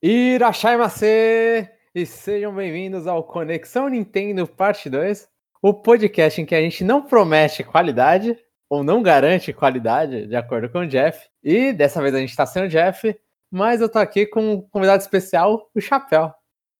[0.00, 1.68] Irachai-mase!
[1.92, 5.28] E sejam bem-vindos ao Conexão Nintendo Parte 2,
[5.60, 8.38] o podcast em que a gente não promete qualidade,
[8.70, 11.28] ou não garante qualidade, de acordo com o Jeff.
[11.42, 13.12] E dessa vez a gente tá sem o Jeff,
[13.50, 16.32] mas eu tô aqui com um convidado especial, o Chapéu.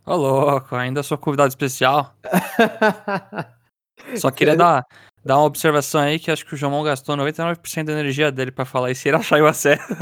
[0.07, 2.14] Ô, louco, ainda sou convidado especial.
[4.14, 4.87] Só queria dar,
[5.25, 8.64] dar uma observação aí que acho que o João gastou 99% da energia dele pra
[8.64, 9.96] falar isso e ele achar o certo.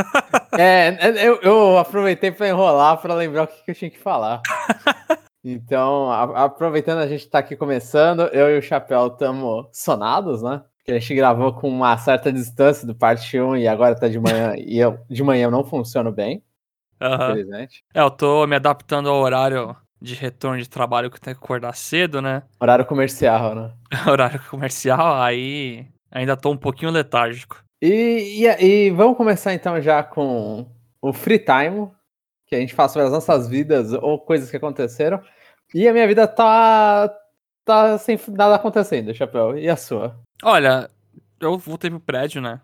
[0.59, 4.41] É, eu, eu aproveitei pra enrolar pra lembrar o que, que eu tinha que falar.
[5.48, 10.60] Então, a, aproveitando a gente tá aqui começando, eu e o Chapéu estamos sonados, né?
[10.84, 14.19] Que a gente gravou com uma certa distância do parte 1 e agora tá de
[14.19, 16.43] manhã e eu de manhã eu não funciono bem.
[17.01, 17.30] Aham.
[17.30, 17.85] Infelizmente.
[17.95, 21.74] É, eu tô me adaptando ao horário de retorno de trabalho que tenho que acordar
[21.74, 22.42] cedo, né?
[22.60, 23.73] Horário comercial, né?
[24.06, 27.62] horário comercial, aí ainda tô um pouquinho letárgico.
[27.80, 30.66] E, e, e vamos começar então já com
[31.01, 31.90] o free time,
[32.46, 35.20] que a gente fala sobre as nossas vidas ou coisas que aconteceram.
[35.74, 37.12] E a minha vida tá
[37.65, 39.59] tá sem nada acontecendo, Chapéu.
[39.59, 40.18] E a sua?
[40.43, 40.88] Olha,
[41.40, 42.60] eu voltei pro prédio, né?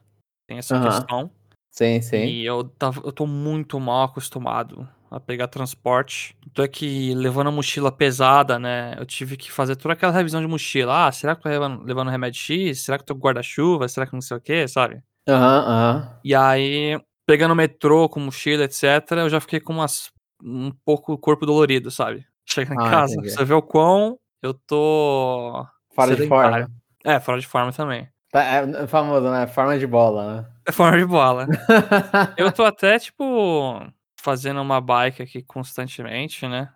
[0.47, 0.85] Tem essa Aham.
[0.85, 1.31] questão.
[1.71, 2.25] Sim, sim.
[2.25, 6.37] E eu, tava, eu tô muito mal acostumado a pegar transporte.
[6.55, 8.95] Tô aqui levando a mochila pesada, né?
[8.99, 11.07] Eu tive que fazer toda aquela revisão de mochila.
[11.07, 12.81] Ah, será que eu tô levando, levando remédio X?
[12.81, 13.89] Será que eu tô com guarda-chuva?
[13.89, 15.03] Será que não sei o que, sabe?
[15.29, 16.21] Aham, aham.
[16.25, 20.11] E aí, pegando metrô com mochila, etc., eu já fiquei com umas,
[20.43, 22.25] um pouco o corpo dolorido, sabe?
[22.45, 23.31] Chegando em Ah, casa, entendi.
[23.31, 25.65] você vê o quão eu tô.
[25.95, 26.69] Fora de forma.
[27.05, 28.09] É, fora de forma também.
[28.31, 29.47] Tá, É famoso, né?
[29.47, 30.49] Forma de bola, né?
[30.67, 31.47] É forma de bola.
[32.39, 33.85] Eu tô até, tipo,
[34.23, 36.73] fazendo uma bike aqui constantemente, né?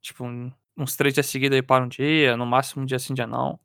[0.00, 0.24] Tipo,
[0.76, 3.58] uns três dias seguidos aí para um dia, no máximo um dia sim, dia não.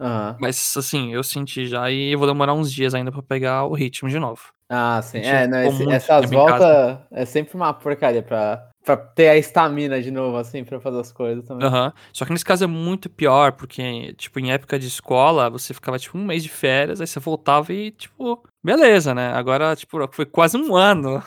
[0.00, 0.36] Aham.
[0.40, 3.74] Mas, assim, eu senti já e eu vou demorar uns dias ainda pra pegar o
[3.74, 4.42] ritmo de novo.
[4.68, 5.18] Ah, sim.
[5.18, 10.10] É, não, esse- essas voltas é sempre uma porcaria pra, pra ter a estamina de
[10.10, 11.66] novo, assim, pra fazer as coisas também.
[11.68, 11.92] Aham.
[12.12, 15.98] Só que nesse caso é muito pior, porque, tipo, em época de escola, você ficava,
[15.98, 19.28] tipo, um mês de férias, aí você voltava e, tipo, beleza, né?
[19.34, 21.22] Agora, tipo, foi quase um ano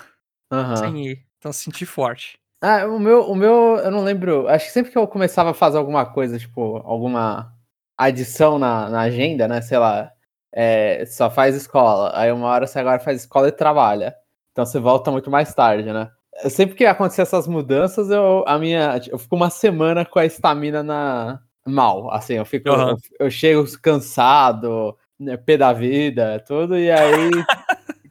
[0.52, 0.76] Aham.
[0.78, 1.25] sem ir.
[1.46, 2.40] Então, senti forte.
[2.60, 4.48] Ah, o meu, o meu, eu não lembro.
[4.48, 7.54] Acho que sempre que eu começava a fazer alguma coisa, tipo, alguma
[7.96, 9.62] adição na, na agenda, né?
[9.62, 10.12] Sei lá,
[10.52, 12.12] é, só faz escola.
[12.16, 14.16] Aí uma hora você agora faz escola e trabalha.
[14.52, 16.10] Então você volta muito mais tarde, né?
[16.50, 20.82] Sempre que acontecer essas mudanças, eu, a minha, eu fico uma semana com a estamina
[20.82, 22.12] na mal.
[22.12, 22.98] Assim, eu fico, Aham.
[23.20, 27.30] eu, eu chego cansado, né, pé da vida, tudo, e aí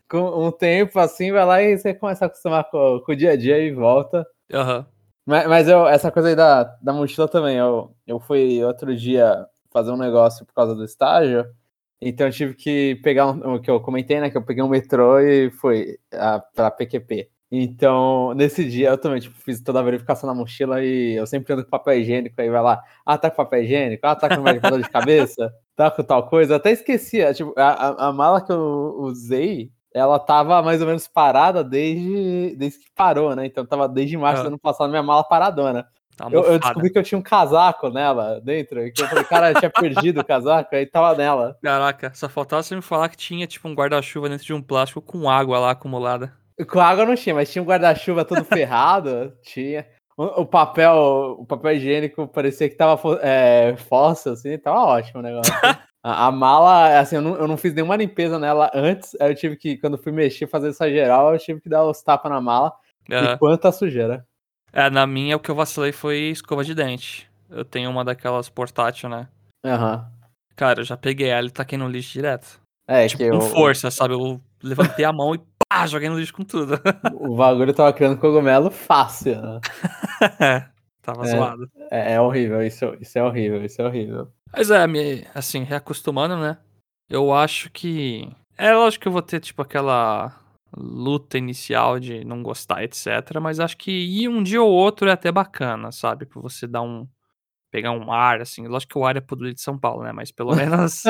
[0.09, 3.33] com um tempo assim, vai lá e você começa a acostumar com, com o dia
[3.33, 4.27] a dia e volta.
[4.53, 4.87] Aham.
[5.27, 9.47] Mas, mas eu, essa coisa aí da, da mochila também, eu, eu fui outro dia
[9.73, 11.47] fazer um negócio por causa do estágio,
[12.01, 14.69] então eu tive que pegar um, o que eu comentei, né, que eu peguei um
[14.69, 17.31] metrô e fui a, pra PQP.
[17.51, 21.53] Então, nesse dia eu também, tipo, fiz toda a verificação na mochila e eu sempre
[21.53, 24.37] ando com papel higiênico, aí vai lá, ah, tá com papel higiênico, ah, tá com
[24.37, 28.09] remédio pra dor de cabeça, tá com tal coisa, eu até esquecia, tipo, a, a,
[28.09, 33.35] a mala que eu usei, ela tava mais ou menos parada desde, desde que parou,
[33.37, 33.47] né?
[33.47, 34.49] Então tava desde março do Ah.
[34.49, 35.87] ano passado, minha mala paradona.
[36.17, 39.51] Tá Eu, eu descobri que eu tinha um casaco nela dentro, que eu falei, cara,
[39.51, 41.57] eu tinha perdido o casaco, aí tava nela.
[41.63, 45.01] Caraca, só faltava você me falar que tinha, tipo, um guarda-chuva dentro de um plástico
[45.03, 46.33] com água lá acumulada.
[46.71, 49.87] Com água não tinha, mas tinha um guarda-chuva todo ferrado, tinha.
[50.17, 55.23] O, o papel, o papel higiênico parecia que tava é, fóssil, assim, tava ótimo o
[55.23, 55.53] negócio.
[56.05, 59.35] A, a mala, assim, eu não, eu não fiz nenhuma limpeza nela antes, aí eu
[59.35, 62.43] tive que, quando fui mexer, fazer essa geral, eu tive que dar os tapas na
[62.43, 62.75] mala.
[63.09, 63.39] E Aham.
[63.39, 64.27] quanta sujeira.
[64.71, 67.31] É, na minha o que eu vacilei foi escova de dente.
[67.49, 69.29] Eu tenho uma daquelas portátil, né?
[69.65, 70.07] Aham.
[70.55, 72.61] Cara, eu já peguei ela e taquei no lixo direto.
[72.87, 74.13] É, tipo, que com o, força, sabe?
[74.13, 76.75] Eu levantei a mão e pá, joguei no lixo com tudo.
[77.19, 79.61] o bagulho tava criando cogumelo fácil, né?
[81.01, 81.29] tava É.
[81.29, 81.71] zoado.
[81.91, 84.31] É, é horrível, isso, isso é horrível, isso é horrível.
[84.57, 86.59] Mas é, me, assim, reacostumando, né?
[87.09, 88.29] Eu acho que.
[88.57, 90.33] É lógico que eu vou ter, tipo, aquela
[90.77, 93.39] luta inicial de não gostar, etc.
[93.41, 96.27] Mas acho que ir um dia ou outro é até bacana, sabe?
[96.27, 97.07] Pra você dar um.
[97.71, 98.67] pegar um ar, assim.
[98.67, 100.13] Lógico que o ar é poluído de São Paulo, né?
[100.13, 101.03] Mas pelo menos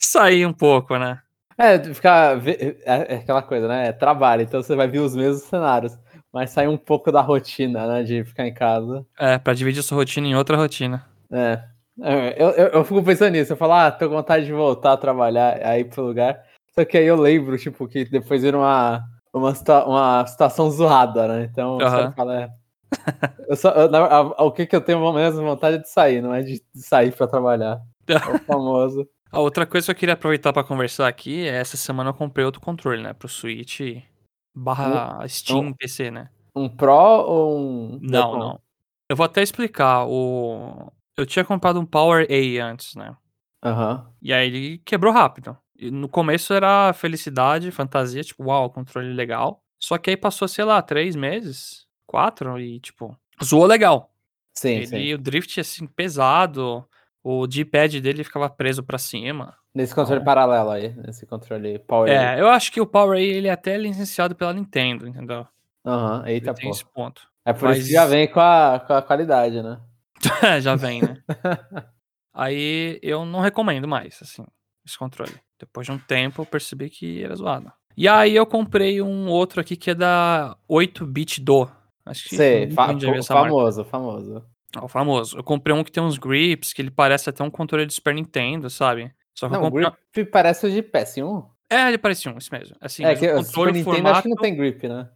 [0.00, 1.20] sair um pouco, né?
[1.56, 2.46] É, ficar.
[2.46, 3.88] É, é aquela coisa, né?
[3.88, 5.96] É trabalho, então você vai ver os mesmos cenários.
[6.32, 8.02] Mas sair um pouco da rotina, né?
[8.02, 9.06] De ficar em casa.
[9.18, 11.06] É, pra dividir sua rotina em outra rotina.
[11.30, 11.71] É.
[12.00, 13.52] É, Eu, eu, eu fico pensando nisso.
[13.52, 16.42] Eu falo, ah, tô com vontade de voltar a trabalhar, aí pro lugar.
[16.74, 19.52] Só que aí eu lembro, tipo, que depois vira uma, uma,
[19.86, 21.48] uma situação zoada, né?
[21.50, 22.12] Então você Aham.
[22.12, 22.50] fala, é.
[23.48, 26.22] Eu só, eu- na- a- o que, que eu tenho mesmo vontade é de sair,
[26.22, 27.80] não é de, de sair pra trabalhar.
[28.08, 29.06] É o famoso.
[29.30, 32.44] A outra coisa que eu queria aproveitar pra conversar aqui é essa semana eu comprei
[32.44, 33.12] outro controle, né?
[33.14, 33.80] Pro Switch
[34.54, 36.28] barra Steam um- PC, né?
[36.54, 37.98] Um Pro ou um.
[38.02, 38.60] Não, não.
[39.08, 40.06] Eu vou até explicar.
[40.06, 40.92] O...
[41.16, 43.14] Eu tinha comprado um Power A antes, né?
[43.64, 44.06] Aham.
[44.20, 45.56] E aí ele quebrou rápido.
[45.76, 49.62] E no começo era felicidade, fantasia, tipo, uau, controle legal.
[49.78, 54.10] Só que aí passou, sei lá, três meses, quatro, e tipo, zoou legal.
[54.54, 55.14] Sim, ele, sim.
[55.14, 56.84] o drift, assim, pesado.
[57.24, 59.54] O D-pad dele ficava preso pra cima.
[59.74, 62.10] Nesse controle Então- paralelo aí, nesse controle Power.
[62.10, 65.46] É, eu acho que o Power A ele é até licenciado pela Nintendo, entendeu?
[65.86, 66.70] Aham, Ele eita tem pô.
[66.74, 67.22] esse ponto.
[67.44, 69.80] É por Mas- isso que já vem com a, com a qualidade, né?
[70.60, 71.22] Já vem, né?
[72.34, 74.44] Aí eu não recomendo mais, assim,
[74.86, 75.32] esse controle.
[75.58, 77.70] Depois de um tempo eu percebi que era zoado.
[77.96, 81.68] E aí eu comprei um outro aqui que é da 8-bit do.
[82.06, 83.48] Acho que Sei, fa- gente já viu fa- essa marca.
[83.50, 84.44] famoso, famoso.
[84.74, 85.36] É o famoso.
[85.36, 88.14] Eu comprei um que tem uns grips, que ele parece até um controle de Super
[88.14, 89.12] Nintendo, sabe?
[89.34, 89.90] Só que eu Não, o comprei.
[90.14, 91.46] grip parece o de PS1.
[91.70, 92.74] É, ele parece um, isso mesmo.
[92.80, 94.14] Assim, é que o Super controle, o Nintendo formato...
[94.14, 95.08] acho que não tem grip, né?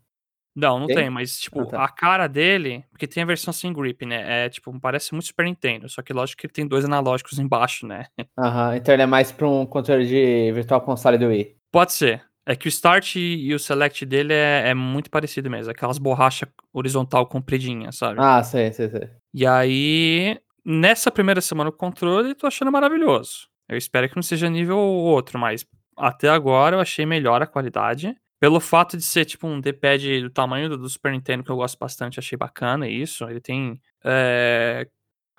[0.56, 0.96] Não, não Tem?
[0.96, 1.84] tem, mas, tipo, Ah, tá.
[1.84, 4.46] a cara dele, porque tem a versão sem grip, né?
[4.46, 7.86] É, tipo, parece muito Super Nintendo, só que lógico que ele tem dois analógicos embaixo,
[7.86, 8.06] né?
[8.38, 11.54] Aham, então ele é mais pra um controle de Virtual Console do Wii.
[11.70, 12.24] Pode ser.
[12.48, 16.48] É que o Start e o Select dele é, é muito parecido mesmo, aquelas borrachas
[16.72, 18.20] horizontal compridinha, sabe?
[18.20, 19.10] Ah, sei, sei, sei.
[19.34, 23.48] E aí, nessa primeira semana do controle, tô achando maravilhoso.
[23.68, 25.66] Eu espero que não seja nível outro, mas
[25.98, 28.16] até agora eu achei melhor a qualidade.
[28.38, 31.56] Pelo fato de ser tipo um D-pad do tamanho do, do Super Nintendo, que eu
[31.56, 33.24] gosto bastante, achei bacana isso.
[33.28, 33.80] Ele tem.
[34.04, 34.86] é,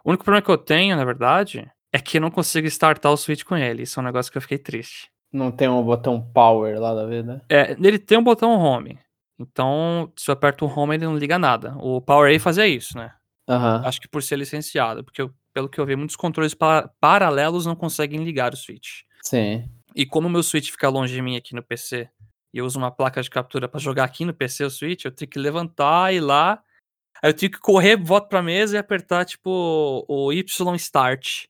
[0.03, 3.17] O único problema que eu tenho, na verdade, é que eu não consigo startar o
[3.17, 3.83] Switch com ele.
[3.83, 5.09] Isso é um negócio que eu fiquei triste.
[5.31, 7.43] Não tem um botão Power lá da vida.
[7.49, 8.97] É, ele tem um botão home.
[9.39, 11.75] Então, se eu aperto o home, ele não liga nada.
[11.77, 13.13] O PowerA fazia isso, né?
[13.47, 13.83] Aham.
[13.85, 17.65] Acho que por ser licenciado, porque eu- pelo que eu vi, muitos controles pa- paralelos
[17.65, 19.01] não conseguem ligar o Switch.
[19.21, 19.69] Sim.
[19.95, 22.09] E como o meu Switch fica longe de mim aqui no PC,
[22.53, 25.11] e eu uso uma placa de captura pra jogar aqui no PC o Switch, eu
[25.11, 26.61] tenho que levantar e ir lá.
[27.21, 31.45] Aí eu tenho que correr, volto pra mesa e apertar, tipo, o Y Start.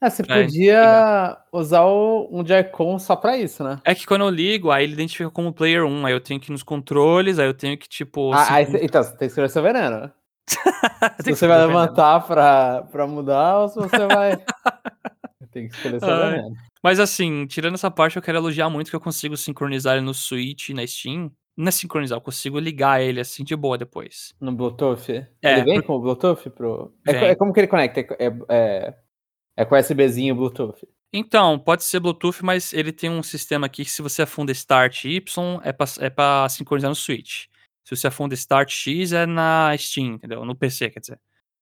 [0.00, 3.80] Ah, você podia usar o- um Joy-Con só pra isso, né?
[3.84, 6.50] É que quando eu ligo, aí ele identifica como Player 1, aí eu tenho que
[6.50, 8.32] ir nos controles, aí eu tenho que, tipo.
[8.32, 10.00] Ah, aí então, você tem que escolher seu veneno.
[10.02, 10.12] né?
[11.20, 14.32] Se você vai levantar pra, pra mudar ou se você vai.
[15.50, 16.30] tem que Ai.
[16.30, 16.54] veneno.
[16.82, 20.14] Mas assim, tirando essa parte, eu quero elogiar muito que eu consigo sincronizar ele no
[20.14, 21.30] Switch e na Steam.
[21.56, 24.32] Não é sincronizar, eu consigo ligar ele assim de boa depois.
[24.40, 25.10] No Bluetooth?
[25.10, 26.94] É, ele vem por- com o Bluetooth pro.
[27.06, 28.00] É, é como que ele conecta?
[28.18, 28.94] É, é,
[29.56, 30.86] é com USBzinho Bluetooth.
[31.12, 35.04] Então, pode ser Bluetooth, mas ele tem um sistema aqui que se você afunda Start
[35.06, 37.46] Y, é pra, é pra sincronizar no Switch.
[37.84, 40.44] Se você afunda Start X, é na Steam, entendeu?
[40.44, 41.18] No PC, quer dizer.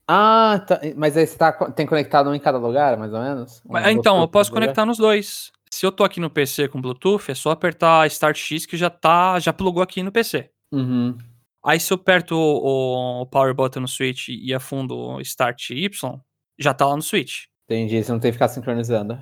[0.08, 3.62] Ah, tá, mas aí você tá, tem conectado um em cada lugar, mais ou menos?
[3.68, 4.66] Um então, eu posso cada lugar?
[4.68, 5.50] conectar nos dois.
[5.70, 8.88] Se eu tô aqui no PC com Bluetooth, é só apertar Start X que já
[8.88, 10.48] tá, já plugou aqui no PC.
[10.72, 11.18] Uhum.
[11.64, 16.20] Aí se eu aperto o, o Power Button no Switch e afundo o Start Y,
[16.56, 17.46] já tá lá no Switch.
[17.68, 19.20] Entendi, você não tem que ficar sincronizando.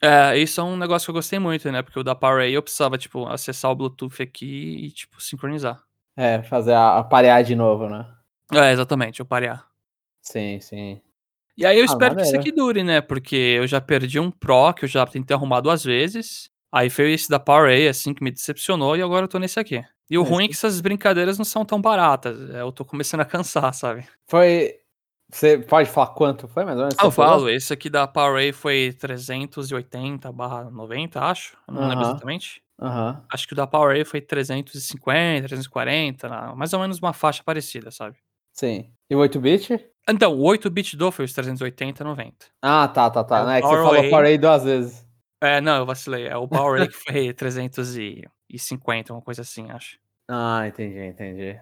[0.00, 1.82] É, isso é um negócio que eu gostei muito, né?
[1.82, 5.82] Porque o da Power eu precisava, tipo, acessar o Bluetooth aqui e, tipo, sincronizar.
[6.16, 8.06] É, fazer a, a parear de novo, né?
[8.52, 9.66] É, exatamente, eu parear.
[10.30, 11.00] Sim, sim.
[11.56, 13.00] E aí eu Ah, espero que isso aqui dure, né?
[13.00, 16.50] Porque eu já perdi um Pro que eu já tentei arrumar duas vezes.
[16.70, 19.58] Aí foi esse da Power A, assim, que me decepcionou e agora eu tô nesse
[19.58, 19.82] aqui.
[20.10, 22.38] E o É, ruim é que essas brincadeiras não são tão baratas.
[22.50, 24.06] é, Eu tô começando a cansar, sabe?
[24.28, 24.74] Foi.
[25.32, 26.96] Você pode falar quanto foi, mais ou menos?
[26.98, 27.38] Ah, eu falou?
[27.40, 31.56] falo, esse aqui da Power A foi 380 barra 90, acho.
[31.66, 32.10] Eu não lembro Aham.
[32.12, 32.62] exatamente.
[32.80, 33.24] Aham.
[33.30, 37.42] Acho que o da Power A foi 350, 340, na- mais ou menos uma faixa
[37.44, 38.16] parecida, sabe?
[38.54, 38.90] Sim.
[39.10, 39.78] E o 8-bit?
[40.08, 42.34] Então, o 8-bit do foi os 380, 90.
[42.62, 43.44] Ah, tá, tá, É tá.
[43.44, 45.06] Não, é que você falou A duas vezes.
[45.40, 46.26] É, não, eu vacilei.
[46.26, 49.98] É o Power que foi 350, uma coisa assim, acho.
[50.28, 51.60] Ah, entendi, entendi.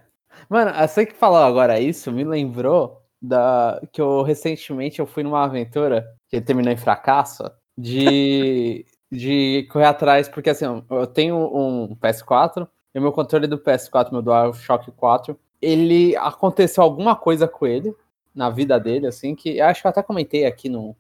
[0.49, 5.45] Mano, você que falou agora isso me lembrou da que eu recentemente eu fui numa
[5.45, 7.43] aventura que terminou em fracasso
[7.77, 13.59] de de correr atrás, porque assim, eu tenho um PS4 e o meu controle do
[13.59, 17.95] PS4, meu DualShock 4, ele aconteceu alguma coisa com ele
[18.37, 20.95] na vida dele, assim, que eu acho que eu até comentei aqui no,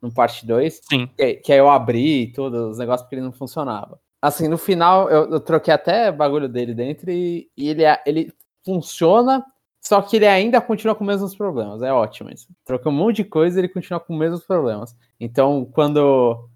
[0.00, 1.08] no parte 2, Sim.
[1.16, 3.98] que, que aí eu abri e tudo, os negócios porque ele não funcionava.
[4.20, 8.32] Assim, no final, eu, eu troquei até bagulho dele dentro e, e ele, é- ele
[8.64, 9.44] funciona,
[9.80, 11.82] só que ele ainda continua com os mesmos problemas.
[11.82, 12.48] É ótimo isso.
[12.64, 14.96] Troquei um monte de coisa e ele continua com os mesmos problemas.
[15.20, 16.48] Então, quando.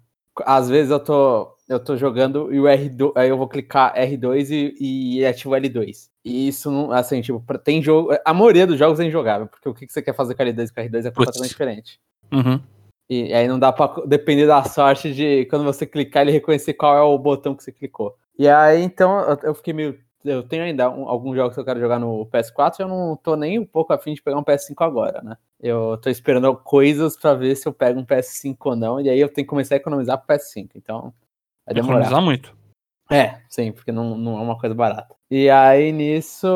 [0.45, 4.49] Às vezes eu tô, eu tô jogando e o R2, aí eu vou clicar R2
[4.49, 6.09] e, e ativo L2.
[6.25, 8.09] E isso não, assim, tipo, tem jogo.
[8.25, 10.73] A maioria dos jogos é injogável, porque o que você quer fazer com L2 e
[10.73, 11.99] com R2 é completamente diferente.
[12.31, 12.59] Uhum.
[13.07, 16.97] E aí não dá pra depender da sorte de quando você clicar ele reconhecer qual
[16.97, 18.15] é o botão que você clicou.
[18.37, 21.79] E aí então eu- fiquei meio eu tenho ainda um, alguns jogos que eu quero
[21.79, 24.83] jogar no PS4 e eu não tô nem um pouco afim de pegar um PS5
[24.83, 25.37] agora, né?
[25.61, 29.19] Eu tô esperando coisas para ver se eu pego um PS5 ou não, e aí
[29.19, 31.13] eu tenho que começar a economizar pro PS5, então
[31.73, 31.99] vai demorar.
[31.99, 32.57] Economizar muito.
[33.11, 35.15] É, sim, porque não, não é uma coisa barata.
[35.31, 36.47] E aí nisso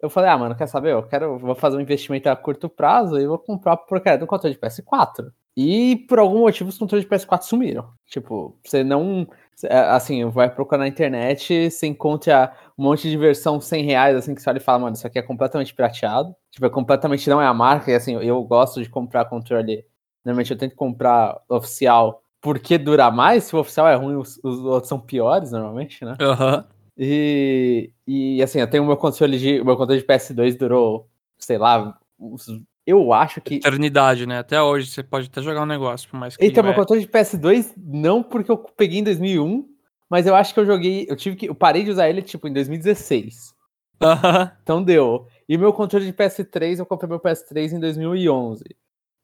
[0.00, 0.92] eu falei, ah, mano, quer saber?
[0.92, 4.26] Eu quero, vou fazer um investimento a curto prazo e vou comprar por porcaria do
[4.26, 5.30] controle de PS4.
[5.54, 7.90] E por algum motivo os controles de PS4 sumiram.
[8.06, 9.28] Tipo, você não.
[9.64, 14.34] É, assim, vai procurar na internet, você encontra um monte de versão 100 reais, assim,
[14.34, 16.34] que você olha e fala, mano, isso aqui é completamente pirateado.
[16.50, 17.90] Tipo, é completamente não é a marca.
[17.90, 19.84] E assim, eu gosto de comprar controle.
[20.24, 23.44] Normalmente eu tento comprar oficial porque dura mais.
[23.44, 26.16] Se o oficial é ruim, os, os outros são piores, normalmente, né?
[26.20, 26.64] Uhum.
[26.96, 29.60] E, e assim, eu tenho o meu controle de.
[29.60, 32.46] O meu controle de PS2 durou, sei lá, uns
[32.86, 33.56] eu acho que.
[33.56, 34.38] Eternidade, né?
[34.38, 36.44] Até hoje você pode até jogar um negócio, por mais que.
[36.44, 39.64] Então, meu controle de PS2, não porque eu peguei em 2001,
[40.08, 41.06] mas eu acho que eu joguei.
[41.08, 41.48] Eu tive que.
[41.48, 43.54] Eu parei de usar ele, tipo, em 2016.
[44.02, 44.50] Aham.
[44.62, 45.26] então deu.
[45.48, 48.64] E meu controle de PS3, eu comprei meu PS3 em 2011.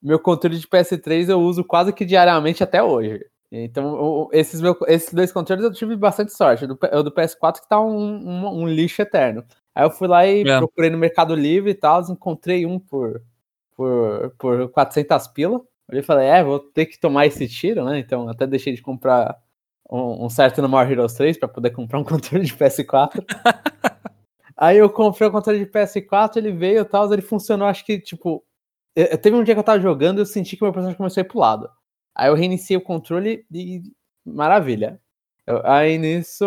[0.01, 3.25] Meu controle de PS3 eu uso quase que diariamente até hoje.
[3.51, 6.65] Então, esses, meu, esses dois controles eu tive bastante sorte.
[6.65, 9.43] O do, do PS4 que tá um, um, um, lixo eterno.
[9.73, 10.57] Aí eu fui lá e é.
[10.57, 13.21] procurei no Mercado Livre e tal, encontrei um por
[13.77, 15.61] por, por 400 pila.
[15.89, 17.99] Eu falei, é, vou ter que tomar esse tiro, né?
[17.99, 19.37] Então até deixei de comprar
[19.89, 23.23] um, um certo no More Heroes 3 para poder comprar um controle de PS4.
[24.57, 27.99] Aí eu comprei o controle de PS4, ele veio e tal, ele funcionou, acho que,
[27.99, 28.43] tipo.
[29.21, 31.25] Teve um dia que eu tava jogando e eu senti que meu personagem começou a
[31.25, 31.69] ir pro lado.
[32.15, 33.81] Aí eu reiniciei o controle e.
[34.25, 34.99] Maravilha.
[35.45, 36.45] Eu, aí nisso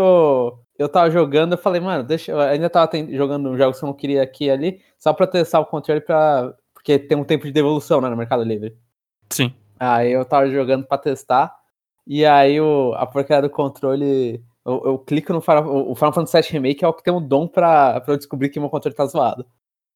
[0.78, 2.32] eu tava jogando, eu falei, mano, deixa.
[2.32, 5.26] Eu ainda tava jogando um jogo que eu não queria aqui e ali, só pra
[5.26, 8.76] testar o controle pra porque tem um tempo de devolução né, no Mercado Livre.
[9.30, 9.54] Sim.
[9.78, 11.54] Aí eu tava jogando pra testar.
[12.06, 14.42] E aí o, a porcaria do controle.
[14.64, 17.26] Eu, eu clico no Final, o Final Fantasy VII Remake é o que tem um
[17.26, 19.46] dom pra, pra eu descobrir que meu controle tá zoado.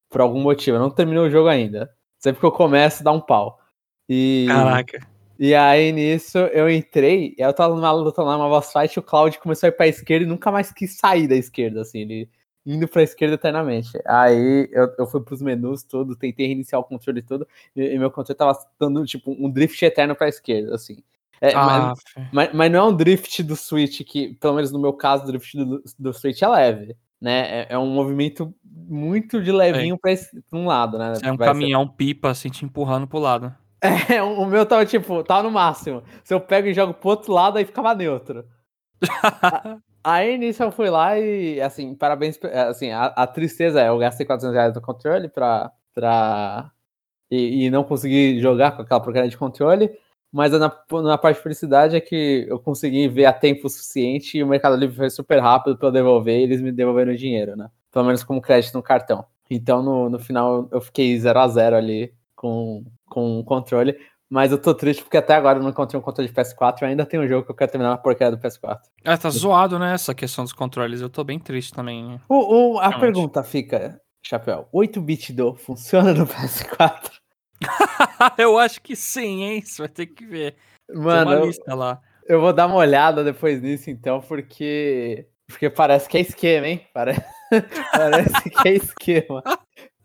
[0.09, 0.77] Por algum motivo.
[0.77, 1.91] Eu não terminei o jogo ainda.
[2.25, 3.59] Sempre que eu começo, dá um pau.
[4.09, 5.07] E, Caraca.
[5.37, 9.03] E aí nisso eu entrei, e eu tava numa luta lá, uma boss fight, o
[9.03, 11.99] Cloud começou a ir pra esquerda e nunca mais quis sair da esquerda, assim.
[11.99, 12.29] Ele
[12.65, 13.91] indo para a esquerda eternamente.
[14.07, 17.99] Aí eu, eu fui para os menus tudo, tentei reiniciar o controle todo e, e
[17.99, 21.03] meu controle tava dando tipo um drift eterno para a esquerda, assim.
[21.39, 24.79] É, ah, mas, mas, mas, não é um drift do Switch que, pelo menos no
[24.79, 27.61] meu caso, o drift do, do Switch é leve, né?
[27.61, 30.13] É, é um movimento muito de levinho para
[30.53, 31.13] um lado, né?
[31.23, 31.93] É um Vai caminhão ser...
[31.93, 33.53] pipa assim te empurrando pro lado.
[34.09, 36.01] É, o meu tava tipo, tava no máximo.
[36.23, 38.43] Se eu pego e jogo pro outro lado, aí ficava neutro.
[40.03, 42.39] Aí nisso eu fui lá e, assim, parabéns.
[42.67, 45.71] Assim, a, a tristeza é: eu gastei 400 reais no controle pra.
[45.93, 46.71] pra
[47.29, 49.91] e, e não consegui jogar com aquela porcaria de controle.
[50.35, 50.69] Mas na,
[51.01, 54.75] na parte de felicidade é que eu consegui ver a tempo suficiente e o Mercado
[54.75, 57.69] Livre foi super rápido para eu devolver e eles me devolveram o dinheiro, né?
[57.89, 59.23] Pelo menos como crédito no cartão.
[59.49, 63.97] Então no, no final eu fiquei 0 a 0 ali com, com o controle.
[64.29, 66.85] Mas eu tô triste porque até agora eu não encontrei um controle de PS4 e
[66.85, 68.79] ainda tem um jogo que eu quero terminar na porcaria do PS4.
[69.05, 69.93] É, tá zoado, né?
[69.93, 70.99] Essa questão dos controles.
[70.99, 72.19] Eu tô bem triste também.
[72.27, 72.99] O, o a Realmente.
[72.99, 77.23] pergunta fica, Chapéu: 8-bit do funciona no PS4?
[78.37, 79.61] eu acho que sim, hein?
[79.61, 80.55] Você vai ter que ver.
[80.93, 82.01] Mano, tem uma lista lá.
[82.27, 85.27] Eu vou dar uma olhada depois nisso, então, porque.
[85.47, 86.87] Porque parece que é esquema, hein?
[86.93, 87.23] Parece,
[87.91, 89.43] parece que é esquema.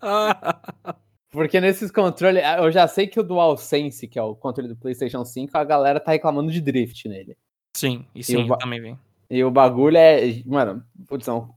[1.30, 5.24] Porque nesses controles, eu já sei que o DualSense, que é o controle do PlayStation
[5.24, 7.36] 5, a galera tá reclamando de drift nele.
[7.76, 8.98] Sim, e sim, e o, também vem.
[9.30, 11.54] E o bagulho é, mano, putz, não,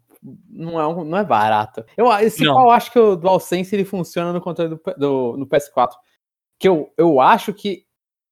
[0.49, 1.83] não é, não é barato.
[1.97, 5.91] Eu, esse eu acho que o DualSense ele funciona no controle do, do no PS4.
[6.59, 7.85] Que eu, eu acho que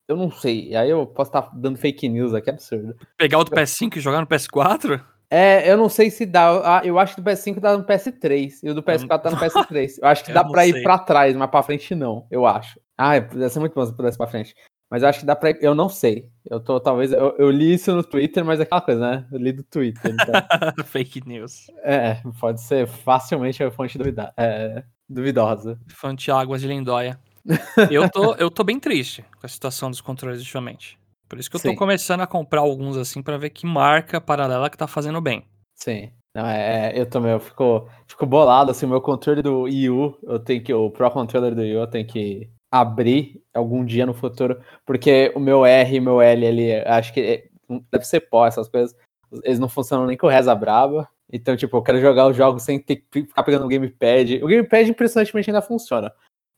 [0.08, 0.76] eu não sei.
[0.76, 2.96] Aí eu posso estar tá dando fake news aqui, absurdo.
[3.18, 5.04] Pegar o do PS5 e jogar no PS4?
[5.30, 6.80] É, eu não sei se dá.
[6.80, 9.38] Ah, eu acho que do PS5 dá no PS3 e o do PS4 tá no
[9.40, 10.00] PS3.
[10.02, 10.72] Eu acho que dá pra sei.
[10.72, 12.80] ir pra trás, mas pra frente não, eu acho.
[12.98, 14.54] Ah, deve ser muito bom se pudesse pra frente.
[14.92, 15.52] Mas eu acho que dá pra.
[15.62, 16.30] Eu não sei.
[16.46, 17.14] Eu tô, talvez.
[17.14, 19.26] Eu, eu, li isso no Twitter, mas é aquela coisa, né?
[19.32, 20.14] Eu li do Twitter.
[20.14, 20.36] Então...
[20.86, 21.68] Fake news.
[21.78, 24.34] É, pode ser facilmente a fonte duvida...
[24.36, 25.80] é, duvidosa.
[25.88, 27.18] Fonte Águas de Lindóia.
[27.90, 31.00] eu, tô, eu tô bem triste com a situação dos controles ultimamente.
[31.30, 31.76] Por isso que eu tô Sim.
[31.76, 35.46] começando a comprar alguns assim para ver que marca paralela que tá fazendo bem.
[35.74, 36.12] Sim.
[36.36, 39.86] Não, é, é eu também, eu fico, fico bolado, assim, o meu controle do Wii
[40.24, 44.14] eu tenho que, o Pro Controller do Wii eu tenho que abrir algum dia no
[44.14, 47.48] futuro, porque o meu R e meu L ali, acho que é,
[47.92, 48.96] deve ser pó, essas coisas,
[49.44, 52.78] eles não funcionam nem com reza braba, então, tipo, eu quero jogar os jogos sem
[52.78, 54.44] ter que ficar pegando o gamepad.
[54.44, 56.12] O gamepad, impressionantemente, ainda funciona.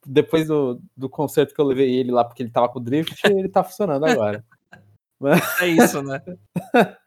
[0.06, 3.48] Depois do, do concerto que eu levei ele lá, porque ele tava com drift, ele
[3.48, 4.44] tá funcionando agora.
[5.62, 6.22] É isso, né?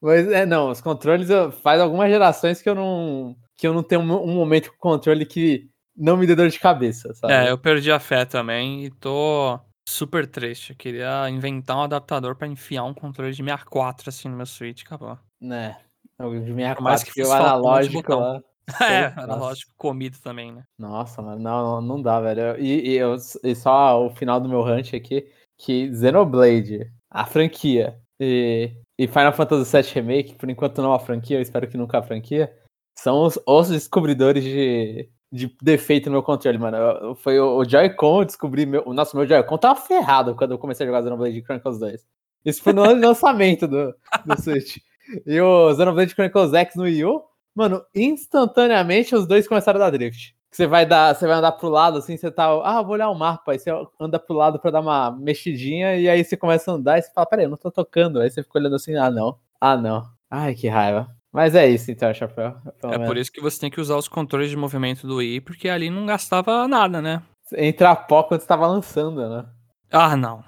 [0.00, 3.36] Mas é, não, os controles eu, faz algumas gerações que eu não.
[3.56, 6.48] que eu não tenho um, um momento com o controle que não me dê dor
[6.48, 7.32] de cabeça, sabe?
[7.32, 10.70] É, eu perdi a fé também e tô super triste.
[10.70, 14.84] Eu queria inventar um adaptador pra enfiar um controle de 64 assim no meu Switch,
[14.84, 15.18] acabou.
[15.40, 15.76] Né.
[16.20, 18.40] O de 64 mais que o analógico lá.
[18.82, 19.22] É, Nossa.
[19.22, 20.62] analógico comido também, né?
[20.78, 22.60] Nossa, mano, não, não dá, velho.
[22.60, 25.26] E, e eu, e só o final do meu hunt aqui,
[25.56, 31.38] que Xenoblade, a franquia, e, e Final Fantasy VII Remake, por enquanto não a franquia,
[31.38, 32.54] eu espero que nunca a franquia,
[32.98, 37.14] são os, os descobridores de, de defeito no meu controle, mano.
[37.16, 40.88] Foi o, Joy-Con, eu descobri, meu, nossa, meu Joy-Con tava ferrado quando eu comecei a
[40.88, 42.06] jogar Xenoblade Chronicles 2.
[42.44, 43.94] Isso foi no lançamento do,
[44.24, 44.78] do Switch.
[45.26, 47.22] E o Xenoblade Chronicles X no Wii U,
[47.54, 50.36] mano, instantaneamente os dois começaram a dar drift.
[50.50, 53.14] Você vai dar, você vai andar pro lado assim, você tá, ah, vou olhar o
[53.14, 53.70] mapa, aí você
[54.00, 57.12] anda pro lado pra dar uma mexidinha e aí você começa a andar e você
[57.12, 58.20] fala, peraí, eu não tô tocando.
[58.20, 59.38] Aí você fica olhando assim, ah, não.
[59.60, 60.08] Ah, não.
[60.30, 61.17] Ai, que raiva.
[61.32, 62.56] Mas é isso então, Chapéu.
[62.80, 65.42] Pelo É por isso que você tem que usar os controles de movimento do Wii,
[65.42, 67.22] porque ali não gastava nada, né?
[67.52, 69.46] Entrar pó quando você tava lançando, né?
[69.90, 70.44] Ah, não.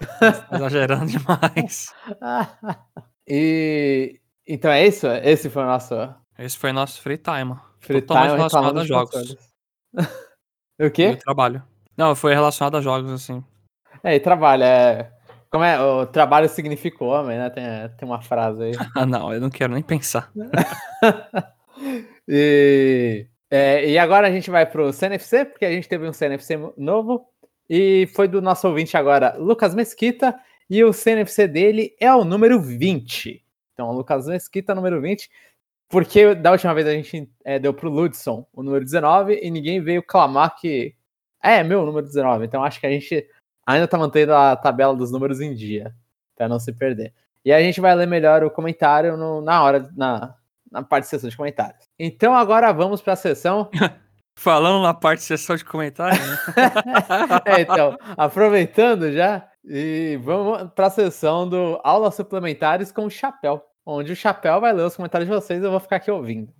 [0.52, 1.94] Exagerando demais.
[3.28, 5.06] e então é isso?
[5.06, 5.94] Esse foi o nosso
[6.38, 7.56] Esse foi nosso free time.
[7.78, 9.36] free Totalmente time relacionado a jogos.
[10.80, 11.16] o quê?
[11.16, 11.62] trabalho.
[11.96, 13.44] Não, foi relacionado a jogos, assim.
[14.02, 15.12] É, e trabalho, é.
[15.50, 15.80] Como é?
[15.80, 17.50] O trabalho significa o homem, né?
[17.50, 17.64] Tem,
[17.96, 18.72] tem uma frase aí.
[18.94, 20.30] Ah, não, eu não quero nem pensar.
[22.28, 26.56] e, é, e agora a gente vai pro CNFC, porque a gente teve um CNFC
[26.76, 27.26] novo.
[27.68, 30.38] E foi do nosso ouvinte agora, Lucas Mesquita.
[30.68, 33.44] E o CNFC dele é o número 20.
[33.72, 35.28] Então, Lucas Mesquita, número 20.
[35.88, 39.80] Porque da última vez a gente é, deu pro Ludson o número 19 e ninguém
[39.80, 40.94] veio clamar que
[41.42, 42.44] é meu número 19.
[42.44, 43.26] Então acho que a gente
[43.74, 45.94] ainda tá mantendo a tabela dos números em dia,
[46.36, 47.12] para não se perder.
[47.44, 50.34] E a gente vai ler melhor o comentário no- na hora, na,
[50.70, 51.86] na parte de sessão de comentários.
[51.98, 53.70] Então agora vamos para a sessão.
[54.38, 56.38] Falando na parte de sessão de comentário, né?
[57.44, 63.62] É, então, aproveitando já, e vamos para a sessão do aulas suplementares com o Chapéu,
[63.84, 66.52] onde o Chapéu vai ler os comentários de vocês e eu vou ficar aqui ouvindo.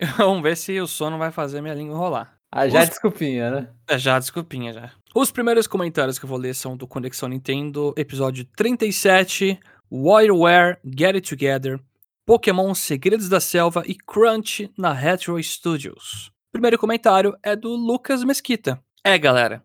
[0.16, 2.32] Vamos ver se o sono vai fazer minha língua rolar.
[2.52, 3.68] Ah, já Os- desculpinha, né?
[3.88, 4.90] É, já, desculpinha já.
[5.14, 9.58] Os primeiros comentários que eu vou ler são do Conexão Nintendo, episódio 37,
[9.90, 11.80] WarioWare Get It Together,
[12.26, 16.30] Pokémon Segredos da Selva e Crunch na Retro Studios.
[16.52, 18.82] Primeiro comentário é do Lucas Mesquita.
[19.02, 19.64] É, galera,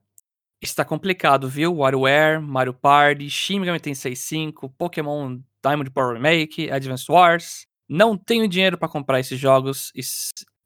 [0.61, 1.75] está complicado, viu?
[1.75, 7.67] WarioWare, Mario Party, Shin Megami Tensei 5, Pokémon Diamond Power Remake, Advance Wars.
[7.87, 10.01] Não tenho dinheiro para comprar esses jogos e,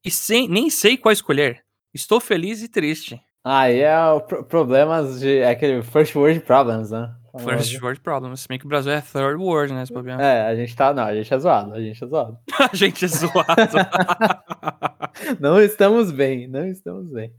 [0.06, 1.64] e sem- nem sei qual escolher.
[1.94, 3.20] Estou feliz e triste.
[3.50, 5.38] Aí é o pro- problemas de.
[5.40, 7.14] É aquele first world problems, né?
[7.40, 8.42] First world problems.
[8.42, 9.84] Se bem que o Brasil é third world, né?
[9.84, 10.22] Esse problema.
[10.22, 10.92] É, a gente tá.
[10.94, 12.38] Não, a gente é zoado, a gente é zoado.
[12.72, 13.46] A gente é zoado.
[15.40, 17.32] Não estamos bem, não estamos bem.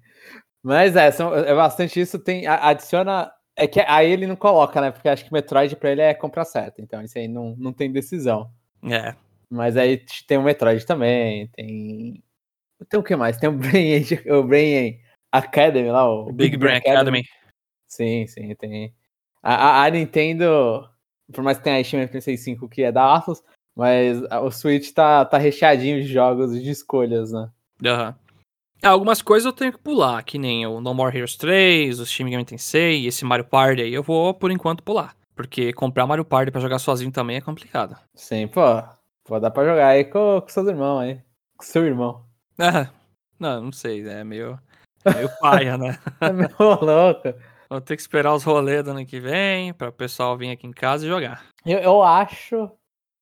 [0.63, 2.19] Mas é, são, é bastante isso.
[2.19, 3.31] Tem, adiciona.
[3.57, 4.91] É que aí ele não coloca, né?
[4.93, 6.81] Porque acho que Metroid pra ele é compra certa.
[6.81, 8.51] Então isso aí não, não tem decisão.
[8.85, 9.15] é.
[9.51, 11.49] Mas aí tem o Metroid também.
[11.49, 12.23] Tem.
[12.89, 13.39] Tem o que mais?
[13.39, 14.99] Tem o Brain, Age- o Brain
[15.33, 17.25] Academy lá, o Big Brain Academy.
[17.87, 18.95] Sim, sim, tem.
[19.43, 20.89] A, a- a Nintendo,
[21.33, 23.43] por mais que tenha a Steam Play 5 que é da Asus,
[23.75, 27.51] mas o Switch tá, tá recheadinho de jogos e de escolhas, né?
[27.85, 28.15] Aham.
[28.83, 32.07] Ah, algumas coisas eu tenho que pular, que nem o No More Heroes 3, o
[32.07, 35.17] Shin Megami Tensei, esse Mario Party aí, eu vou, por enquanto, pular.
[35.35, 37.97] Porque comprar Mario Party pra jogar sozinho também é complicado.
[38.15, 38.61] Sim, pô.
[39.25, 41.21] Pô, dá pra jogar aí com, com seus irmãos aí.
[41.57, 42.25] Com seu irmão.
[42.59, 42.89] Ah,
[43.39, 44.59] não, não sei, é meio,
[45.09, 45.99] meio paia, né?
[46.25, 47.35] É meio louco.
[47.71, 50.67] Vou ter que esperar os rolês do ano que vem, pra o pessoal vir aqui
[50.67, 51.45] em casa e jogar.
[51.65, 52.71] Eu, eu acho.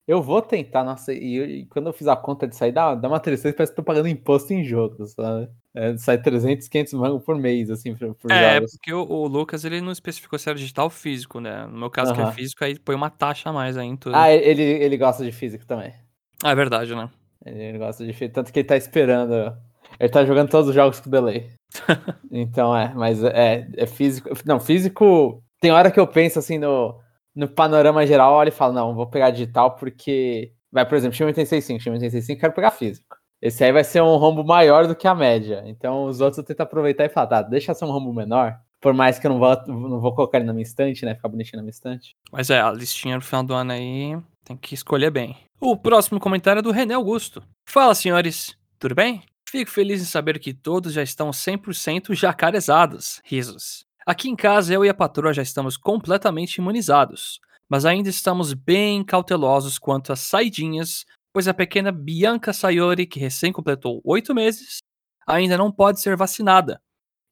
[0.06, 2.94] Eu vou tentar, nossa, e, eu- e quando eu fiz a conta de sair, dá,
[2.94, 5.50] dá uma tristeza, parece que tô pagando imposto em jogos, sabe?
[5.74, 8.72] É, sai 300, 500 mangos por mês, assim, por, por É, jogos.
[8.72, 11.66] porque o, o Lucas, ele não especificou se era digital ou físico, né?
[11.66, 14.14] No meu caso, que é físico, aí põe uma taxa a mais aí em tudo.
[14.14, 15.94] Ah, ele, ele gosta de físico também.
[16.42, 17.10] Ah, é verdade, né?
[17.44, 19.56] Ele gosta de físico, tanto que ele tá esperando.
[19.98, 21.50] Ele tá jogando todos os jogos com delay.
[22.30, 24.30] então é, mas é, é físico.
[24.44, 25.42] Não, físico.
[25.60, 26.98] Tem hora que eu penso assim no,
[27.34, 30.52] no panorama geral, olho e falo, não, vou pegar digital porque.
[30.72, 33.16] Vai, por exemplo, Shimmy 865, Shimmy 865, quero pegar físico.
[33.40, 35.62] Esse aí vai ser um rombo maior do que a média.
[35.66, 38.58] Então os outros eu tento aproveitar e falar, tá, deixa ser um rombo menor.
[38.80, 41.14] Por mais que eu não vou, não vou colocar ele na minha estante, né?
[41.14, 42.14] Ficar bonitinho na minha estante.
[42.30, 45.36] Mas é, a listinha no final do ano aí tem que escolher bem.
[45.60, 47.42] O próximo comentário é do René Augusto.
[47.68, 49.22] Fala, senhores, tudo bem?
[49.56, 53.22] Fico feliz em saber que todos já estão 100% jacarezados.
[53.24, 53.86] Risos.
[54.04, 59.02] Aqui em casa, eu e a patroa já estamos completamente imunizados, mas ainda estamos bem
[59.02, 61.04] cautelosos quanto às saidinhas
[61.36, 64.78] pois a pequena Bianca Sayori, que recém completou oito meses,
[65.26, 66.80] ainda não pode ser vacinada.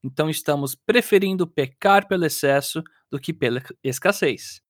[0.05, 4.61] Então estamos preferindo pecar pelo excesso do que pela escassez.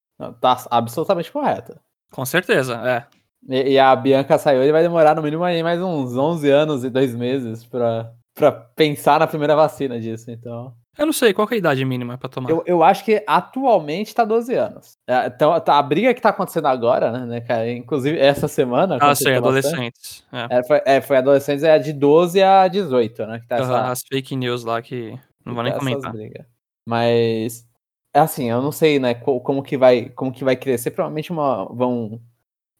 [0.40, 1.76] Tá absolutamente correto.
[2.12, 3.08] Com certeza, é.
[3.48, 6.90] E, e a Bianca Sayori vai demorar no mínimo aí mais uns 11 anos e
[6.90, 10.74] dois meses pra, pra pensar na primeira vacina disso, então...
[10.96, 12.48] Eu não sei, qual que é a idade mínima pra tomar?
[12.48, 14.96] Eu, eu acho que atualmente tá 12 anos.
[15.08, 17.68] É, Então, tá- a briga que tá acontecendo agora, né, né, cara?
[17.68, 18.96] Inclusive, essa semana.
[19.00, 20.24] ah, sei, adolescentes.
[20.32, 20.58] É.
[20.58, 23.40] É, foi, é, foi adolescentes, é de 12 a 18, né?
[23.40, 26.12] Que tá essa, As fake news lá que não vou nem essas comentar.
[26.12, 26.46] brigas.
[26.88, 27.66] Mas,
[28.14, 30.92] é assim, eu não sei, né, co- como que vai, como que vai crescer.
[30.92, 32.20] Provavelmente uma, vão,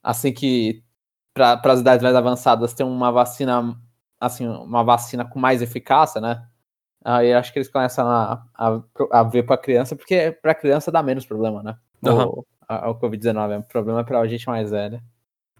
[0.05, 0.85] assim que
[1.35, 3.77] para as idades mais avançadas ter uma vacina,
[4.21, 6.47] assim, uma vacina com mais eficácia, né?
[7.05, 11.03] Aí acho que eles começam a, a, a ver para criança, porque para criança dá
[11.03, 11.77] menos problema, né?
[12.07, 12.27] Aham.
[12.27, 15.03] O, a- o Covid-19 é um problema para gente mais velha.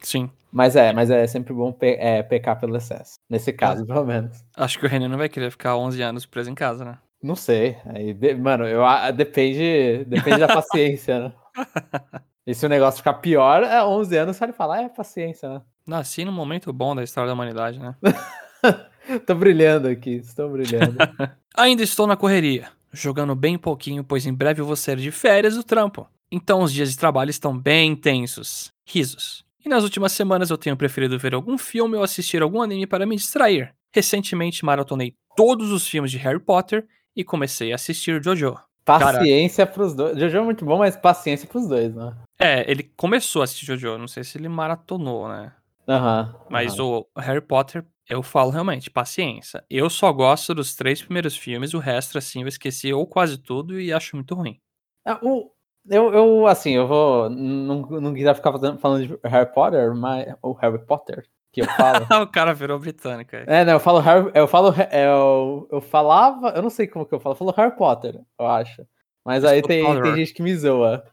[0.01, 0.31] Sim.
[0.53, 3.17] Mas é, mas é sempre bom pe- é, pecar pelo excesso.
[3.29, 4.45] Nesse caso, pelo menos.
[4.57, 6.99] Acho que o Renan não vai querer ficar 11 anos preso em casa, né?
[7.23, 7.77] Não sei.
[7.87, 11.33] Aí, de- mano, eu, a- depende, depende da paciência, né?
[12.47, 15.63] E se o negócio ficar pior, é 11 anos, vai falar, é paciência, né?
[15.87, 17.95] Nasci num momento bom da história da humanidade, né?
[19.27, 20.97] Tô brilhando aqui, estou brilhando.
[21.57, 25.55] Ainda estou na correria, jogando bem pouquinho, pois em breve eu vou sair de férias
[25.55, 26.09] do trampo.
[26.31, 28.73] Então os dias de trabalho estão bem intensos.
[28.85, 29.45] Risos.
[29.65, 33.07] E nas últimas semanas eu tenho preferido ver algum filme ou assistir algum anime para
[33.07, 33.75] me distrair.
[33.93, 38.59] Recentemente maratonei todos os filmes de Harry Potter e comecei a assistir Jojo.
[38.85, 40.19] Paciência pros dois.
[40.19, 42.15] Jojo é muito bom, mas paciência pros dois, né?
[42.39, 45.53] É, ele começou a assistir Jojo, não sei se ele maratonou, né?
[45.89, 46.35] Aham.
[46.51, 46.85] Mas aham.
[47.17, 49.65] o Harry Potter, eu falo realmente, paciência.
[49.71, 53.81] Eu só gosto dos três primeiros filmes, o resto, assim, eu esqueci ou quase tudo
[53.81, 54.59] e acho muito ruim.
[55.07, 55.51] Ah, o-
[55.89, 57.29] eu, eu, assim, eu vou.
[57.29, 60.35] Não, não queria ficar falando de Harry Potter, mas.
[60.43, 62.05] Ou Harry Potter, que eu falo.
[62.23, 63.45] o cara virou britânico aí.
[63.47, 67.15] É, não, eu falo Harry, eu falo, eu, eu falava, eu não sei como que
[67.15, 68.87] eu falo, eu falo Harry Potter, eu acho.
[69.25, 70.03] Mas aí tem, Potter.
[70.03, 71.05] tem gente que me zoa.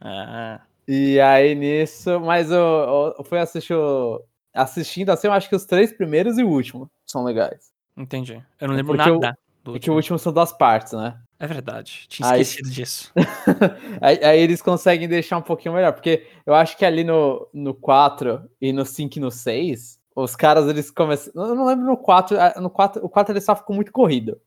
[0.00, 5.48] Ah, E aí nisso, mas eu, eu, eu fui assistir, o- assistindo assim, eu acho
[5.48, 7.72] que os três primeiros e o último são legais.
[7.96, 8.42] entendi.
[8.60, 9.96] Eu não lembro Porque o- nada do É que o último.
[9.96, 11.18] último são duas partes, né?
[11.38, 13.12] É verdade, tinha Aí- esquecido disso.
[14.00, 17.74] aí, aí eles conseguem deixar um pouquinho melhor, porque eu acho que ali no, no
[17.74, 21.32] 4 e no 5 e no 6, os caras eles começam.
[21.34, 24.40] Eu não lembro no 4, ah, no 4, o 4 ele só ficou muito corrido.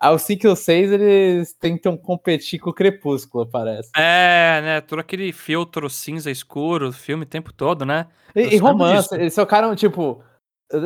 [0.00, 3.90] Aí o 5 e o 6 eles tentam competir com o Crepúsculo, parece.
[3.96, 8.06] É, né, todo aquele filtro cinza escuro, filme o tempo todo, né?
[8.34, 9.14] E, e romance, disso.
[9.16, 10.22] eles focaram, tipo.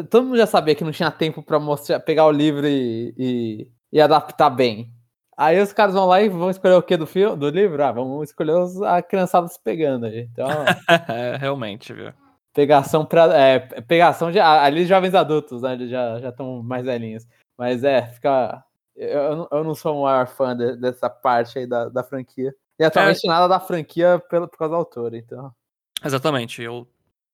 [0.09, 3.69] Todo mundo já sabia que não tinha tempo pra mostrar, pegar o livro e, e,
[3.93, 4.91] e adaptar bem.
[5.37, 7.83] Aí os caras vão lá e vão escolher o que do filme, do livro?
[7.83, 10.29] Ah, vamos escolher os, a criançada se pegando aí.
[10.31, 10.47] Então,
[11.09, 12.13] é, realmente, viu?
[12.53, 13.25] pegação pra.
[13.35, 14.39] É, pegação de.
[14.39, 15.73] Ali jovens adultos, né?
[15.73, 17.27] Eles já estão mais velhinhos.
[17.57, 18.63] Mas é, fica.
[18.95, 22.55] Eu, eu não- sou o maior fã de- dessa parte aí da, da franquia.
[22.79, 25.51] E atualmente nada da franquia pelo, por causa do autor, então.
[26.05, 26.87] Exatamente, eu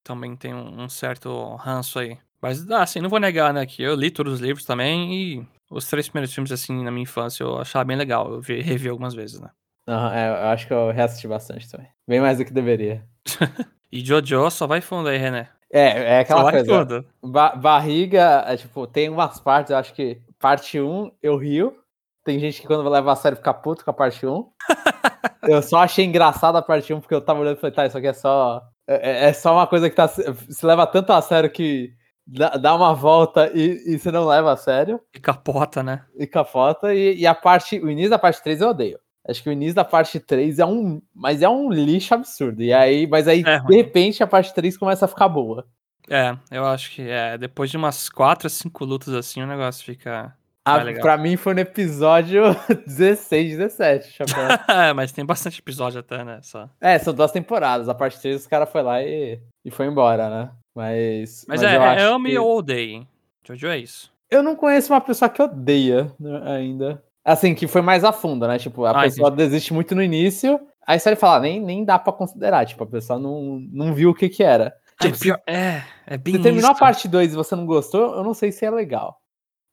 [0.04, 2.16] também tenho um certo ranço aí.
[2.40, 5.87] Mas, assim, não vou negar, né, que eu li todos os livros também e os
[5.87, 8.33] três primeiros filmes, assim, na minha infância eu achava bem legal.
[8.33, 9.50] Eu vi, revi algumas vezes, né?
[9.88, 11.88] Aham, é, eu acho que eu reassisti bastante também.
[12.07, 13.04] Bem mais do que deveria.
[13.90, 15.48] E Jojo só vai fundo aí, René.
[15.72, 16.78] É, é Só aquela vai coisa.
[16.78, 17.07] fundo.
[17.22, 21.74] Ba- barriga, é, tipo, tem umas partes, eu acho que parte 1 eu rio.
[22.22, 24.46] Tem gente que quando leva a sério fica puto com a parte 1.
[25.48, 27.96] eu só achei engraçada a parte 1 porque eu tava olhando e falei, tá, isso
[27.96, 28.62] aqui é só.
[28.87, 31.94] É, é só uma coisa que tá, se leva tanto a sério que
[32.28, 35.00] dá, dá uma volta e, e você não leva a sério.
[35.14, 36.04] E capota, né?
[36.16, 36.94] E capota.
[36.94, 37.78] E, e a parte.
[37.80, 38.98] O início da parte 3 eu odeio.
[39.26, 41.00] Acho que o início da parte 3 é um.
[41.14, 42.62] Mas é um lixo absurdo.
[42.62, 45.66] E aí, mas aí, É de repente, a parte 3 começa a ficar boa.
[46.10, 50.34] É, eu acho que é, depois de umas quatro, cinco lutas assim, o negócio fica.
[50.64, 51.02] Ah, legal.
[51.02, 52.42] pra mim foi no episódio
[52.86, 54.48] 16, 17, chapéu.
[54.94, 56.40] Mas tem bastante episódio até, né?
[56.42, 56.68] Só.
[56.80, 57.88] é, são duas temporadas.
[57.88, 60.50] A parte 3 os caras foi lá e, e foi embora, né?
[60.78, 61.44] Mas.
[61.48, 63.04] Mas, é, eu é ame que- ou odeie.
[63.44, 64.12] Jojo é isso.
[64.30, 67.02] Eu não conheço uma pessoa que odeia né, ainda.
[67.24, 68.58] Assim, que foi mais a fundo, né?
[68.58, 70.60] Tipo, a Ah, pessoa desiste muito no início.
[70.86, 72.64] Aí você fala, nem, nem dá pra considerar.
[72.64, 74.72] Tipo, a pessoa não, não viu o que que era.
[75.00, 76.80] Ai, Tipo, se- pior- é, é bem Se terminou a isso.
[76.80, 79.20] parte 2 e você não gostou, eu não sei se é legal.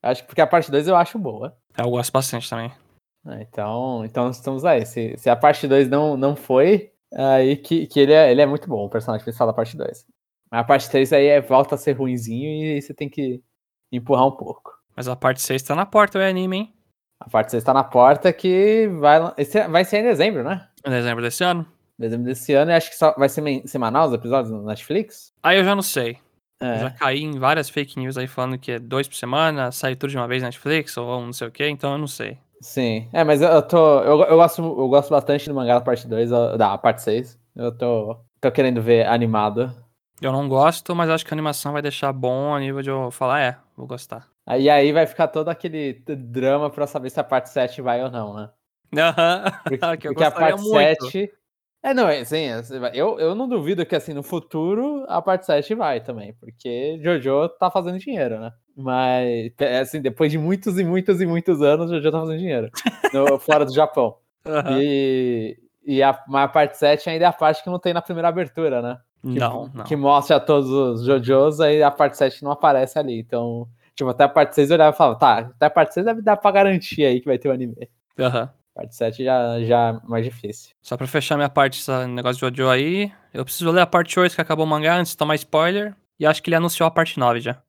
[0.02, 1.56] Acho que porque a parte 2 eu acho boa.
[1.78, 2.72] Eu gosto bastante também.
[3.26, 4.86] Ah, Então, então estamos aí.
[4.86, 8.46] Se, se a parte 2 não, não foi, aí que, que ele, é, ele é
[8.46, 10.06] muito bom, o personagem principal da parte 2.
[10.56, 13.42] Mas a parte 3 aí é, volta a ser ruinzinho e você tem que
[13.92, 14.72] empurrar um pouco.
[14.96, 16.74] Mas a parte 6 tá na porta, o anime, hein?
[17.20, 19.20] A parte 6 tá na porta que vai,
[19.70, 20.66] vai ser em dezembro, né?
[20.86, 21.68] Em dezembro desse ano.
[22.00, 25.34] Dezembro desse ano, e acho que só vai ser semanal os episódios no Netflix.
[25.44, 26.20] Aí eu já não sei.
[26.62, 26.80] É.
[26.80, 30.12] Já caí em várias fake news aí falando que é dois por semana, sai tudo
[30.12, 32.38] de uma vez na Netflix ou não sei o que, então eu não sei.
[32.62, 33.10] Sim.
[33.12, 34.00] É, mas eu, tô.
[34.00, 37.38] Eu, eu, gosto, eu gosto bastante do mangá da parte 2, ó, da parte 6.
[37.58, 39.84] Eu tô, tô querendo ver animado.
[40.22, 43.12] Eu não gosto, mas acho que a animação vai deixar bom a nível de eu
[43.12, 44.28] falar, é, vou gostar.
[44.46, 48.10] Aí, aí vai ficar todo aquele drama pra saber se a parte 7 vai ou
[48.10, 48.50] não, né?
[48.98, 51.06] Aham, Porque, porque a parte muito.
[51.10, 51.32] 7.
[51.84, 55.46] É, não, sim, você vai- eu, eu não duvido que assim, no futuro a parte
[55.46, 58.52] 7 vai também, porque Jojo tá fazendo dinheiro, né?
[58.76, 62.70] Mas, é, assim, depois de muitos e muitos e muitos anos, Jojo tá fazendo dinheiro.
[63.14, 64.18] no- fora do Japão.
[64.48, 64.80] Aham.
[64.82, 68.02] E, e a, mas a parte 7 ainda é a parte que não tem na
[68.02, 68.98] primeira abertura, né?
[69.34, 69.84] Que, Não, não.
[69.86, 73.20] Que mostra todos os JoJo's, aí a parte 7 não aparece ali.
[73.20, 76.06] Então, tipo, até a parte 6 eu olhava e falava, tá, até a parte 6
[76.06, 77.90] deve dar pra garantir aí que vai ter o anime.
[78.20, 78.50] Aham.
[78.76, 80.76] Parte 7 já, já é mais difícil.
[80.82, 84.20] Só pra fechar minha parte, esse negócio de Jojo aí, eu preciso ler a parte
[84.20, 85.96] 8 que acabou o mangá antes de tomar spoiler.
[86.20, 87.62] E acho que ele anunciou a parte 9 já.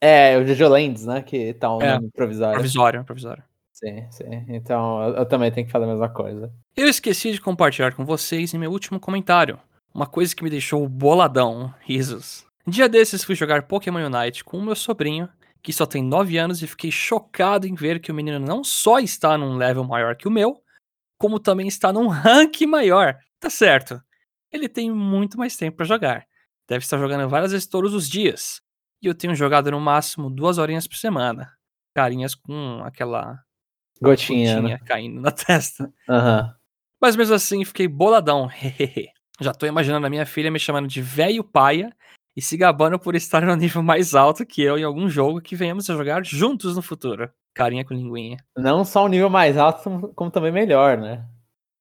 [0.00, 1.22] É, o Jojo Lands, né?
[1.22, 2.54] Que tá um É, nome provisório.
[2.54, 3.42] Provisório, provisório.
[3.72, 4.44] Sim, sim.
[4.48, 6.50] Então, eu, eu também tenho que fazer a mesma coisa.
[6.74, 9.58] Eu esqueci de compartilhar com vocês em meu último comentário.
[9.96, 12.46] Uma coisa que me deixou boladão, risos.
[12.66, 15.26] Dia desses fui jogar Pokémon Unite com o meu sobrinho,
[15.62, 18.98] que só tem 9 anos, e fiquei chocado em ver que o menino não só
[18.98, 20.62] está num level maior que o meu,
[21.18, 23.16] como também está num rank maior.
[23.40, 23.98] Tá certo.
[24.52, 26.26] Ele tem muito mais tempo pra jogar.
[26.68, 28.60] Deve estar jogando várias vezes todos os dias.
[29.00, 31.50] E eu tenho jogado no máximo duas horinhas por semana.
[31.94, 33.42] Carinhas com aquela
[33.98, 34.84] Gotinha, gotinha né?
[34.84, 35.90] caindo na testa.
[36.06, 36.54] Aham.
[37.00, 38.46] Mas mesmo assim, fiquei boladão.
[38.52, 39.15] hehehe.
[39.40, 41.90] Já tô imaginando a minha filha me chamando de velho paia
[42.36, 45.56] e se gabando por estar no nível mais alto que eu em algum jogo que
[45.56, 47.30] venhamos a jogar juntos no futuro.
[47.54, 48.38] Carinha com linguinha.
[48.56, 51.24] Não só um nível mais alto, como- também melhor, né?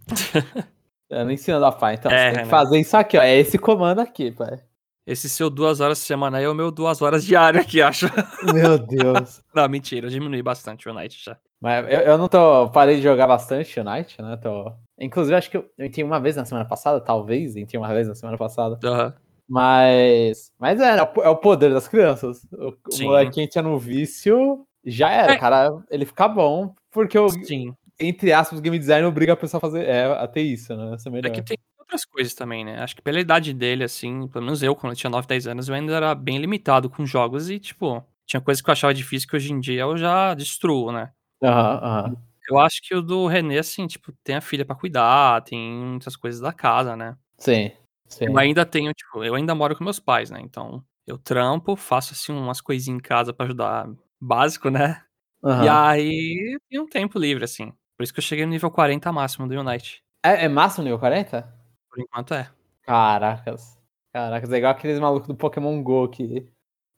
[1.09, 2.49] eu não ensino a pai, então É, você tem que né?
[2.49, 3.21] fazer isso aqui, ó.
[3.21, 4.59] É esse comando aqui, pai.
[5.07, 8.07] Esse seu duas horas por semana aí é o meu duas horas diário aqui, acho.
[8.53, 9.41] Meu Deus.
[9.53, 11.37] Não, mentira, eu diminui bastante o Night já.
[11.61, 12.69] Mas eu, eu não tô.
[12.69, 14.37] Parei de jogar bastante Unite, né?
[14.37, 14.71] Tô...
[14.99, 17.55] Inclusive, acho que eu eu entrei uma vez na semana passada, talvez.
[17.55, 18.79] Entrei uma vez na semana passada.
[18.83, 19.13] Aham.
[19.47, 20.51] Mas.
[20.59, 22.45] Mas é, é o po- é o poder das crianças.
[22.51, 25.33] O, o moleque entra no vício, já era.
[25.33, 25.37] É.
[25.37, 27.73] Cara, ele fica bom, porque o, Sim.
[27.99, 29.85] entre aspas, o game design obriga a pessoa a fazer.
[29.85, 30.97] É, a ter isso, né?
[30.97, 31.31] Ser É melhor.
[31.31, 32.79] que tem outras coisas também, né?
[32.81, 35.69] Acho que pela idade dele, assim, pelo menos eu, quando eu tinha 9, 10 anos,
[35.69, 39.29] eu ainda era bem limitado com jogos e, tipo, tinha coisas que eu achava difícil
[39.29, 41.11] que hoje em dia eu já destruo, né?
[41.43, 42.17] Aham, aham.
[42.49, 46.15] Eu acho que o do René, assim, tipo, tem a filha pra cuidar, tem muitas
[46.15, 47.17] coisas da casa, né?
[47.37, 47.71] Sim.
[48.07, 48.25] Sim.
[48.27, 50.39] Eu ainda tenho, tipo, eu ainda moro com meus pais, né?
[50.41, 53.87] Então, eu trampo, faço, assim, umas coisinhas em casa pra ajudar,
[54.21, 55.01] básico, né?
[55.43, 55.89] E Aham.
[55.91, 57.71] aí, tenho um tempo livre, assim.
[57.97, 60.03] Por isso que eu cheguei no nível 40 máximo do Unite.
[60.23, 61.43] É, é máximo nível 40?
[61.89, 62.49] Por enquanto é.
[62.83, 63.79] Caracas.
[64.13, 66.47] Caracas, é igual aqueles malucos do Pokémon GO que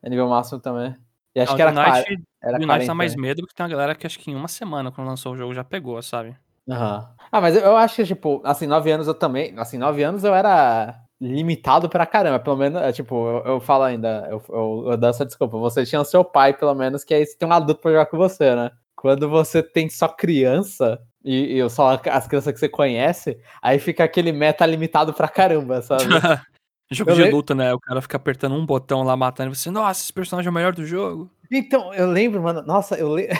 [0.03, 0.95] é nível máximo também.
[1.37, 2.87] E acho Não, que era, o qua- Unite, era o Unite 40.
[2.87, 5.33] dá mais medo porque tem uma galera que acho que em uma semana, quando lançou
[5.33, 6.35] o jogo, já pegou, sabe?
[6.67, 7.07] Aham.
[7.31, 9.53] Ah, mas eu, eu acho que, tipo, assim, 9 anos eu também.
[9.57, 12.39] Assim, 9 anos eu era limitado pra caramba.
[12.39, 15.59] Pelo menos, é, tipo, eu, eu falo ainda, eu, eu, eu dou essa desculpa.
[15.59, 18.07] Você tinha o seu pai, pelo menos, que aí você tem um adulto pra jogar
[18.07, 18.71] com você, né?
[18.95, 20.99] Quando você tem só criança.
[21.23, 25.83] E, e só as crianças que você conhece, aí fica aquele meta limitado pra caramba,
[25.83, 26.03] sabe?
[26.89, 27.73] Jogo Eu de le- luta, né?
[27.73, 30.53] O cara fica apertando um botão lá, matando e você, nossa, esse personagem é o
[30.53, 31.29] melhor do jogo.
[31.51, 32.61] Então, eu lembro, mano.
[32.61, 33.35] Nossa, eu lembro.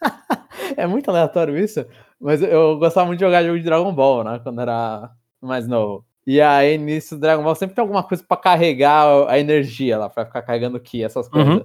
[0.76, 1.84] é muito aleatório isso,
[2.20, 4.40] mas eu gostava muito de jogar jogo de Dragon Ball, né?
[4.42, 6.04] Quando era mais novo.
[6.26, 10.24] E aí, nisso, Dragon Ball sempre tem alguma coisa pra carregar a energia lá, pra
[10.26, 11.54] ficar carregando Ki, essas coisas.
[11.54, 11.64] Uhum.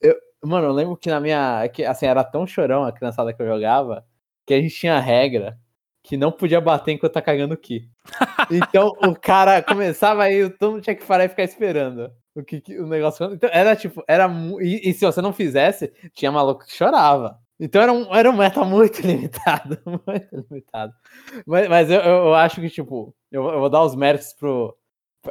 [0.00, 1.68] Eu, mano, eu lembro que na minha.
[1.68, 4.04] Que, assim, era tão chorão a criançada que eu jogava,
[4.46, 5.58] que a gente tinha regra
[6.02, 7.88] que não podia bater enquanto tá carregando Ki.
[8.50, 12.10] Então o cara começava aí, todo mundo tinha que parar e ficar esperando.
[12.34, 13.32] O, que, que- o negócio.
[13.32, 14.26] Então, era tipo, era.
[14.60, 17.38] E, e se você não fizesse, tinha maluco que chorava.
[17.60, 19.78] Então era um, era um meta muito limitado.
[19.84, 20.92] Muito limitado.
[21.46, 24.76] Mas, mas eu, eu acho que, tipo, eu, eu vou dar os méritos pro.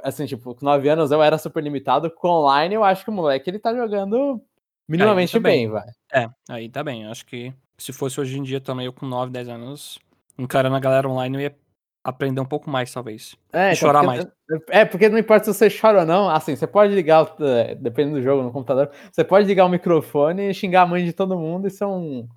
[0.03, 2.09] Assim, tipo, com 9 anos eu era super limitado.
[2.11, 4.39] Com online, eu acho que o moleque ele tá jogando
[4.87, 5.63] minimamente também.
[5.63, 5.85] bem, vai.
[6.13, 7.03] É, aí tá bem.
[7.03, 9.99] Eu acho que se fosse hoje em dia também, eu com 9, 10 anos,
[10.41, 11.55] encarando a galera online, eu ia
[12.03, 13.35] aprender um pouco mais, talvez.
[13.53, 16.65] É, E chorar porque, É, porque não importa se você chora ou não, assim, você
[16.65, 20.83] pode ligar, é, dependendo do jogo no computador, você pode ligar o microfone e xingar
[20.83, 22.27] a mãe de todo mundo e ser um,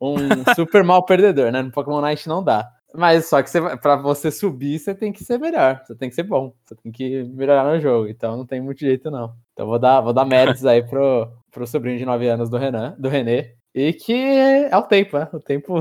[0.00, 0.16] um
[0.56, 1.62] super mal perdedor, né?
[1.62, 2.68] No Pokémon Night não dá.
[2.94, 6.14] Mas só que você, pra você subir, você tem que ser melhor, você tem que
[6.14, 9.34] ser bom, você tem que melhorar no jogo, então não tem muito jeito não.
[9.52, 12.94] Então vou dar, vou dar méritos aí pro, pro sobrinho de 9 anos do Renan,
[12.98, 15.26] do Renê, e que é o tempo, né?
[15.32, 15.72] O tempo,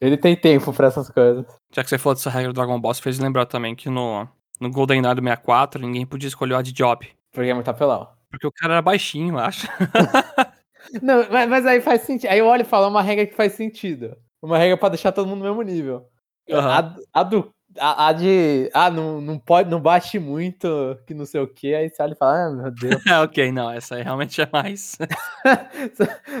[0.00, 1.44] ele tem tempo pra essas coisas.
[1.72, 4.26] Já que você falou dessa regra do Dragon Ball, você fez lembrar também que no,
[4.60, 7.08] no GoldenEye do 64, ninguém podia escolher o Ad Job.
[7.32, 8.08] Porque é muito apelão.
[8.30, 9.66] Porque o cara era baixinho, eu acho.
[11.02, 12.30] Não, mas, mas aí faz sentido.
[12.30, 14.16] Aí eu olho e falo, é uma regra que faz sentido.
[14.40, 16.06] Uma regra pra deixar todo mundo no mesmo nível.
[16.50, 16.96] Aham.
[17.12, 17.50] A, a do.
[17.78, 18.70] A, a de.
[18.72, 21.74] Ah, não, não pode, não bate muito, que não sei o que.
[21.74, 23.06] Aí você olha e fala, ah, meu Deus.
[23.06, 24.96] É, ok, não, essa aí realmente é mais.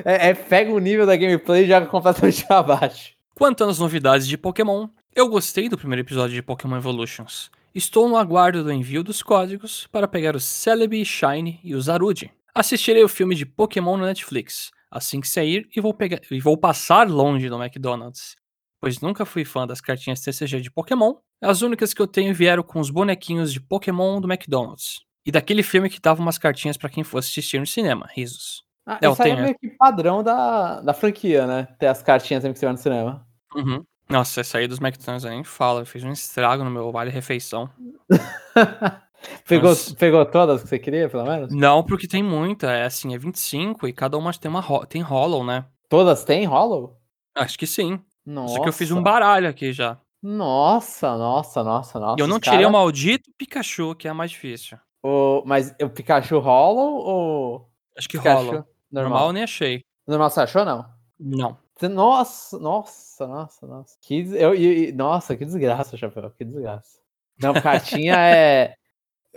[0.04, 3.17] é, é, pega o nível da gameplay e joga completamente pra baixo.
[3.38, 7.52] Quanto às novidades de Pokémon, eu gostei do primeiro episódio de Pokémon Evolutions.
[7.72, 12.32] Estou no aguardo do envio dos códigos para pegar o Celebi, Shine e o Zarude.
[12.52, 16.58] Assistirei o filme de Pokémon no Netflix assim que sair e vou, pegar, e vou
[16.58, 18.34] passar longe do McDonald's,
[18.80, 21.14] pois nunca fui fã das cartinhas TCG de Pokémon.
[21.40, 25.02] As únicas que eu tenho vieram com os bonequinhos de Pokémon do McDonald's.
[25.24, 28.64] E daquele filme que dava umas cartinhas para quem fosse assistir no cinema, risos.
[28.84, 31.68] Ah, É, eu isso é tenho, meio que padrão da, da franquia, né?
[31.78, 33.27] Ter as cartinhas sempre que você vai no cinema.
[33.54, 33.84] Uhum.
[34.08, 37.68] Nossa, essa aí dos McDonald's eu nem falo, eu fiz um estrago no meu vale-refeição.
[39.46, 39.94] pegou, Nossa.
[39.96, 41.52] pegou todas que você queria, pelo menos?
[41.54, 45.02] Não, porque tem muita, é assim, é 25 e cada uma tem uma ro- tem
[45.02, 45.66] Hollow, né?
[45.88, 46.96] Todas têm Hollow?
[47.36, 48.00] Acho que sim.
[48.24, 48.54] Nossa.
[48.56, 49.98] Só que eu fiz um baralho aqui já.
[50.22, 52.16] Nossa, nossa, nossa, nossa.
[52.18, 54.78] E eu não tirei cara- o maldito Pikachu, que é a mais difícil.
[55.02, 55.42] o...
[55.46, 58.52] Mas o Pikachu Hollow ou Acho que Pikachu rola.
[58.52, 58.66] normal?
[59.10, 59.80] Normal eu nem achei.
[60.06, 60.84] Normal você achou, não?
[61.20, 61.56] Não.
[61.86, 63.96] Nossa, nossa, nossa, nossa.
[64.00, 66.98] Que, des- eu, e- e- nossa, que desgraça, Chapéu, que desgraça.
[67.40, 68.74] Não, cartinha é...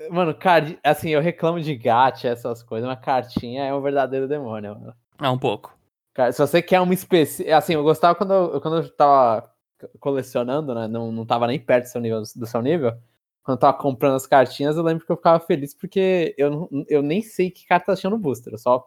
[0.10, 0.80] Mano, card...
[0.84, 4.95] assim, eu reclamo de gacha, essas coisas, mas cartinha é um verdadeiro demônio, mano.
[5.21, 5.77] É um pouco.
[6.13, 7.58] Cara, se você quer uma específica.
[7.58, 9.51] Assim, eu gostava quando eu, quando eu tava
[9.99, 10.88] colecionando, né?
[10.88, 12.21] Não, não tava nem perto do seu nível.
[12.36, 12.91] Do seu nível.
[13.43, 17.01] Quando eu tava comprando as cartinhas, eu lembro que eu ficava feliz porque eu, eu
[17.01, 18.54] nem sei que cartas tinha no booster.
[18.54, 18.84] Eu só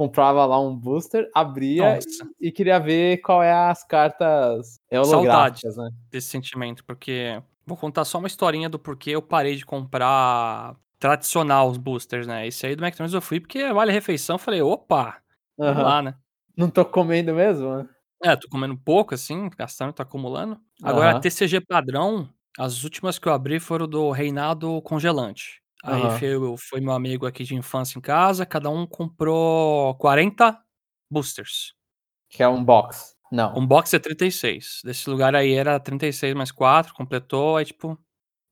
[0.00, 1.98] comprava lá um booster, abria
[2.40, 5.90] e, e queria ver qual é as cartas holográficas, né?
[6.10, 11.68] Desse sentimento, porque vou contar só uma historinha do porquê eu parei de comprar tradicional
[11.68, 12.46] os boosters, né?
[12.46, 14.38] Esse aí do McDonald's eu fui porque vale a refeição.
[14.38, 15.20] Falei, opa,
[15.60, 15.82] Aham.
[15.82, 16.14] lá, né?
[16.56, 17.86] Não tô comendo mesmo, né?
[18.24, 20.58] É, tô comendo pouco, assim, gastando, tô acumulando.
[20.82, 21.20] Agora, Aham.
[21.20, 22.26] TCG padrão,
[22.58, 25.60] as últimas que eu abri foram do Reinado Congelante.
[25.84, 26.18] Aí Aham.
[26.18, 30.60] foi, foi meu amigo aqui de infância em casa, cada um comprou 40
[31.10, 31.74] boosters.
[32.30, 33.14] Que é um box.
[33.32, 33.56] Não.
[33.58, 34.80] Um box é 36.
[34.84, 37.98] Desse lugar aí era 36 mais 4, completou, aí tipo,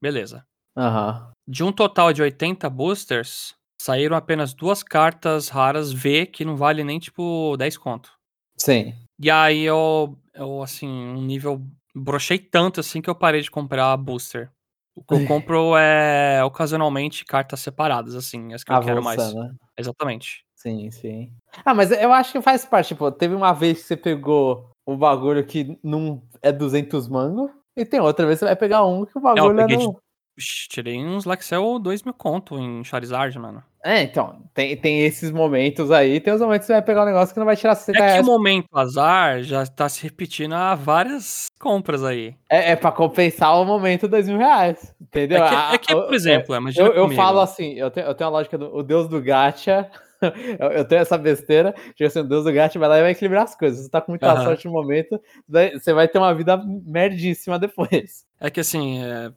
[0.03, 0.47] beleza.
[0.77, 1.33] Aham.
[1.49, 6.85] De um total de 80 boosters, saíram apenas duas cartas raras V que não vale
[6.85, 8.13] nem tipo 10 conto.
[8.57, 8.95] Sim.
[9.21, 11.63] E aí eu, eu assim, um nível.
[11.95, 14.51] Brochei tanto assim que eu parei de comprar booster.
[14.99, 19.35] O que eu compro é ocasionalmente cartas separadas, assim, as que eu quero mais.
[19.35, 19.51] Né?
[19.79, 20.45] Exatamente.
[20.57, 21.33] Sim, sim.
[21.65, 22.89] Ah, mas eu acho que faz parte.
[22.89, 27.85] Tipo, teve uma vez que você pegou um bagulho que não é 200 mango, e
[27.85, 30.01] tem outra vez que você vai pegar um que o bagulho é peguei de- no...
[30.37, 33.63] Ixi, tirei uns Lexel 2 mil conto em Charizard, mano.
[33.85, 37.07] É, então, tem, tem esses momentos aí, tem os momentos que você vai pegar um
[37.07, 38.27] negócio que não vai tirar 60 É que o reais.
[38.27, 42.35] momento azar já tá se repetindo há várias compras aí.
[42.51, 45.43] É, é pra compensar o momento dois mil reais, entendeu?
[45.45, 47.23] É que, é que, por exemplo, imagina Eu, eu comigo.
[47.23, 49.89] falo assim, eu tenho, eu tenho a lógica do o deus do gacha.
[50.59, 53.11] eu, eu tenho essa besteira, tipo assim, o deus do gacha vai lá e vai
[53.13, 53.85] equilibrar as coisas.
[53.85, 54.43] Você tá com muita Aham.
[54.43, 58.27] sorte no momento, você vai ter uma vida merdíssima depois.
[58.41, 59.31] É que assim, é,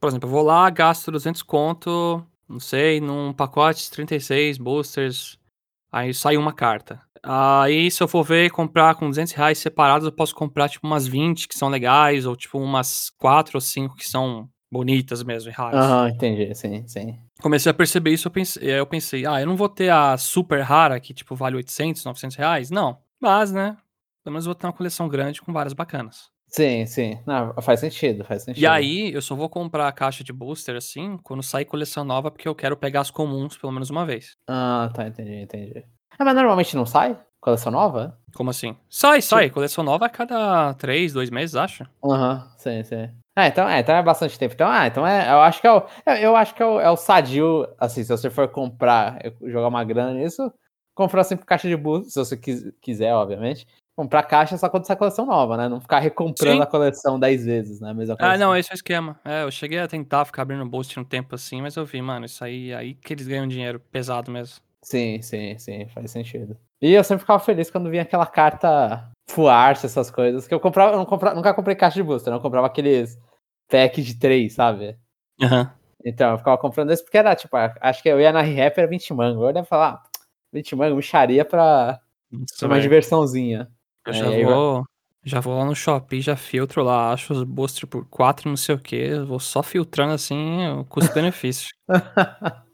[0.00, 5.38] por exemplo, eu vou lá, gasto 200 conto, não sei, num pacote de 36 boosters,
[5.90, 7.00] aí sai uma carta.
[7.22, 10.86] Aí se eu for ver e comprar com 200 reais separados, eu posso comprar tipo
[10.86, 15.50] umas 20 que são legais, ou tipo umas 4 ou 5 que são bonitas mesmo
[15.50, 15.84] e raras.
[15.84, 17.18] Aham, entendi, sim, sim.
[17.40, 20.16] Comecei a perceber isso, eu pensei, aí eu pensei, ah, eu não vou ter a
[20.16, 22.98] super rara que tipo vale 800, 900 reais, não.
[23.20, 23.76] Mas, né,
[24.22, 26.30] pelo menos eu vou ter uma coleção grande com várias bacanas.
[26.54, 27.18] Sim, sim.
[27.26, 28.62] Não, faz sentido, faz sentido.
[28.62, 32.30] E aí, eu só vou comprar a caixa de booster assim quando sair coleção nova,
[32.30, 34.36] porque eu quero pegar as comuns pelo menos uma vez.
[34.48, 35.84] Ah, tá, entendi, entendi.
[36.16, 37.18] Ah, mas normalmente não sai?
[37.40, 38.16] Coleção nova?
[38.36, 38.76] Como assim?
[38.88, 39.50] Sai, sai.
[39.50, 41.84] Coleção nova a cada três, dois meses, acho.
[42.04, 43.10] Aham, sim, sim.
[43.34, 44.54] Ah, então é, então é bastante tempo.
[44.54, 46.80] Então, ah, então é, eu acho que é o, eu, eu acho que é o,
[46.80, 50.52] é o sadio, assim, se você for comprar, jogar uma grana nisso,
[50.94, 53.66] comprar sempre caixa de booster, se você quis- quiser, obviamente.
[53.96, 55.68] Comprar caixa só quando sai coleção nova, né?
[55.68, 56.62] Não ficar recomprando Sim.
[56.62, 57.94] a coleção 10 vezes, né?
[57.94, 59.20] Mesma Ah, não, esse é o esquema.
[59.24, 62.26] É, eu cheguei a tentar ficar abrindo booster um tempo assim, mas eu vi, mano,
[62.26, 64.56] isso aí, aí que eles ganham dinheiro pesado mesmo.
[64.82, 66.56] Sim, sim, sim, faz sentido.
[66.82, 70.58] E eu sempre ficava feliz quando vinha aquela carta full art, essas coisas, que eu
[70.58, 72.36] comprava, eu não comprava, nunca comprei caixa de booster, né?
[72.36, 73.16] eu comprava aqueles
[73.68, 74.98] pack de 3, sabe?
[75.40, 75.72] Aham.
[76.04, 78.88] Então, eu ficava comprando esse porque era, tipo, acho que eu ia na ReHap era
[78.88, 79.48] 20 mango.
[79.48, 80.02] Eu ia falar, ah,
[80.52, 83.70] 20 mango, micharia pra Isso, ter uma diversãozinha.
[84.06, 84.84] Eu É, já aí vou.
[85.26, 88.74] Já vou lá no Shopee, já filtro lá, acho os booster por 4, não sei
[88.74, 89.18] o que.
[89.20, 91.68] Vou só filtrando assim o custo-benefício.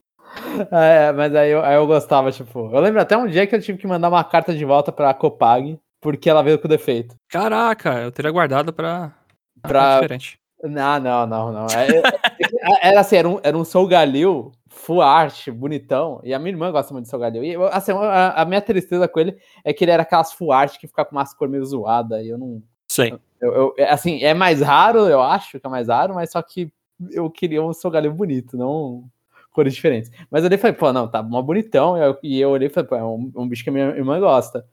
[0.71, 2.71] É, mas aí eu, aí eu gostava, tipo.
[2.73, 5.13] Eu lembro até um dia que eu tive que mandar uma carta de volta pra
[5.13, 7.17] Copag, porque ela veio com defeito.
[7.29, 9.13] Caraca, eu teria guardado pra.
[9.61, 10.39] Pra- diferente.
[10.63, 11.67] Não, não, não, não.
[11.67, 16.21] É- é- Era assim, era um, era um Soul Galil, full art, bonitão.
[16.25, 17.45] E a minha irmã gosta muito de Galil.
[17.45, 20.79] E assim, a, a minha tristeza com ele é que ele era aquelas full art
[20.79, 22.25] que fica com umas cores meio zoadas.
[22.25, 22.63] E eu não.
[22.89, 23.15] Sei.
[23.41, 26.43] Eu, eu- é, assim, é mais raro, eu acho que é mais raro, mas só
[26.43, 26.73] que
[27.11, 29.05] eu queria um Galil bonito, não
[29.53, 30.11] cores diferentes.
[30.31, 31.97] Mas eu olhei e falei, pô, não, tá mó bonitão.
[31.97, 33.87] E eu, e eu olhei e falei, pô, é um, um bicho que a minha
[33.91, 34.65] irmã gosta.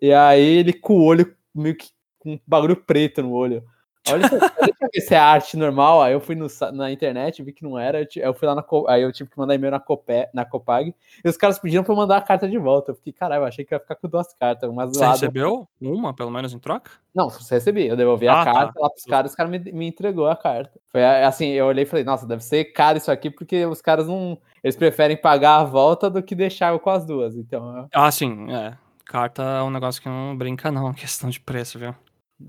[0.00, 1.88] E aí ele com o olho meio que
[2.18, 3.62] com um bagulho preto no olho.
[4.10, 4.44] Olha, deixa
[4.82, 6.02] eu ver se é arte normal.
[6.02, 8.06] Aí eu fui no na internet, vi que não era.
[8.16, 8.64] Eu, fui lá na.
[8.88, 10.94] Aí eu tive que mandar e-mail na, Cope, na Copag.
[11.24, 12.90] E os caras pediram pra eu mandar a carta de volta.
[12.90, 14.68] Eu fiquei, caralho, eu achei que ia ficar com duas cartas.
[14.68, 15.12] Uma Você zoada.
[15.12, 16.90] recebeu uma, pelo menos, em troca?
[17.14, 17.86] Não, você recebi.
[17.86, 18.52] Eu devolvi Ah, a tá.
[18.52, 20.78] carta lá pros caras, os caras me, me entregou a carta.
[20.92, 24.06] Foi assim, eu olhei e falei, nossa, deve ser caro isso aqui, porque os caras
[24.06, 24.36] não.
[24.62, 27.36] Eles preferem pagar a volta do que deixar eu com as duas.
[27.36, 28.76] Então, eu- Ah, sim, é.
[29.06, 31.94] Carta é um negócio que não brinca, não, questão de preço, viu?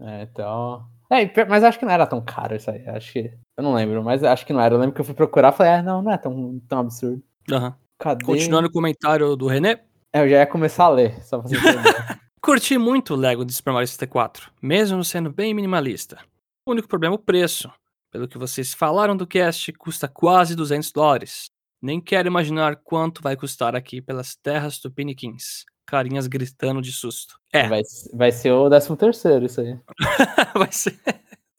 [0.01, 0.86] é, então.
[1.12, 2.88] É, mas acho que não era tão caro isso aí.
[2.88, 3.32] Acho que.
[3.58, 4.76] Eu não lembro, mas acho que não era.
[4.76, 7.24] Eu lembro que eu fui procurar e falei, ah, não, não é tão, tão absurdo.
[7.51, 7.76] Aham.
[7.99, 8.26] Cadê?
[8.26, 9.82] Continuando o comentário do René.
[10.14, 12.20] É, eu já ia começar a ler, só pra você entender.
[12.41, 16.20] Curti muito o Lego de Super Mario 64, mesmo sendo bem minimalista.
[16.68, 17.72] O único problema é o preço.
[18.12, 21.49] Pelo que vocês falaram do cast, custa quase 200 dólares.
[21.82, 25.66] Nem quero imaginar quanto vai custar aqui pelas terras tupiniquins.
[25.86, 27.40] Carinhas gritando de susto.
[27.54, 27.82] É, vai,
[28.14, 29.80] vai ser o 13 terceiro isso aí.
[30.56, 31.00] vai ser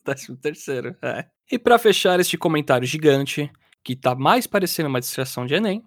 [0.07, 1.25] décimo terceiro, é.
[1.51, 3.51] E pra fechar este comentário gigante,
[3.83, 5.83] que tá mais parecendo uma distração de Enem,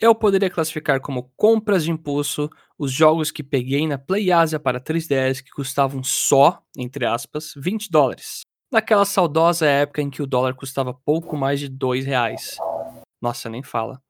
[0.00, 5.42] eu poderia classificar como compras de impulso os jogos que peguei na PlayAsia para 3DS
[5.42, 8.40] que custavam só, entre aspas, 20 dólares.
[8.70, 12.56] Naquela saudosa época em que o dólar custava pouco mais de 2 reais.
[13.20, 14.02] Nossa, nem fala.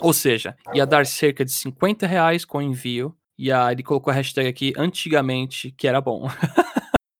[0.00, 3.14] Ou seja, ia dar cerca de 50 reais com envio.
[3.36, 6.28] E aí ele colocou a hashtag aqui antigamente, que era bom.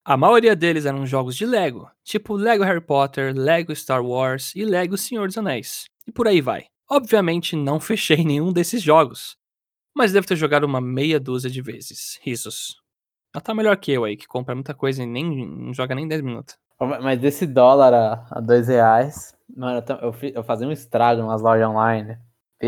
[0.06, 4.62] A maioria deles eram jogos de Lego, tipo Lego Harry Potter, Lego Star Wars e
[4.62, 5.86] Lego Senhor dos Anéis.
[6.06, 6.66] E por aí vai.
[6.90, 9.38] Obviamente não fechei nenhum desses jogos,
[9.96, 12.20] mas devo ter jogado uma meia dúzia de vezes.
[12.22, 12.76] Risos.
[13.34, 16.06] Ela tá melhor que eu aí, que compra muita coisa e nem não joga nem
[16.06, 16.54] 10 minutos.
[16.78, 21.66] Mas desse dólar a, a dois reais, mano, eu, eu fazia um estrago nas lojas
[21.66, 22.18] online.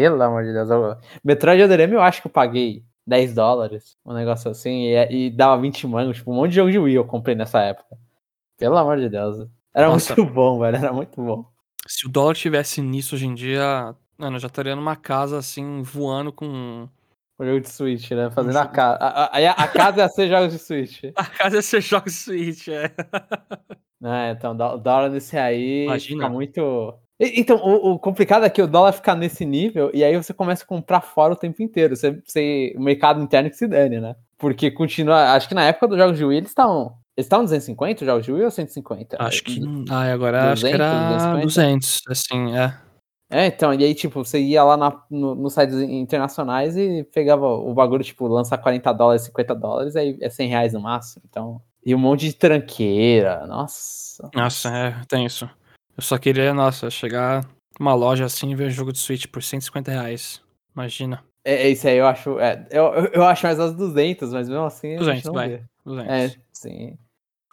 [0.00, 0.70] Pelo amor de Deus.
[0.70, 5.26] Eu, Metroid Other M eu acho que eu paguei 10 dólares, um negócio assim, e,
[5.26, 7.96] e dava 20 mangos, tipo, um monte de jogo de Wii eu comprei nessa época.
[8.58, 9.48] Pelo amor de Deus.
[9.74, 10.16] Era Nossa.
[10.16, 11.44] muito bom, velho, era muito bom.
[11.86, 15.82] Se o dólar tivesse nisso hoje em dia, mano, eu já estaria numa casa assim,
[15.82, 16.88] voando com.
[17.38, 18.30] O jogo de Switch, né?
[18.30, 18.96] Fazendo a casa.
[18.98, 21.02] A, a, a casa ia ser jogos de Switch.
[21.14, 22.90] A casa ia ser jogos de Switch, é.
[24.04, 26.22] É, então, dó- dólar nesse aí Imagina.
[26.24, 26.94] fica muito.
[27.18, 30.64] Então, o, o complicado é que o dólar fica nesse nível e aí você começa
[30.64, 31.96] a comprar fora o tempo inteiro.
[31.96, 34.14] Você, você- o mercado interno que se dane, né?
[34.38, 35.32] Porque continua.
[35.32, 36.94] Acho que na época dos jogos de Wii eles estavam.
[37.16, 39.16] Eles estavam 250 os jogos de Wii ou 150?
[39.18, 39.60] Acho que.
[39.88, 41.42] Ah, agora acho que 200, era 250?
[41.46, 42.74] 200, assim, é.
[43.28, 47.46] É, então, e aí, tipo, você ia lá na, no, nos sites internacionais e pegava
[47.48, 51.22] o bagulho, tipo, lança 40 dólares, 50 dólares, aí é 100 reais no máximo.
[51.28, 51.60] Então.
[51.84, 53.44] E um monte de tranqueira.
[53.46, 54.30] Nossa.
[54.34, 55.48] Nossa, é, tem isso.
[55.96, 57.44] Eu só queria, nossa, chegar
[57.78, 60.42] numa loja assim e ver jogo de Switch por 150 reais.
[60.74, 61.24] Imagina.
[61.44, 62.38] É, é isso aí, eu acho.
[62.38, 64.88] É, eu, eu- acho mais as 200, mas mesmo assim.
[64.88, 65.48] a gente 200, não vai.
[65.48, 65.62] vê.
[65.84, 66.12] 200.
[66.12, 66.98] É, sim.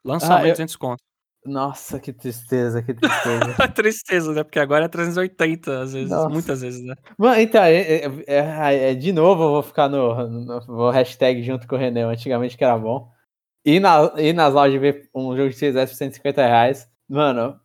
[0.04, 1.02] Lançamento Ah, eu- 200 conto.
[1.46, 3.54] Nossa, que tristeza, que tristeza.
[3.76, 4.44] Tristeza, né?
[4.46, 6.10] Porque agora é 380, às vezes.
[6.10, 6.30] Nossa.
[6.30, 6.96] Muitas vezes, né?
[7.18, 11.44] Mano, então, é, é- é- é- de novo eu vou ficar no, no- Vou hashtag
[11.44, 13.12] junto com o René, antigamente que era bom.
[13.66, 17.63] E, na, e nas lojas ver um jogo de 3S por 150 reais, mano, é-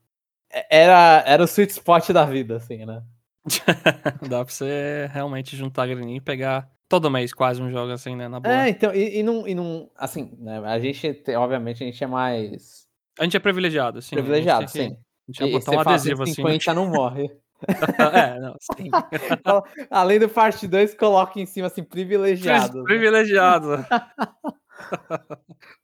[0.70, 3.02] era, era o sweet spot da vida, assim, né?
[4.28, 8.16] Dá pra você realmente juntar a graninha e pegar todo mês quase um jogo assim,
[8.16, 8.28] né?
[8.28, 8.66] Na boa.
[8.66, 9.90] É, então, e, e não, e não.
[9.96, 10.58] Assim, né?
[10.64, 12.86] A gente, obviamente, a gente é mais
[13.18, 14.16] A gente é privilegiado, sim.
[14.16, 14.96] privilegiado, sim.
[15.28, 16.42] A gente vai E botar um adesivo assim.
[16.42, 17.30] no 150 não morre.
[18.14, 18.90] é, não, sim.
[19.90, 22.84] Além do parte 2, coloca em cima assim, privilegiado.
[22.84, 23.84] Privilegiado.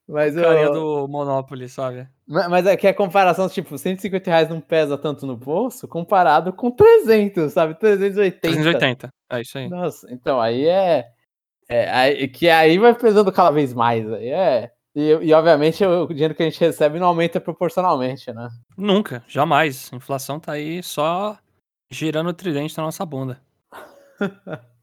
[0.06, 2.06] Mas, Carinha eu, do Monopoly, sabe?
[2.26, 6.52] ma- mas é que a comparação, tipo, 150 reais não pesa tanto no bolso, comparado
[6.52, 7.74] com 300, sabe?
[7.74, 8.40] 380.
[8.40, 9.08] 380.
[9.32, 9.68] É isso aí.
[9.68, 11.06] Nossa, então aí é,
[11.68, 14.10] é aí- que aí vai pesando cada vez mais.
[14.12, 14.70] Aí é.
[14.94, 18.48] E, e, obviamente o dinheiro que a gente recebe não aumenta proporcionalmente, né?
[18.78, 19.90] Nunca, jamais.
[19.92, 21.36] A inflação tá aí só
[21.90, 23.40] girando o tridente na nossa bunda.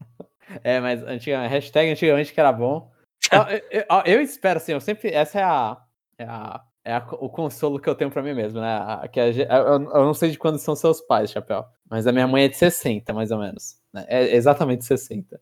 [0.62, 2.91] É, mas antigamente, hashtag antigamente que era bom.
[3.32, 5.10] Eu, eu- eu espero assim, eu sempre.
[5.10, 5.76] Essa é a,
[6.18, 8.66] é a é a- o consolo que eu tenho pra mim mesmo, né?
[8.66, 12.26] A- que eu, eu não sei de quando são seus pais, Chapéu, mas a minha
[12.26, 13.76] mãe é de 60, mais ou menos.
[13.92, 14.04] né?
[14.08, 15.40] É exatamente 60.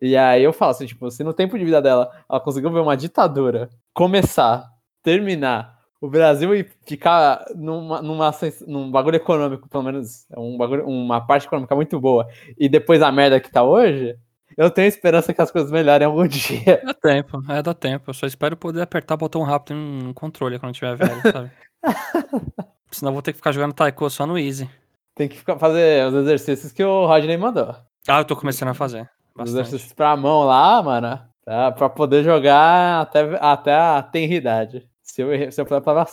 [0.00, 2.80] E aí eu falo assim, tipo, se no tempo de vida dela ela conseguiu ver
[2.80, 4.68] uma ditadura começar,
[5.02, 8.30] terminar, o Brasil e ficar numa, numa,
[8.66, 12.26] num bagulho econômico, pelo menos um bagulho, uma parte econômica muito boa,
[12.58, 14.16] e depois a merda que tá hoje,
[14.56, 16.80] eu tenho esperança que as coisas melhorem algum dia.
[16.84, 18.10] Dá tempo, é, dá tempo.
[18.10, 21.50] Eu só espero poder apertar o botão rápido em um controle quando tiver velho, sabe?
[22.90, 24.68] Senão eu vou ter que ficar jogando Taiko só no Easy.
[25.14, 27.74] Tem que ficar, fazer os exercícios que o Rodney mandou.
[28.08, 29.02] Ah, eu tô começando a fazer.
[29.02, 29.60] Os Bastante.
[29.60, 31.72] exercícios pra mão lá, mano, tá?
[31.72, 34.88] pra poder jogar até, até a tenridade.
[35.02, 36.12] Se eu, se eu falar a palavra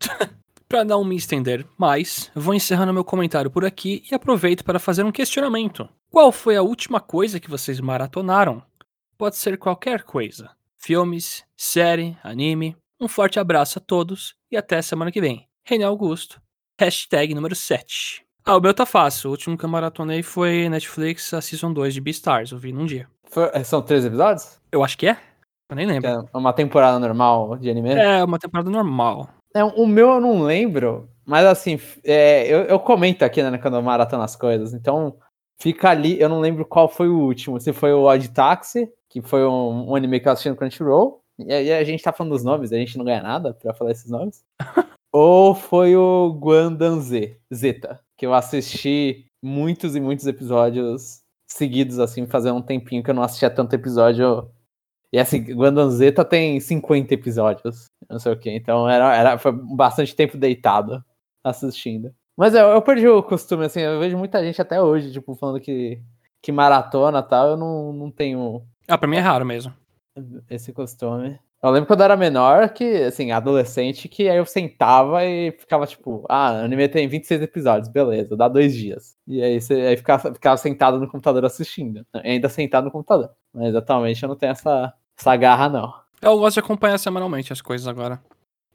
[0.74, 5.04] Pra não me estender mais, vou encerrando meu comentário por aqui e aproveito para fazer
[5.04, 5.88] um questionamento.
[6.10, 8.60] Qual foi a última coisa que vocês maratonaram?
[9.16, 10.50] Pode ser qualquer coisa.
[10.76, 12.76] Filmes, série, anime.
[13.00, 15.46] Um forte abraço a todos e até semana que vem.
[15.64, 16.42] René Augusto.
[16.80, 18.24] Hashtag número 7.
[18.44, 19.28] Ah, o meu tá fácil.
[19.28, 22.50] O último que eu maratonei foi Netflix, a Season 2 de Beastars.
[22.50, 23.06] Eu vi num dia.
[23.30, 24.58] Foi- são três episódios?
[24.72, 25.16] Eu acho que é?
[25.70, 26.08] Eu nem lembro.
[26.10, 27.90] é uma temporada normal de anime?
[27.90, 29.30] É, uma temporada normal.
[29.56, 33.76] É, o meu eu não lembro, mas assim, é, eu, eu comento aqui, né, quando
[33.76, 35.16] eu maratona as coisas, então
[35.60, 39.22] fica ali, eu não lembro qual foi o último, se foi o Odd Taxi, que
[39.22, 42.32] foi um, um anime que eu assisti no Crunchyroll, e aí a gente tá falando
[42.32, 44.44] dos nomes, a gente não ganha nada pra falar esses nomes,
[45.12, 52.26] ou foi o Guandan Z, Zeta, que eu assisti muitos e muitos episódios seguidos, assim,
[52.26, 54.50] fazendo um tempinho que eu não assistia tanto episódio
[55.14, 59.52] e assim, Guandan Zeta tem 50 episódios, não sei o que, então era, era, foi
[59.52, 61.02] bastante tempo deitado
[61.42, 62.14] assistindo.
[62.36, 65.60] Mas eu, eu perdi o costume, assim, eu vejo muita gente até hoje, tipo, falando
[65.60, 66.00] que,
[66.42, 69.72] que maratona e tal, eu não, não tenho Ah, pra mim é raro mesmo.
[70.50, 71.38] esse costume.
[71.62, 75.86] Eu lembro quando eu era menor, que, assim, adolescente, que aí eu sentava e ficava
[75.86, 79.16] tipo, ah, anime tem 26 episódios, beleza, dá dois dias.
[79.26, 83.30] E aí você aí ficava, ficava sentado no computador assistindo, ainda sentado no computador.
[83.52, 86.03] Mas atualmente eu não tenho essa, essa garra, não.
[86.24, 88.18] Eu gosto de acompanhar semanalmente as coisas agora.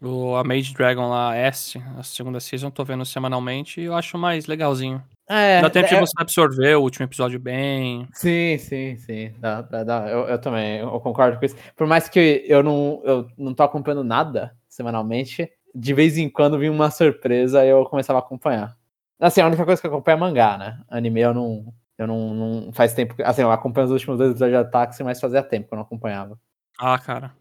[0.02, 4.18] O, a Mage Dragon lá, S, a segunda season, tô vendo semanalmente e eu acho
[4.18, 5.04] mais legalzinho.
[5.28, 8.08] É, Dá tempo é- de você absorver o último episódio bem.
[8.14, 9.34] Sim, sim, sim.
[9.40, 10.10] Dá, dá, dá.
[10.10, 11.56] Eu, eu também, eu concordo com isso.
[11.76, 16.58] Por mais que eu não, eu não tô acompanhando nada semanalmente, de vez em quando
[16.58, 18.78] vinha uma surpresa e eu começava a acompanhar.
[19.20, 20.80] Assim, a única coisa que eu acompanho é mangá, né?
[20.90, 21.74] Anime eu não.
[21.98, 23.14] Eu não, não faz tempo.
[23.26, 25.84] Assim, eu acompanho os últimos dois episódios de Ataque, mas fazia tempo que eu não
[25.84, 26.40] acompanhava.
[26.80, 27.34] Ah, cara.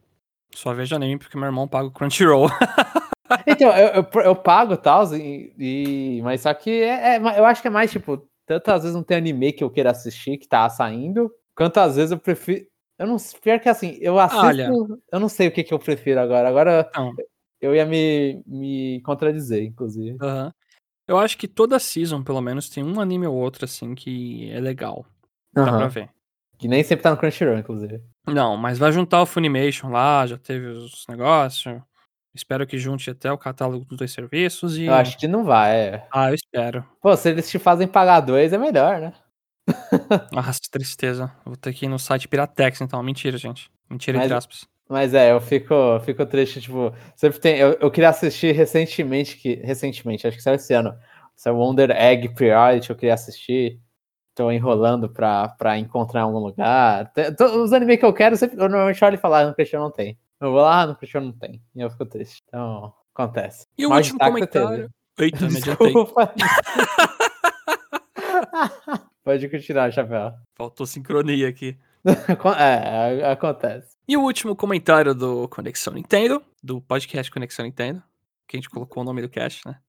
[0.58, 2.48] Só vejo anime porque meu irmão paga o Crunchyroll.
[3.46, 7.44] Então, eu, eu, eu pago e tal, e, e- mas só que é, é- eu
[7.44, 10.38] acho que é mais, tipo, tanto às vezes não tem anime que eu queira assistir,
[10.38, 12.64] que tá saindo, quanto às vezes eu prefiro.
[12.98, 14.46] Eu não pior que assim, eu assisto.
[14.46, 14.70] Olha.
[15.12, 16.48] Eu não sei o que, que eu prefiro agora.
[16.48, 17.12] Agora Então.
[17.60, 20.16] eu ia me, me contradizer, inclusive.
[20.22, 20.50] Aham.
[21.06, 24.58] Eu acho que toda season, pelo menos, tem um anime ou outro, assim, que é
[24.58, 25.04] legal.
[25.52, 26.08] Dá pra ver.
[26.58, 28.02] Que nem sempre tá no Crunchyroll, inclusive.
[28.26, 31.80] Não, mas vai juntar o Funimation lá, já teve os negócios.
[32.34, 34.84] Espero que junte até o catálogo dos dois serviços e.
[34.84, 35.76] Eu acho que não vai.
[35.76, 36.06] É.
[36.12, 36.84] Ah, eu espero.
[37.00, 39.12] Pô, se eles te fazem pagar dois, é melhor, né?
[40.32, 41.32] Nossa, tristeza.
[41.44, 43.02] Vou ter que ir no site Piratex, então.
[43.02, 43.70] Mentira, gente.
[43.88, 44.68] Mentira, Mas- entre aspas.
[44.90, 47.58] Mas é, eu fico, fico triste, tipo, sempre tem.
[47.58, 50.94] Eu, eu queria assistir recentemente, que, recentemente, acho que saiu esse ano.
[51.36, 53.78] Esse Wonder Egg Priority, eu queria assistir.
[54.38, 57.10] Tô enrolando pra, pra encontrar algum lugar.
[57.60, 59.90] Os animes que eu quero, sempre, eu normalmente olho e falo, ah, no Christian não
[59.90, 60.16] tem.
[60.40, 61.60] Eu vou lá, ah, no Christian não tem.
[61.74, 62.40] E eu fico triste.
[62.46, 63.66] Então, acontece.
[63.76, 64.30] E o Mas último teve.
[64.30, 64.90] comentário.
[65.18, 65.86] Eita, me adiantei.
[65.88, 66.32] Desculpa.
[69.24, 70.32] Pode continuar, Chapéu.
[70.56, 71.76] Faltou sincronia aqui.
[72.56, 73.96] É, acontece.
[74.06, 78.00] E o último comentário do Conexão Nintendo, do podcast Conexão Nintendo,
[78.46, 79.80] que a gente colocou o nome do cast, né?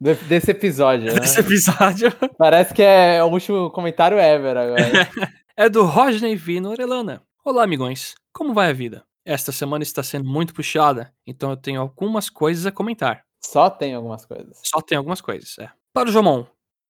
[0.00, 1.20] De- Desse episódio, né?
[1.24, 5.10] Esse episódio Parece que é o último comentário ever agora.
[5.56, 7.22] é do Rodney Vino Orelana.
[7.44, 8.14] Olá, amigões.
[8.32, 9.04] Como vai a vida?
[9.24, 13.24] Esta semana está sendo muito puxada, então eu tenho algumas coisas a comentar.
[13.44, 14.58] Só tem algumas coisas.
[14.62, 15.68] Só tem algumas coisas, é.
[15.92, 16.46] Para o Jomon,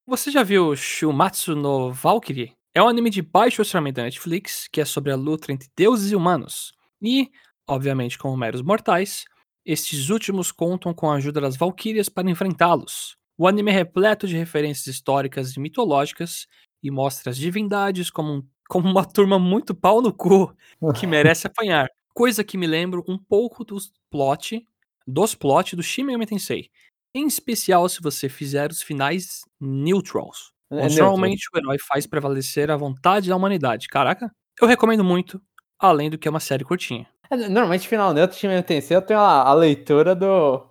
[0.06, 2.52] você já viu Shumatsu no Valkyrie?
[2.74, 6.12] É um anime de baixo orçamento da Netflix, que é sobre a luta entre deuses
[6.12, 6.72] e humanos.
[7.02, 7.30] E,
[7.66, 9.24] obviamente, como meros mortais,
[9.70, 13.16] estes últimos contam com a ajuda das Valkyrias para enfrentá-los.
[13.36, 16.46] O anime é repleto de referências históricas e mitológicas
[16.82, 20.54] e mostra as divindades como, um- como uma turma muito pau no cu
[20.94, 21.86] que merece apanhar.
[22.14, 24.66] Coisa que me lembra um pouco dos plot,
[25.06, 26.70] dos plot do Shin Megami Tensei.
[27.14, 30.52] Em especial se você fizer os finais neutrals.
[30.70, 33.88] É normalmente o herói faz prevalecer a vontade da humanidade.
[33.88, 35.40] Caraca, eu recomendo muito,
[35.78, 37.06] além do que é uma série curtinha.
[37.30, 40.66] É, Normalmente, final neutro, time TNC, eu tenho a, a leitura do.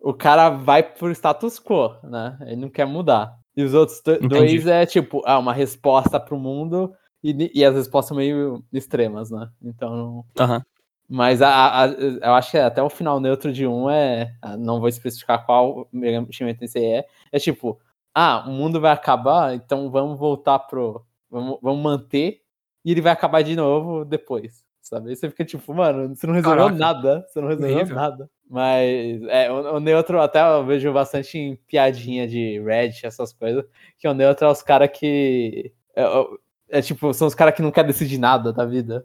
[0.00, 2.38] O cara vai pro status quo, né?
[2.42, 3.36] Ele não quer mudar.
[3.56, 4.28] E os outros Entendi.
[4.28, 9.50] dois é tipo, ah, uma resposta pro mundo e, e as respostas meio extremas, né?
[9.62, 10.24] Então.
[11.08, 14.32] Mas a, a- eu acho que até o final neutro de um é.
[14.42, 15.88] ah, Não vou especificar qual
[16.30, 17.06] time TNC é.
[17.32, 17.80] É tipo,
[18.14, 21.04] ah, o mundo vai acabar, então vamos voltar pro.
[21.30, 22.40] Vamos, vamos manter
[22.84, 24.64] e ele vai acabar de novo depois.
[24.88, 25.10] Sabe?
[25.10, 26.78] Aí você fica tipo, mano, você não resolveu Caraca.
[26.78, 27.26] nada.
[27.28, 27.94] Você não resolveu Horrível.
[27.96, 28.30] nada.
[28.48, 33.64] Mas é, o, o neutro até eu vejo bastante em piadinha de Reddit, essas coisas.
[33.98, 35.70] Que o neutro é os caras que.
[35.94, 36.04] É,
[36.70, 39.04] é, tipo, são os caras que não querem decidir nada da vida.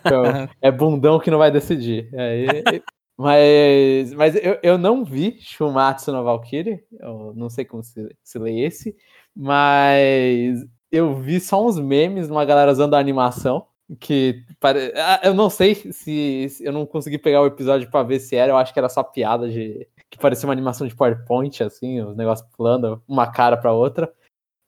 [0.00, 0.22] Então,
[0.62, 2.08] é bundão que não vai decidir.
[2.14, 2.82] Aí-
[3.18, 6.84] mas mas eu, eu não vi Shumatsu no Valkyrie.
[7.00, 8.96] Eu não sei como se, se lê esse.
[9.34, 13.66] Mas eu vi só uns memes, uma galera usando a animação.
[13.98, 14.92] Que pare...
[15.22, 18.52] eu não sei se, se eu não consegui pegar o episódio pra ver se era.
[18.52, 22.16] Eu acho que era só piada de que parecia uma animação de PowerPoint, assim, os
[22.16, 24.12] negócios pulando uma cara pra outra.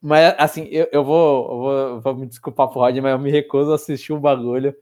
[0.01, 3.31] Mas, assim, eu, eu vou, eu vou, vou me desculpar pro Rod, mas eu me
[3.31, 4.75] recuso a assistir um bagulho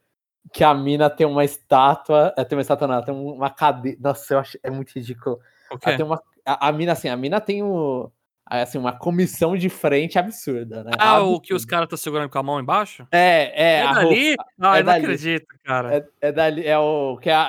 [0.52, 2.32] que a mina tem uma estátua.
[2.36, 3.98] eh, Tem uma estátua, não, tem uma cadeira.
[4.00, 5.38] Nossa, eu acho é muito ridículo.
[5.70, 8.10] O Ela tem uma, a, a mina, assim, a mina tem o,
[8.50, 10.90] assim, uma comissão de frente absurda, né?
[10.98, 11.56] Ah, o que Absurda.
[11.56, 13.06] os caras estão segurando com a mão embaixo?
[13.12, 14.28] É, é, É dali?
[14.28, 15.04] roupa- Ah, é eu não dali.
[15.04, 15.96] acredito, cara.
[15.96, 17.42] é, é dali, é o que é a,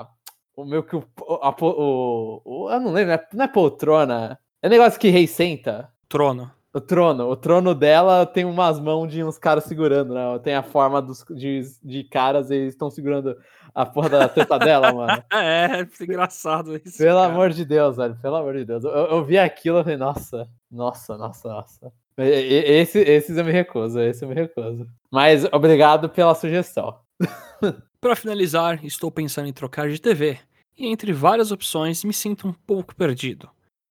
[0.00, 0.08] a-
[0.56, 1.02] o meu que o,
[1.40, 5.26] a o, o- eu não lembro, não é- não é poltrona, é negócio que rei
[5.26, 5.88] senta.
[6.08, 6.50] Trono.
[6.74, 10.22] O trono, o trono dela tem umas mãos de uns caras segurando, né?
[10.42, 13.36] Tem a forma dos, de, de caras e eles estão segurando
[13.74, 15.24] a porra da teta dela, mano.
[15.32, 16.98] É, é engraçado isso.
[16.98, 17.32] Pelo cara.
[17.32, 18.16] amor de Deus, velho.
[18.20, 18.84] Pelo amor de Deus.
[18.84, 21.92] Eu, eu vi aquilo e falei, nossa, nossa, nossa, nossa.
[22.18, 24.86] Esse, esses eu me recuso, esse eu me recuso.
[25.10, 26.98] Mas obrigado pela sugestão.
[28.00, 30.38] Para finalizar, estou pensando em trocar de TV.
[30.76, 33.48] E entre várias opções, me sinto um pouco perdido.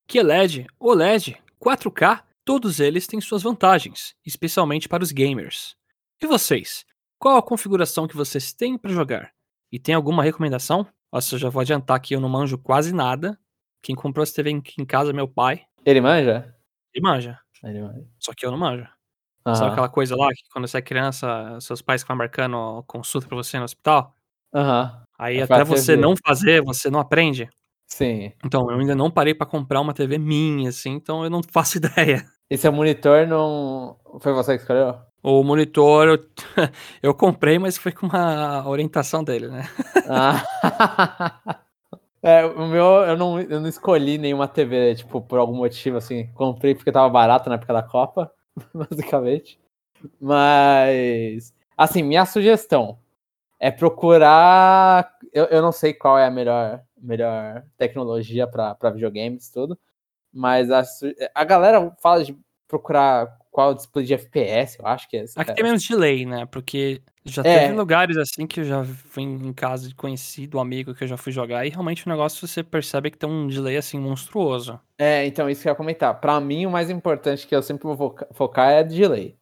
[0.07, 5.75] QLED, OLED, 4K, todos eles têm suas vantagens, especialmente para os gamers.
[6.21, 6.85] E vocês?
[7.17, 9.31] Qual a configuração que vocês têm para jogar?
[9.71, 10.85] E tem alguma recomendação?
[11.11, 13.39] Nossa, eu já vou adiantar que eu não manjo quase nada.
[13.81, 15.61] Quem comprou essa TV em casa é meu pai.
[15.85, 16.53] Ele manja?
[16.93, 17.39] Ele manja.
[17.63, 18.05] Ele manja.
[18.19, 18.87] Só que eu não manjo.
[19.45, 19.55] Aham.
[19.55, 23.37] Sabe aquela coisa lá que quando você é criança, seus pais ficam marcando consulta pra
[23.37, 24.15] você no hospital?
[24.53, 25.03] Aham.
[25.19, 26.01] Aí É até você TV.
[26.01, 27.49] não fazer, você não aprende.
[27.87, 28.33] Sim.
[28.45, 31.77] Então, eu ainda não parei pra comprar uma TV minha, assim, então eu não faço
[31.77, 32.25] ideia.
[32.51, 33.95] E seu monitor não.
[34.19, 34.95] Foi você que escolheu?
[35.23, 36.25] O monitor eu,
[37.01, 39.69] eu comprei, mas foi com uma orientação dele, né?
[40.09, 41.61] Ah.
[42.23, 46.27] É, o meu, eu não, eu não escolhi nenhuma TV, tipo, por algum motivo, assim.
[46.35, 48.31] Comprei porque tava barato na época da Copa,
[48.71, 49.59] basicamente.
[50.19, 52.99] Mas, assim, minha sugestão
[53.59, 55.11] é procurar.
[55.33, 59.79] Eu, eu não sei qual é a melhor, melhor tecnologia para videogames e tudo,
[60.33, 60.83] mas a,
[61.35, 65.25] a galera fala de procurar qual display de FPS, eu acho que é.
[65.35, 66.45] Aqui tem menos delay, né?
[66.45, 67.59] Porque já É.
[67.59, 71.17] teve lugares assim que eu já fui em casa de conhecido, amigo que eu já
[71.17, 74.79] fui jogar, e realmente o negócio você percebe que tem um delay assim monstruoso.
[74.97, 76.19] É, então, isso que eu ia comentar.
[76.21, 79.35] Pra mim, o mais importante que eu sempre vou foca- focar é delay.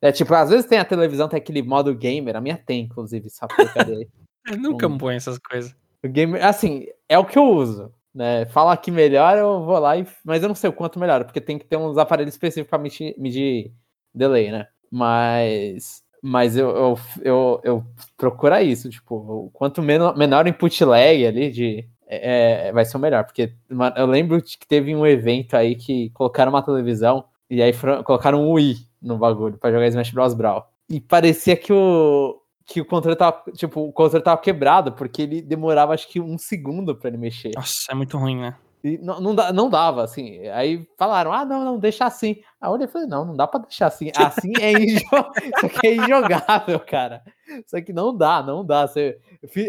[0.00, 3.26] É tipo, às vezes tem a televisão, tem aquele modo gamer, a minha tem, inclusive,
[3.26, 3.48] essa
[3.96, 4.06] porcaria.
[4.46, 4.96] Eu nunca Hum.
[4.96, 5.74] põe essas coisas.
[6.04, 8.46] O gamer, assim, é o que eu uso, né?
[8.46, 10.04] Fala que melhora, eu vou lá e.
[10.24, 12.76] Mas eu não sei o quanto melhora, porque tem que ter uns aparelhos específicos pra
[12.76, 13.72] medir, medir
[14.12, 14.66] delay, né?
[14.90, 16.02] Mas.
[16.20, 21.48] Mas eu, eu, eu, eu procuro isso, tipo, quanto menor, menor o input lag ali
[21.48, 21.88] de.
[22.08, 23.52] é, vai ser o melhor, porque
[23.96, 27.72] eu lembro que teve um evento aí que colocaram uma televisão e aí
[28.04, 30.34] colocaram um Wii no bagulho pra jogar Smash Bros.
[30.34, 30.66] Brawl.
[30.90, 35.40] E parecia que o, que o controle tava, tipo, o controle tava quebrado, porque ele
[35.40, 37.52] demorava acho que um segundo pra ele mexer.
[37.56, 38.56] Nossa, é muito ruim, né?
[38.84, 40.46] E não, não, não dava, assim.
[40.48, 42.42] Aí falaram, ah, não, não, deixa assim.
[42.60, 44.12] Aí eu olhei e falei, não, não dá pra deixar assim.
[44.14, 45.00] Assim é, injo...
[45.00, 47.22] Isso aqui é injogável, cara.
[47.64, 48.86] Isso aqui não dá, não dá.
[48.86, 49.18] Você...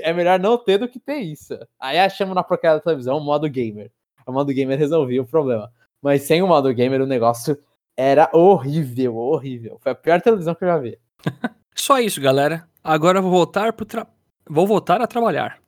[0.04, 1.58] É melhor não ter do que ter isso.
[1.80, 3.90] Aí achamos na porcaria da televisão o modo gamer.
[4.28, 5.72] O modo gamer resolvia o problema.
[6.02, 7.58] Mas sem o modo gamer, o negócio
[7.96, 9.80] era horrível, horrível.
[9.82, 11.00] Foi a pior televisão que eu já vi.
[11.74, 12.68] Só isso, galera.
[12.92, 14.08] Agora vou voltar pro tra...
[14.50, 15.60] vou voltar a trabalhar.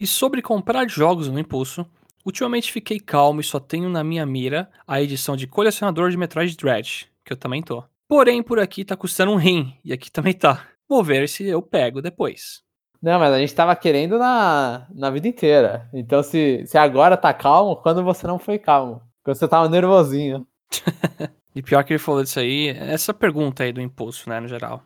[0.00, 1.86] E sobre comprar jogos no impulso,
[2.26, 6.56] ultimamente fiquei calmo e só tenho na minha mira a edição de colecionador de Metroid
[6.56, 7.84] Dread, que eu também tô.
[8.08, 10.66] Porém, por aqui tá custando um rim, e aqui também tá.
[10.88, 12.64] Vou ver se eu pego depois.
[13.00, 15.88] Não, mas a gente tava querendo na, na vida inteira.
[15.94, 19.00] Então, se, se agora tá calmo, quando você não foi calmo?
[19.22, 20.44] Quando você tava nervosinho.
[21.56, 24.82] E pior que ele falou disso aí, essa pergunta aí do impulso, né, no geral.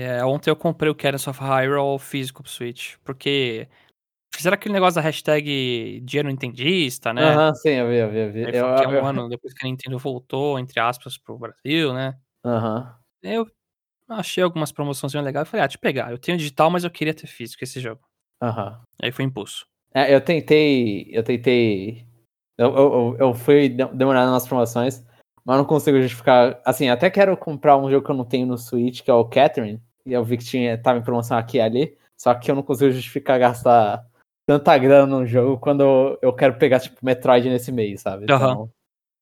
[0.00, 3.66] É, ontem eu comprei o Cadence of Hyrule físico pro Switch, porque
[4.32, 7.34] fizeram aquele negócio da hashtag dinheiro nintendista, né?
[7.34, 8.40] Aham, sim, eu vi, eu vi, eu vi.
[8.56, 12.16] Eu, é um eu- ano depois que a Nintendo voltou, entre aspas, pro Brasil, né?
[12.44, 12.94] Aham.
[13.20, 13.44] Eu
[14.08, 16.12] achei algumas promoções bem legais e falei, ah, eu pegar.
[16.12, 18.00] Eu tenho digital, mas eu queria ter físico esse jogo.
[18.40, 18.80] Aham.
[19.02, 19.66] Aí foi impulso.
[19.92, 21.08] É, eu tentei.
[21.10, 22.06] Eu tentei.
[22.56, 25.04] Eu, eu, eu- eu fui de- demorando nas promoções,
[25.44, 26.60] mas não consigo justificar.
[26.64, 29.24] Assim, até quero comprar um jogo que eu não tenho no Switch, que é o
[29.24, 29.82] Catherine.
[30.08, 31.96] Eu vi que tinha, tava em promoção aqui e ali.
[32.16, 34.04] Só que eu não consigo justificar gastar
[34.46, 38.24] tanta grana num jogo quando eu, eu quero pegar, tipo, Metroid nesse mês, sabe?
[38.24, 38.70] Então,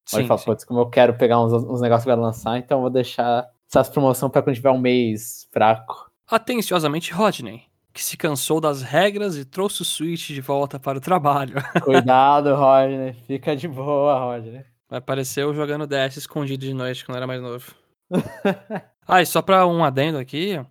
[0.06, 2.90] Sim, putz, como eu quero pegar uns, uns negócios que vai lançar, então eu vou
[2.90, 6.08] deixar essas promoções pra quando tiver um mês fraco.
[6.28, 11.00] Atenciosamente, Rodney, que se cansou das regras e trouxe o Switch de volta para o
[11.00, 11.56] trabalho.
[11.82, 13.14] Cuidado, Rodney.
[13.26, 14.64] Fica de boa, Rodney.
[14.88, 17.74] Vai parecer eu jogando DS escondido de noite quando eu era mais novo.
[19.08, 20.64] ah, e só pra um adendo aqui.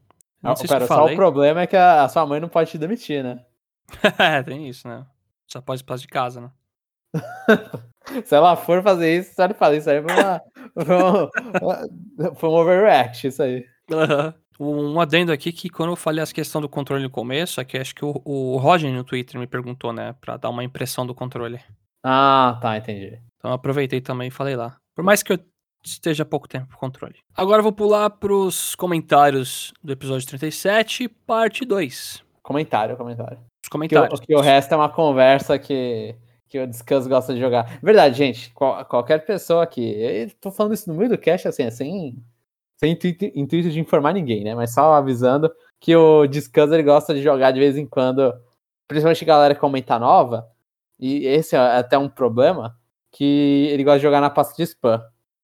[0.45, 3.23] Não Ah, pera, só o problema é que a, sua mãe não pode te demitir,
[3.23, 3.43] né?
[4.19, 5.03] é, tem isso, né?
[5.47, 6.51] Só pode passar de casa, né?
[8.25, 10.41] Se ela for fazer isso, só de fazer isso aí foi, uma,
[10.85, 13.65] foi, um, foi um overreact, isso aí.
[14.59, 17.77] Um adendo aqui que quando eu falei as questões do controle no começo, é que
[17.77, 20.13] acho que o, o Roger no Twitter me perguntou, né?
[20.21, 21.59] Pra dar uma impressão do controle.
[22.03, 23.19] Ah, tá, entendi.
[23.37, 24.77] Então eu aproveitei também e falei lá.
[24.95, 25.39] Por mais que eu
[25.86, 27.15] esteja há pouco tempo com controle.
[27.36, 32.23] Agora eu vou pular pros comentários do episódio 37, parte 2.
[32.41, 33.38] Comentário, comentário.
[33.38, 34.19] Os Que o, comentários.
[34.19, 36.15] que o resto é uma conversa que,
[36.47, 37.79] que o Descanso gosta de jogar.
[37.81, 39.83] Verdade, gente, qual- qualquer pessoa aqui.
[39.83, 42.15] Eu tô falando isso no meio do cast, assim, é sem,
[42.83, 44.53] intuito, intuito de informar ninguém, né?
[44.53, 48.33] Mas só avisando que o Descanso ele gosta de jogar de vez em quando,
[48.88, 50.47] principalmente galera que comenta nova,
[50.99, 52.77] e esse é até um problema,
[53.11, 55.01] que ele gosta de jogar na pasta de spam.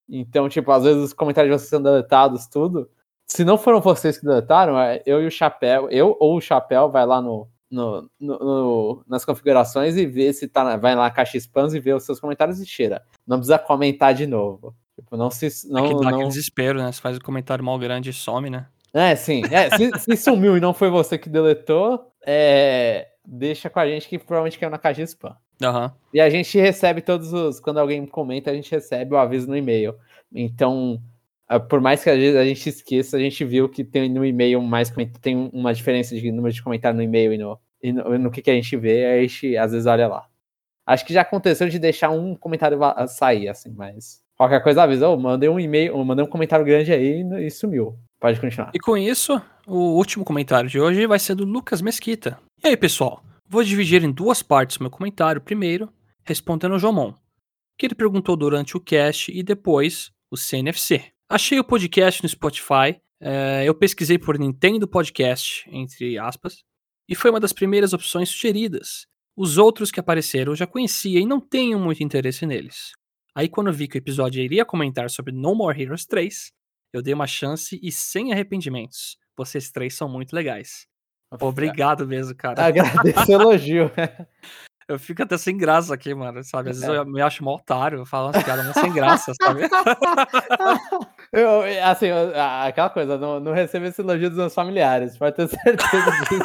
[0.09, 2.89] Então, tipo, às vezes os comentários de vocês são deletados, tudo.
[3.27, 6.89] Se não foram vocês que deletaram, é eu e o Chapéu, eu ou o Chapéu
[6.91, 11.03] vai lá no, no, no- no- nas configurações e vê se tá na, vai lá
[11.03, 13.01] na caixa spams e vê os seus comentários e tira.
[13.25, 14.75] Não precisa comentar de novo.
[14.99, 15.47] Tipo, não se.
[15.47, 16.07] É Não, que dá não...
[16.09, 16.91] aquele desespero, né?
[16.91, 18.67] Você faz um comentário mal grande e some, né?
[18.93, 19.41] É, sim.
[19.49, 24.07] É, se, se sumiu e não foi você que deletou, é, deixa com a gente
[24.07, 25.36] que provavelmente caiu na caixa spam.
[25.63, 25.93] Aham.
[26.13, 27.59] E a gente recebe todos os.
[27.59, 29.95] Quando alguém comenta, a gente recebe o aviso no e-mail.
[30.34, 30.99] Então,
[31.47, 34.26] ah, por mais que às vezes a gente esqueça, a gente viu que tem no
[34.26, 34.91] e-mail mais
[35.22, 38.41] tem uma diferença de número de comentário no e-mail e no, e no, no que,
[38.41, 40.26] que a gente vê, a gente às vezes olha lá.
[40.86, 45.07] Acho que já aconteceu de deixar um comentário va- sair, assim, mas qualquer coisa avisa,
[45.07, 47.95] oh, mandei um e-mail, ou mandei um comentário grande aí e sumiu.
[48.19, 48.72] Pode continuar.
[48.74, 52.38] E com isso, o último comentário de hoje vai ser do Lucas Mesquita.
[52.64, 53.24] E aí, pessoal?
[53.47, 55.41] Vou dividir em duas partes meu comentário.
[55.41, 55.91] Primeiro,
[56.24, 57.12] respondendo ao Jomon,
[57.76, 61.12] que ele perguntou durante o cast e depois o CNFC.
[61.28, 63.01] Achei o podcast no Spotify.
[63.20, 66.64] eh, eu pesquisei por Nintendo Podcast, entre aspas,
[67.09, 69.07] e foi uma das primeiras opções sugeridas.
[69.36, 72.91] Os outros que apareceram eu já conhecia e não tenho muito interesse neles.
[73.34, 76.51] Aí, quando vi que o episódio iria comentar sobre No More Heroes 3,
[76.93, 79.18] eu dei uma chance e sem arrependimentos.
[79.36, 80.90] Vocês três são muito legais.
[81.39, 82.65] Obrigado mesmo, cara.
[82.65, 83.91] Agradeço o elogio.
[84.88, 86.71] Eu fico até sem graça aqui, mano, sabe?
[86.71, 89.61] Às vezes eu me acho mó otário, falando umas piadas sem graça, sabe?
[91.32, 95.47] Eu, assim, eu- aquela coisa, não, não recebo esse elogio dos meus familiares, pode ter
[95.47, 96.43] certeza disso.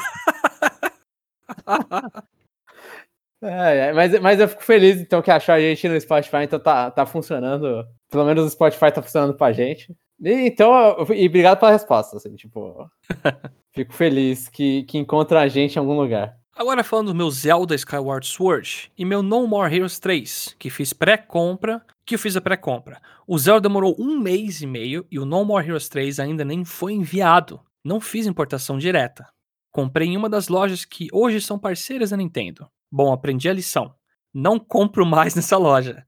[3.43, 6.61] É, é, mas, mas eu fico feliz, então, que achou a gente no Spotify, então
[6.61, 7.85] tá, tá funcionando.
[8.09, 9.93] Pelo menos o Spotify tá funcionando pra gente.
[10.21, 10.73] E, então,
[11.15, 12.89] e obrigado pela resposta, assim, tipo.
[13.75, 16.37] fico feliz que, que encontra a gente em algum lugar.
[16.55, 20.95] Agora falando do meu Zelda Skyward Sword e meu No More Heroes 3, que fiz
[20.95, 22.99] pré-compra, que eu fiz a pré-compra.
[23.27, 26.65] O Zelda demorou um mês e meio e o No More Heroes 3 ainda nem
[26.65, 27.61] foi enviado.
[27.85, 29.29] Não fiz importação direta.
[29.71, 32.67] Comprei em uma das lojas que hoje são parceiras da Nintendo.
[32.91, 33.95] Bom, aprendi a lição.
[34.33, 36.07] Não compro mais nessa loja.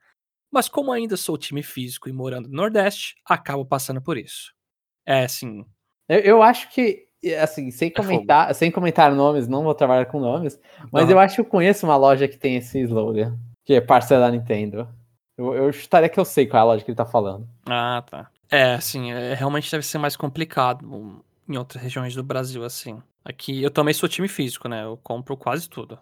[0.51, 4.53] Mas como ainda sou time físico e morando no Nordeste, acabo passando por isso.
[5.07, 5.65] É assim,
[6.09, 7.07] Eu, eu acho que,
[7.41, 8.09] assim, sem É fogo.
[8.09, 10.59] comentar, sem comentar nomes, não vou trabalhar com nomes,
[10.93, 11.13] mas Aham.
[11.13, 14.31] eu acho que eu conheço uma loja que tem esse slogan, que é parceira da
[14.31, 14.89] Nintendo.
[15.37, 17.47] Eu, eu chutaria que eu sei qual é a loja que ele tá falando.
[17.67, 18.31] Ah, tá.
[18.51, 23.03] É, assim, é, realmente deve ser mais complicado em outras regiões do Brasil, assim.
[23.25, 24.85] Aqui, eu também sou time físico, né?
[24.85, 25.99] Eu compro quase tudo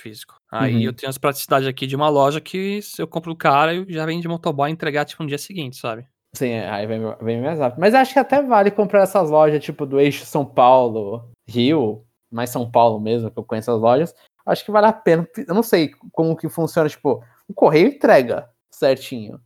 [0.00, 0.34] físico.
[0.50, 0.80] Aí Uhum.
[0.82, 3.86] eu tenho as praticidades aqui de uma loja que se eu compro do cara, eu
[3.88, 6.06] já vem de motoboy entregar, tipo, no dia seguinte, sabe?
[6.36, 7.80] Sim, é, aí vem, vem mais rápido.
[7.80, 12.50] Mas acho que até vale comprar essas lojas, tipo, do eixo São Paulo, Rio, mais
[12.50, 14.14] São Paulo mesmo, que eu conheço as lojas.
[14.44, 15.26] Acho que vale a pena.
[15.46, 19.40] Eu não sei como que funciona, tipo, o correio entrega certinho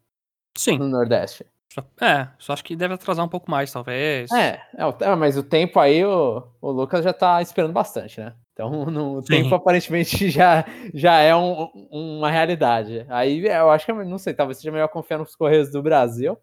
[0.56, 1.44] Sim, no Nordeste.
[2.00, 4.32] É, só acho que deve atrasar um pouco mais, talvez.
[4.32, 8.18] É, é, o- é, mas o tempo aí, o, o Lucas já tá esperando bastante,
[8.18, 8.34] né?
[8.58, 13.06] Então, no, tempo aparentemente já, já é um- uma realidade.
[13.08, 16.36] Aí eu acho que, não sei, talvez seja melhor confiar nos Correios do Brasil,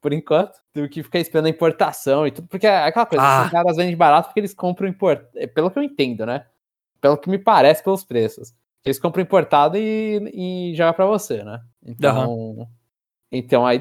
[0.00, 2.48] por enquanto, do que ficar esperando a importação e tudo.
[2.48, 3.44] Porque é aquela coisa, Ah.
[3.44, 5.28] os caras vendem barato porque eles compram importado.
[5.54, 6.46] Pelo que eu entendo, né?
[7.00, 8.54] Pelo que me parece pelos preços.
[8.84, 11.60] Eles compram importado e, e jogam pra você, né?
[11.84, 12.66] Então.
[13.30, 13.78] Então aí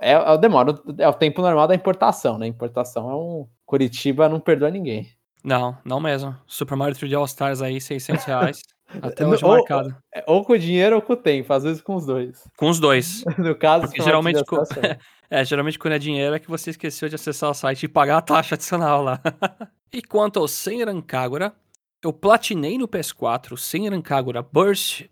[0.00, 2.48] é, é o demora, é o tempo normal da importação, né?
[2.48, 3.46] Importação é um.
[3.64, 5.06] Curitiba não perdoa ninguém.
[5.44, 6.36] Não, não mesmo.
[6.46, 8.62] Super Mario 3D All Stars aí, 600 reais.
[9.02, 9.94] Até hoje Ou- marcado.
[10.14, 12.42] É, Ou com dinheiro ou com o tempo, às vezes com os dois.
[12.56, 13.22] Com os dois.
[13.36, 14.96] No caso, Porque geralmente uma co- utilização.
[15.30, 18.16] É, geralmente quando é dinheiro é que você esqueceu de acessar o site e pagar
[18.16, 19.20] a taxa adicional lá.
[19.92, 21.52] e quanto ao Senran Kagura,
[22.02, 25.02] eu platinei no PS4 o Senran Kagura Burst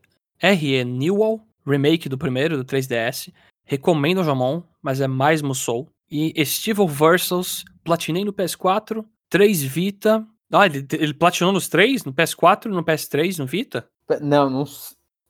[0.43, 3.31] RE Newell, remake do primeiro, do 3DS.
[3.67, 5.87] Recomendo ao Jamon, mas é mais Musou.
[6.11, 10.27] E Estival Versus, platinei no PS4, 3 Vita.
[10.53, 12.05] Ah, ele, ele platinou nos três?
[12.05, 13.89] No PS4, no PS3, no Vita?
[14.21, 14.65] Não, não,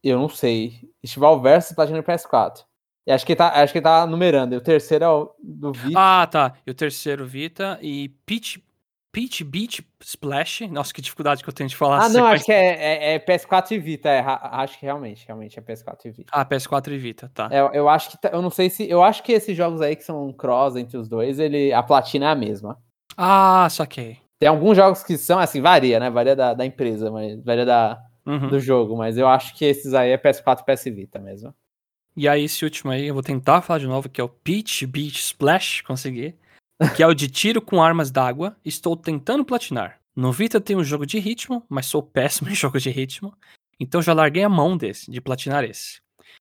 [0.04, 0.80] eu não sei.
[1.02, 2.64] Estival versus Platinum PS4.
[3.06, 4.54] E acho que ele tá, acho que tá numerando.
[4.54, 5.98] E o terceiro é o do Vita.
[5.98, 6.54] Ah, tá.
[6.66, 8.62] E o terceiro Vita e Peach,
[9.10, 10.62] Peach Beach Splash.
[10.68, 12.02] Nossa, que dificuldade que eu tenho de falar.
[12.02, 14.10] Ah, essa não, acho que é, é- é PS4 e Vita.
[14.10, 16.30] é, acho que realmente, realmente é PS4 e Vita.
[16.34, 17.48] Ah, PS4 e Vita, tá.
[17.50, 19.96] É, eu acho que tá- eu não sei se eu acho que esses jogos aí
[19.96, 22.76] que são cross entre os dois, ele a platina é a mesma.
[23.16, 24.18] Ah, saquei.
[24.38, 26.10] Tem alguns jogos que são assim, varia, né?
[26.10, 28.48] Varia da, da empresa, mas varia da, Uhum.
[28.48, 31.54] do jogo, mas eu acho que esses aí é PS4 e PS Vita mesmo.
[32.16, 34.84] E aí, esse último aí, eu vou tentar falar de novo, que é o Peach
[34.86, 36.34] Beach Splash, consegui.
[36.96, 38.56] Que é o de tiro com armas d'água.
[38.64, 40.00] Estou tentando platinar.
[40.14, 43.32] No Vita tem um jogo de ritmo, mas sou péssimo em jogo de ritmo.
[43.78, 46.00] Então já larguei a mão desse, de platinar esse.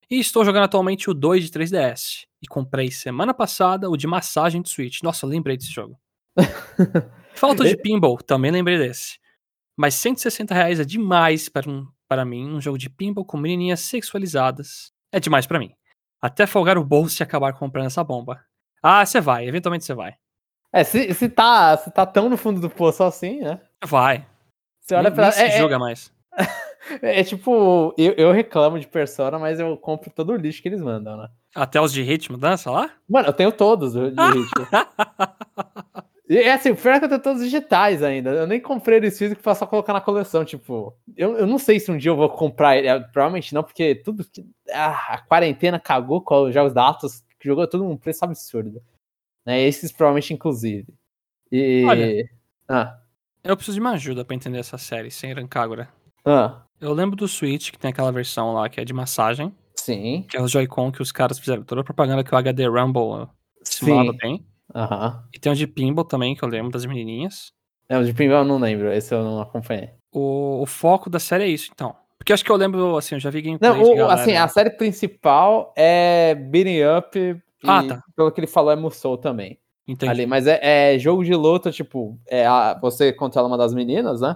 [0.09, 2.25] E estou jogando atualmente o 2 de 3DS.
[2.41, 5.01] E comprei semana passada o de massagem de Switch.
[5.03, 5.99] Nossa, lembrei desse jogo.
[7.35, 9.17] Falta de pinball, também lembrei desse.
[9.77, 13.81] Mas 160 reais é demais para, um, para mim, um jogo de pinball com menininhas
[13.81, 14.91] sexualizadas.
[15.11, 15.71] É demais pra mim.
[16.21, 18.41] Até folgar o bolso e acabar comprando essa bomba.
[18.81, 20.13] Ah, você vai, eventualmente você vai.
[20.71, 23.61] É, se, se, tá, se tá tão no fundo do poço assim, né?
[23.83, 24.25] Vai.
[24.81, 25.23] Você olha pra.
[25.25, 26.13] nem se É, é- mais.
[27.01, 30.81] é tipo, eu, eu reclamo de Persona, mas eu compro todo o lixo que eles
[30.81, 31.29] mandam, né?
[31.55, 32.91] Até os de ritmo dança lá?
[33.09, 34.67] Mano, eu tenho todos do- de ritmo.
[36.27, 38.31] E é assim, o pior é que eu tenho todos digitais ainda.
[38.31, 40.43] Eu nem comprei eles físicos pra só colocar na coleção.
[40.43, 42.87] Tipo, eu, eu não sei se um dia eu vou comprar ele.
[42.87, 44.25] é, Provavelmente não, porque tudo.
[44.25, 48.25] que- Ah, a quarentena cagou com os jogos da Atos, que jogou tudo num preço
[48.25, 48.81] absurdo.
[49.45, 49.61] Né?
[49.61, 50.87] Esses provavelmente, inclusive.
[51.51, 51.85] E.
[51.85, 52.29] Olha.
[52.67, 52.97] Ah,
[53.43, 55.87] Eu preciso de uma ajuda pra entender essa série sem Rancagora.
[56.25, 60.25] ah, Eu lembro do Switch, que tem aquela versão lá que é de massagem, sim.
[60.27, 63.27] que é o Joy-Con que os caras fizeram toda a propaganda que o HD Rumble
[63.63, 64.17] simulado Sim.
[64.17, 64.45] tem.
[64.73, 65.23] Aham.
[65.33, 67.51] E tem o de Pinball também, que eu lembro das menininhas.
[67.87, 69.91] É, o de primeiro eu não lembro, esse eu não acompanhei.
[70.11, 71.95] O, o foco da série é isso, então.
[72.17, 74.71] Porque acho que eu lembro, assim, eu já vi gameplay Não, o- assim, a série
[74.71, 78.03] principal é Beating Up e, Ah, tá.
[78.15, 79.59] pelo que ele falou, é Musou também.
[79.87, 80.09] Entendi.
[80.11, 84.21] Ali, mas é, é jogo de luta, tipo, é a- você controla uma das meninas,
[84.21, 84.35] né?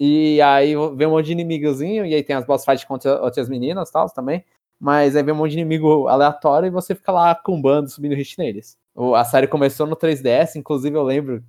[0.00, 3.48] E aí vem um monte de inimigozinho, e aí tem as boss fights contra outras
[3.48, 4.44] meninas e tal também.
[4.80, 8.36] Mas aí vem um monte de inimigo aleatório e você fica lá cumbando, subindo hit
[8.38, 8.76] neles.
[8.94, 11.46] O- a série começou no 3DS, inclusive eu lembro de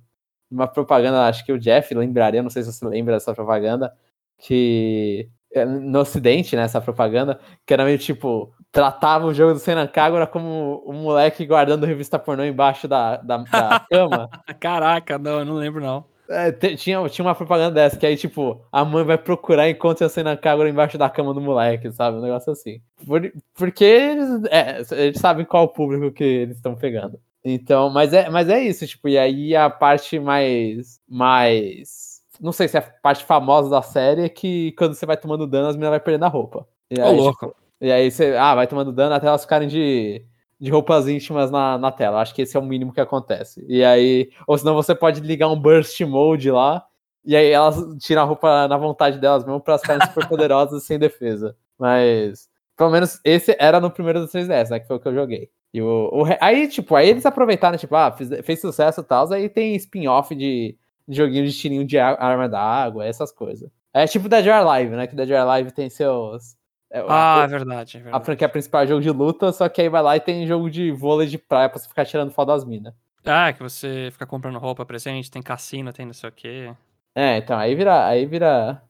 [0.50, 3.92] uma propaganda, acho que o Jeff lembraria, não sei se você lembra dessa propaganda,
[4.38, 9.58] que é, no ocidente, né, essa propaganda, que era meio tipo, tratava o jogo do
[9.58, 14.30] Senan Kagura como um moleque guardando revista pornô embaixo da, da, da cama.
[14.58, 16.04] Caraca, não, eu não lembro não.
[16.28, 20.06] É, tinha, tinha uma propaganda dessa, que aí, tipo, a mãe vai procurar e encontra
[20.06, 22.16] a Senan Kagura embaixo da cama do moleque, sabe?
[22.16, 22.80] Um negócio assim.
[23.06, 27.20] Por- porque eles, é, eles sabem qual o público que eles estão pegando.
[27.44, 31.00] Então, mas é, mas é isso, tipo, e aí a parte mais.
[31.08, 32.22] mais.
[32.40, 35.46] Não sei se é a parte famosa da série é que quando você vai tomando
[35.46, 36.66] dano, as meninas vai perdendo a roupa.
[36.90, 37.46] E aí, louco.
[37.46, 38.36] tipo, e aí você.
[38.36, 40.24] Ah, vai tomando dano até elas ficarem de,
[40.58, 42.20] de roupas íntimas na, na tela.
[42.20, 43.64] Acho que esse é o mínimo que acontece.
[43.68, 44.30] E aí.
[44.46, 46.86] Ou senão você pode ligar um burst mode lá.
[47.24, 50.82] E aí elas tiram a roupa na vontade delas mesmo pra elas ficarem super poderosas
[50.82, 51.56] e sem defesa.
[51.78, 52.48] Mas.
[52.76, 54.80] Pelo menos esse era no primeiro do 3DS, né?
[54.80, 55.50] Que foi o que eu joguei.
[55.74, 59.30] E o, o aí, tipo, aí eles aproveitaram, tipo, ah, fiz- fez sucesso e tal,
[59.32, 60.76] aí tem spin-off de,
[61.08, 63.70] de joguinho de tirinho de a- arma da água, essas coisas.
[63.94, 65.06] É tipo Dead or Alive, né?
[65.06, 66.56] Que Dead or Alive tem seus.
[66.90, 68.24] é, Ah, a, é verdade, é a verdade.
[68.24, 70.90] franquia principal é jogo de luta, só que aí vai lá e tem jogo de
[70.90, 72.94] vôlei de praia pra você ficar tirando foto das minas.
[73.24, 76.72] Ah, que você fica comprando roupa presente, tem cassino, tem não sei o quê.
[77.14, 78.06] É, então, aí vira.
[78.06, 78.82] Aí vira.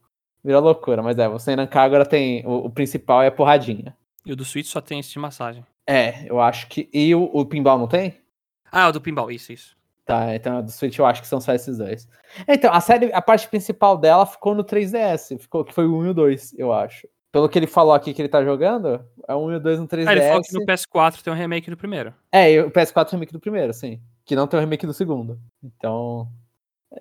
[0.43, 2.45] Vira loucura, mas é, você em agora tem.
[2.45, 3.95] O, o principal é porradinha.
[4.25, 5.65] E o do Switch só tem esse de massagem.
[5.87, 6.89] É, eu acho que.
[6.93, 8.15] E o, o pinball não tem?
[8.71, 9.77] Ah, o do pinball, isso, isso.
[10.05, 12.09] Tá, então a do Switch eu acho que são só esses dois.
[12.47, 16.05] Então, a série, a parte principal dela ficou no 3DS, ficou, que foi o 1
[16.05, 17.07] e o 2, eu acho.
[17.31, 19.79] Pelo que ele falou aqui que ele tá jogando, é o 1 e o 2
[19.79, 20.07] no 3DS.
[20.07, 22.13] Ah, ele falou que no PS4 tem um remake do primeiro.
[22.31, 24.01] É, o PS4 é o remake do primeiro, sim.
[24.25, 25.39] Que não tem o remake do segundo.
[25.63, 26.27] Então,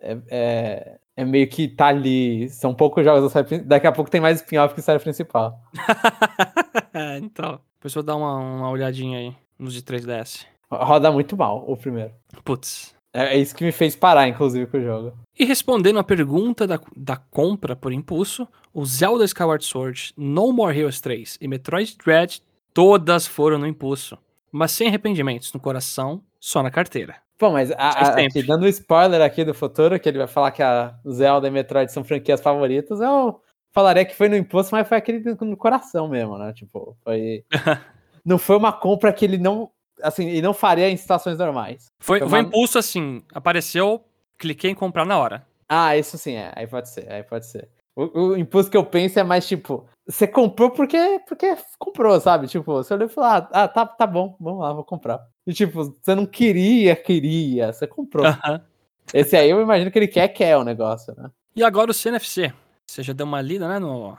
[0.01, 2.49] é, é, é meio que tá ali.
[2.49, 5.61] São poucos jogos da série Daqui a pouco tem mais spin-off que série principal.
[6.95, 7.59] É, então.
[7.77, 10.45] Depois eu vou dar uma, uma olhadinha aí nos de 3DS.
[10.71, 12.13] Roda muito mal o primeiro.
[12.45, 12.95] Putz.
[13.15, 15.13] É, é isso que me fez parar, inclusive, com o jogo.
[15.39, 20.79] E respondendo a pergunta da, da compra por impulso, o Zelda Skyward Sword, No More
[20.79, 22.43] Heroes 3 e Metroid Dread,
[22.75, 24.19] todas foram no impulso.
[24.51, 27.17] Mas sem arrependimentos no coração, só na carteira.
[27.43, 30.63] Pô, mas a, a- aqui, dando spoiler aqui do futuro, que ele vai falar que
[30.63, 33.41] a Zelda e Metroid são franquias favoritas, eu
[33.73, 36.53] falaria que foi no impulso, mas foi aquele no- coração mesmo, né?
[36.53, 37.45] Tipo, foi.
[38.25, 39.69] não foi uma compra que ele não.
[40.01, 41.87] Assim, ele não faria em situações normais.
[41.99, 44.05] Foi, Foi foi uma- impulso assim, apareceu,
[44.39, 45.45] cliquei em comprar na hora.
[45.69, 46.53] Ah, isso sim, é.
[46.55, 47.69] Aí pode ser, aí pode ser.
[47.95, 52.47] O, o impulso que eu penso é mais tipo, você comprou porque, porque comprou, sabe?
[52.49, 55.21] Tipo, você olhou e falou, ah, ah, tá, tá bom, vamos lá, vou comprar.
[55.47, 58.27] E tipo, você não queria, queria, você comprou.
[58.27, 58.65] Aham.
[59.13, 61.31] Esse aí eu imagino que ele quer, quer o negócio, né?
[61.55, 62.53] E agora o CNFC.
[62.89, 63.79] Você já deu uma lida, né?
[63.79, 64.17] No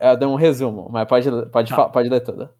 [0.00, 1.88] Eu dei um resumo, mas pode, pode, Tá.
[1.88, 2.50] pode ler tudo.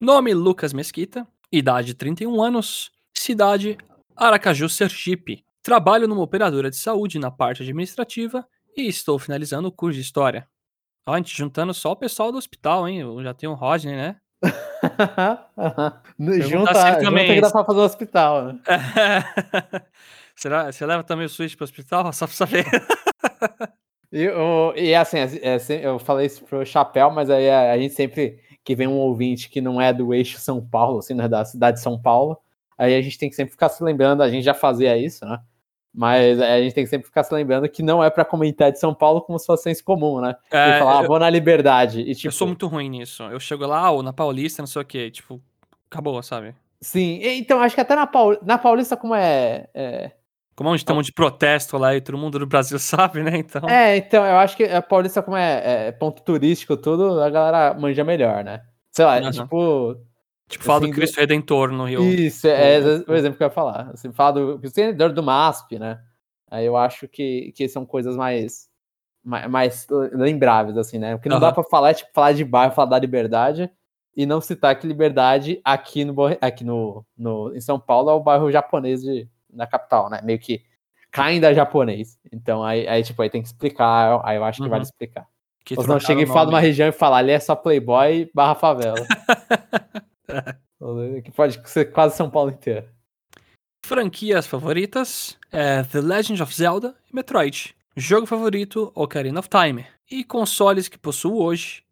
[0.00, 3.76] nome Lucas Mesquita, idade 31 anos, cidade
[4.16, 5.44] Aracaju, Sergipe.
[5.62, 8.46] Trabalho numa operadora de saúde na parte administrativa
[8.76, 10.46] e estou finalizando o curso de história.
[11.08, 13.00] Ó, a gente juntando só o pessoal do hospital, hein?
[13.00, 14.16] Eu já tenho o Rodney, né?
[16.42, 18.60] junta, junta também- que dá pra fazer o hospital, né?
[20.34, 22.10] Será, você leva também o Switch pro hospital?
[22.12, 22.64] Só pra saber.
[24.12, 27.78] E, o- e assim, é, se- eu falei isso pro Chapéu, mas aí a, a
[27.78, 31.24] gente sempre que vem um ouvinte que não é do eixo São Paulo, assim, não
[31.24, 32.36] é da cidade de São Paulo,
[32.76, 35.38] aí a gente tem que sempre ficar se lembrando, a gente já fazia isso, né?
[35.96, 38.78] Mas a gente tem que sempre ficar se lembrando que não é pra comentar de
[38.78, 40.36] São Paulo como se fosse senso comum, né?
[40.52, 42.00] E É, falar, ah, vou na liberdade.
[42.02, 43.22] E, tipo, eu sou muito ruim nisso.
[43.22, 45.10] Eu chego lá, ou na Paulista, não sei o quê.
[45.10, 45.40] Tipo,
[45.90, 46.54] acabou, sabe?
[46.82, 50.12] Sim, e- então acho que até na, Paul- na Paulista, como é, é
[50.54, 53.38] Como onde tem um monte de protesto lá e todo mundo do Brasil sabe, né?
[53.38, 53.66] Então.
[53.68, 57.72] É, então, eu acho que a Paulista, como é, é ponto turístico, tudo, a galera
[57.72, 58.62] manja melhor, né?
[58.92, 59.30] Sei lá, Aham.
[59.32, 59.96] tipo.
[60.48, 62.02] Tipo, fala assim, do Cristo Redentor no Rio.
[62.02, 63.90] Isso, é, o- o exemplo que eu ia falar.
[63.92, 66.00] Assim, fala do Cristiano do MASP, né?
[66.50, 68.68] Aí eu acho que, que são coisas mais,
[69.24, 71.14] mais, mais lembráveis, assim, né?
[71.14, 73.68] O que não dá pra falar é tipo falar de bairro, falar da liberdade
[74.16, 78.20] e não citar que liberdade aqui no aqui no, no em São Paulo é o
[78.20, 80.20] bairro japonês de, da capital, né?
[80.22, 80.62] Meio que
[81.12, 82.18] ainda japonês.
[82.32, 84.70] Então aí, aí tipo aí tem que explicar, aí eu acho que Uhum.
[84.70, 85.26] vale explicar.
[85.64, 88.30] Que Ou não chega e fala de uma região e fala ali é só Playboy
[88.32, 88.94] barra favela.
[91.24, 92.86] que pode ser quase São Paulo inteiro.
[93.84, 97.74] Franquias favoritas é The Legend of Zelda e Metroid.
[97.96, 99.86] Jogo favorito, Ocarina of Time.
[100.10, 101.82] E consoles que possuo hoje: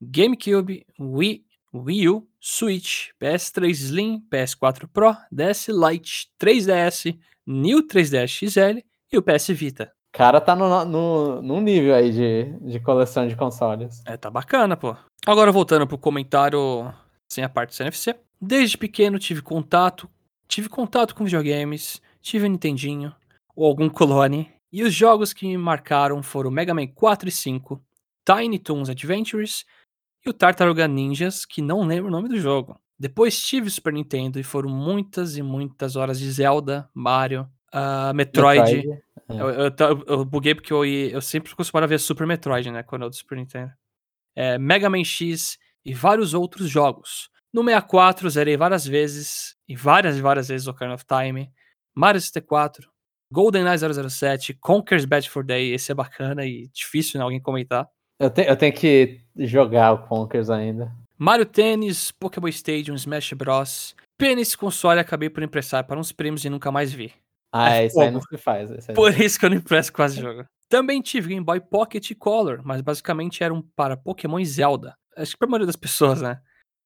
[0.00, 8.84] GameCube, Wii, Wii U, Switch, PS3 Slim, PS4 Pro, DS Lite, 3DS, New 3DS XL
[9.12, 9.92] e o PS Vita.
[10.14, 14.02] O cara tá no, no, num nível aí de, de coleção de consoles.
[14.06, 14.96] É, tá bacana, pô.
[15.26, 16.92] Agora voltando pro comentário
[17.28, 18.16] sem a parte do CNFC.
[18.40, 20.08] Desde pequeno tive contato,
[20.46, 23.14] tive contato com videogames, tive um Nintendinho
[23.54, 27.82] ou algum clone, e os jogos que me marcaram foram Mega Man 4 e 5,
[28.24, 29.64] Tiny Toons Adventures
[30.24, 32.78] e o Tartaruga Ninjas, que não lembro o nome do jogo.
[32.98, 38.90] Depois tive Super Nintendo e foram muitas e muitas horas de Zelda, Mario, ah, Metroid.
[38.90, 39.00] É.
[39.28, 42.82] Eu, eu, ta- eu buguei porque eu, eu sempre costumava ver Super Metroid, né?
[42.82, 43.72] Quando eu do Super Nintendo.
[44.34, 47.28] É, Mega Man X e vários outros jogos.
[47.52, 51.50] No 64, zerei várias vezes, e várias e várias vezes Ocarina of Time.
[51.96, 52.88] Mario 64,
[53.32, 55.72] GoldenEye 007, Conker's Bad for Day.
[55.72, 57.88] Esse é bacana e difícil né, alguém comentar.
[58.20, 60.92] Eu, te- eu tenho que jogar o Conkers ainda.
[61.16, 63.94] Mario Tennis, Pokémon Stadium, Smash Bros.
[64.18, 67.12] Pena esse console acabei por emprestar para uns primos e nunca mais vi.
[67.52, 68.70] Ah, É isso aí não se faz.
[68.70, 70.44] isso Por isso que eu não empresto quase jogo.
[70.68, 74.94] Também tive Game Boy Pocket e Color, mas basicamente eram para Pokémon e Zelda.
[75.18, 76.38] Acho que pra maioria das pessoas, né?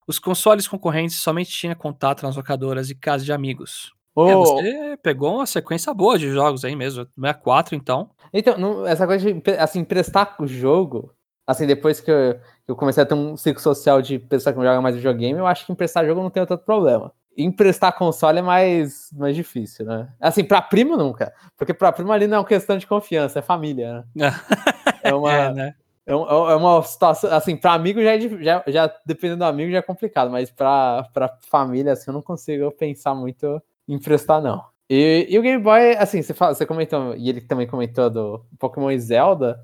[0.06, 3.92] Os consoles concorrentes somente tinha contato nas locadoras e casas de amigos.
[4.16, 4.28] não.
[4.28, 7.04] É, você pegou uma sequência boa de jogos aí mesmo.
[7.14, 8.10] 64, então.
[8.32, 11.14] Então, não- essa coisa de assim, emprestar o jogo,
[11.46, 14.66] assim, depois que eu, eu comecei a ter um ciclo social de pessoa que não
[14.66, 17.12] joga mais videogame, eu acho que emprestar jogo não tem tanto problema.
[17.36, 20.12] Emprestar console é mais, mais difícil, né?
[20.20, 21.32] Assim, pra primo nunca.
[21.56, 24.30] Porque pra primo ali não é uma questão de confiança, é família, né?
[25.02, 25.74] É uma, É, né?
[26.06, 29.70] É, um- é uma situação, assim, pra amigo já, é já, já dependendo do amigo
[29.70, 34.64] já é complicado, mas pra, pra família, assim, eu não consigo pensar muito emprestar, não.
[34.90, 38.44] E, e o Game Boy, assim, você, fala, você comentou, e ele também comentou do
[38.58, 39.58] Pokémon e Zelda.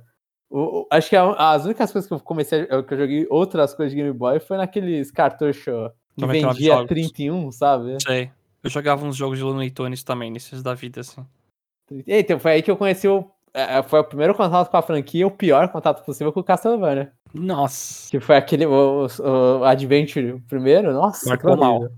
[0.49, 3.75] O, o, acho que a, as únicas coisas que eu comecei, que eu joguei outras
[3.75, 6.89] coisas de Game Boy foi naqueles cartuchos que vendia jogos.
[6.89, 7.97] 31, sabe?
[8.03, 8.31] Sei.
[8.65, 11.25] Eu jogava uns jogos de Looney Tunes também, nesses da vida, assim.
[12.07, 13.31] Então, foi aí que eu conheci o.
[13.55, 17.13] É, foi o primeiro contato com a franquia, o pior contato possível com o Castlevania.
[17.35, 18.11] Nossa.
[18.11, 18.67] Que foi aquele.
[18.67, 20.93] O, o, Adventure primeiro.
[20.93, 21.89] Nossa, Marcou mal.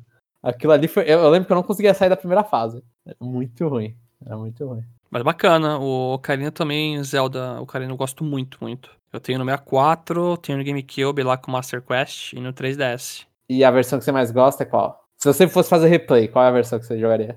[0.42, 1.04] Aquilo ali foi.
[1.04, 2.82] Eu, eu, lembro que eu não conseguia sair da primeira fase.
[3.06, 3.94] Era muito ruim.
[4.24, 4.82] Era muito ruim.
[5.10, 5.78] Mas bacana.
[5.78, 8.90] O Ocarina também, Zelda, o Ocarina eu gosto muito, muito.
[9.12, 13.26] Eu tenho no 64, tenho no GameCube lá com Master Quest e no 3DS.
[13.48, 15.04] E a versão que você mais gosta é qual?
[15.16, 17.36] Se você fosse fazer replay, qual é a versão que você jogaria?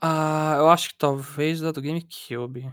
[0.00, 2.70] Ah, eu acho que talvez a do GameCube.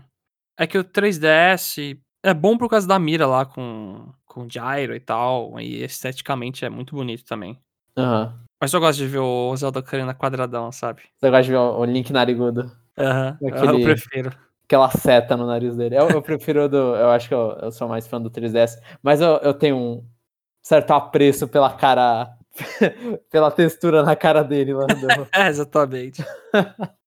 [0.58, 5.00] É que o 3DS é bom por causa da mira lá com, com gyro e
[5.00, 5.60] tal.
[5.60, 7.58] E esteticamente é muito bonito também.
[7.96, 8.26] Aham.
[8.26, 8.44] Uhum.
[8.60, 11.02] Mas eu gosto de ver o Zelda Ocarina quadradão, sabe?
[11.18, 12.72] Você gosta de ver o Link narigudo?
[12.96, 13.48] Aham, uhum.
[13.48, 13.72] Aquele...
[13.72, 14.32] eu prefiro.
[14.64, 15.96] Aquela seta no nariz dele.
[15.96, 16.96] Eu, eu prefiro do.
[16.96, 18.80] Eu acho que eu, eu, sou mais fã do 3DS.
[19.02, 20.08] Mas eu, eu tenho um
[20.62, 22.34] certo apreço pela cara
[23.30, 25.26] pela textura na cara dele, Landon.
[25.34, 26.24] é, exatamente.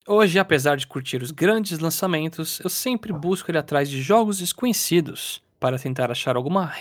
[0.09, 5.43] Hoje, apesar de curtir os grandes lançamentos, eu sempre busco ir atrás de jogos desconhecidos
[5.59, 6.73] para tentar achar alguma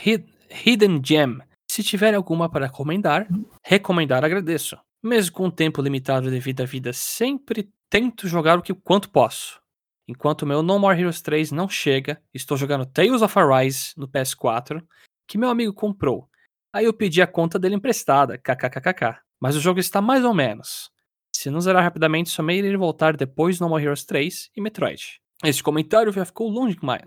[0.64, 1.38] hidden gem.
[1.68, 3.26] Se tiver alguma para recomendar,
[3.64, 4.78] recomendar agradeço.
[5.02, 9.60] Mesmo com o tempo limitado devido à vida, sempre tento jogar o que quanto posso.
[10.06, 14.80] Enquanto meu No More Heroes 3 não chega, estou jogando Tales of Arise no PS4,
[15.26, 16.28] que meu amigo comprou
[16.72, 19.18] Aí eu pedi a conta dele emprestada, kkkk.
[19.40, 20.90] Mas o jogo está mais ou menos.
[21.36, 25.20] Se não zerar rapidamente, somente ele voltar depois No More Heroes 3 e Metroid.
[25.44, 27.02] Esse comentário já ficou longe demais.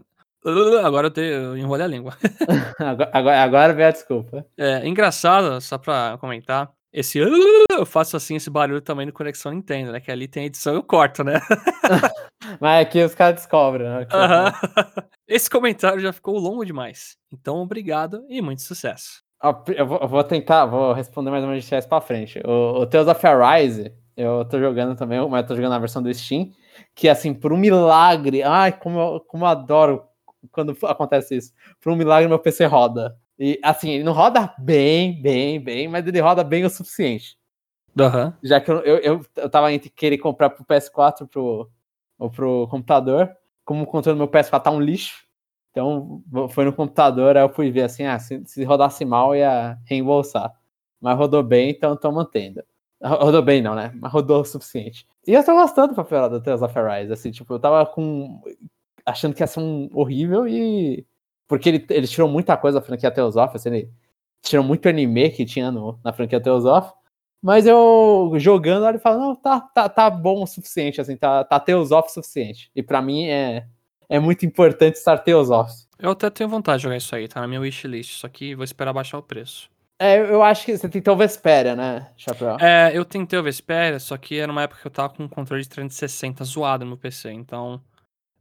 [0.84, 2.18] Agora eu, te, eu enrolei a língua.
[3.12, 4.46] agora, agora vem a desculpa.
[4.58, 6.72] É engraçado, só pra comentar.
[6.92, 10.00] Esse eu faço assim esse barulho também no Conexão Nintendo, né?
[10.00, 11.40] Que ali tem edição eu corto, né?
[12.60, 14.08] Mas aqui os caras descobrem, né?
[15.28, 17.16] Esse comentário já ficou longo demais.
[17.32, 19.22] Então, obrigado e muito sucesso.
[19.78, 22.42] Eu vou, tentar, vou responder mais ou menos de trás pra frente.
[22.44, 26.14] O, o Tales of Arise, eu tô jogando também, mas tô jogando na versão do
[26.14, 26.52] Steam,
[26.94, 30.04] que assim, por um milagre, ai, como eu, como eu adoro
[30.52, 31.54] quando acontece isso.
[31.82, 33.18] Por um milagre meu PC roda.
[33.38, 37.38] E assim, ele não roda bem, bem, bem, mas ele roda bem o suficiente.
[37.98, 38.34] Uhum.
[38.44, 41.70] Já que eu, eu, eu, eu tava entre querer comprar pro PS4 pro,
[42.18, 43.32] ou pro computador,
[43.64, 45.30] como o controle do meu PS4 tá um lixo,
[45.72, 49.78] então, foi no computador, aí eu fui ver assim, ah, se, se rodasse mal ia
[49.86, 50.52] reembolsar.
[51.00, 52.64] Mas rodou bem, então tô mantendo.
[53.02, 53.92] Rodou bem não, né?
[53.96, 55.08] Mas rodou o suficiente.
[55.26, 58.42] E eu tô gostando do papel do Tales of Arise, assim, tipo, eu tava com...
[59.06, 61.06] achando que ia ser um horrível e...
[61.48, 63.90] Porque ele, ele tirou muita coisa da franquia Tales of, assim, ele
[64.42, 66.92] tirou muito anime que tinha no, na franquia Tales of,
[67.42, 71.60] mas eu jogando, ele fala, não, tá, tá, tá bom o suficiente, assim, tá, tá
[71.60, 72.70] Tales of o suficiente.
[72.76, 73.66] E para mim é
[74.10, 75.72] é muito importante estar Teosoph.
[76.00, 78.64] Eu até tenho vontade de jogar isso aí, tá na minha wishlist, só que vou
[78.64, 79.70] esperar baixar o preço.
[80.02, 82.58] É, eu acho que você tentou o Vesperia, né, Chapéu?
[82.60, 85.28] É, eu tentei o Vesperia, só que era uma época que eu tava com um
[85.28, 87.82] controle de 360 zoado no PC, então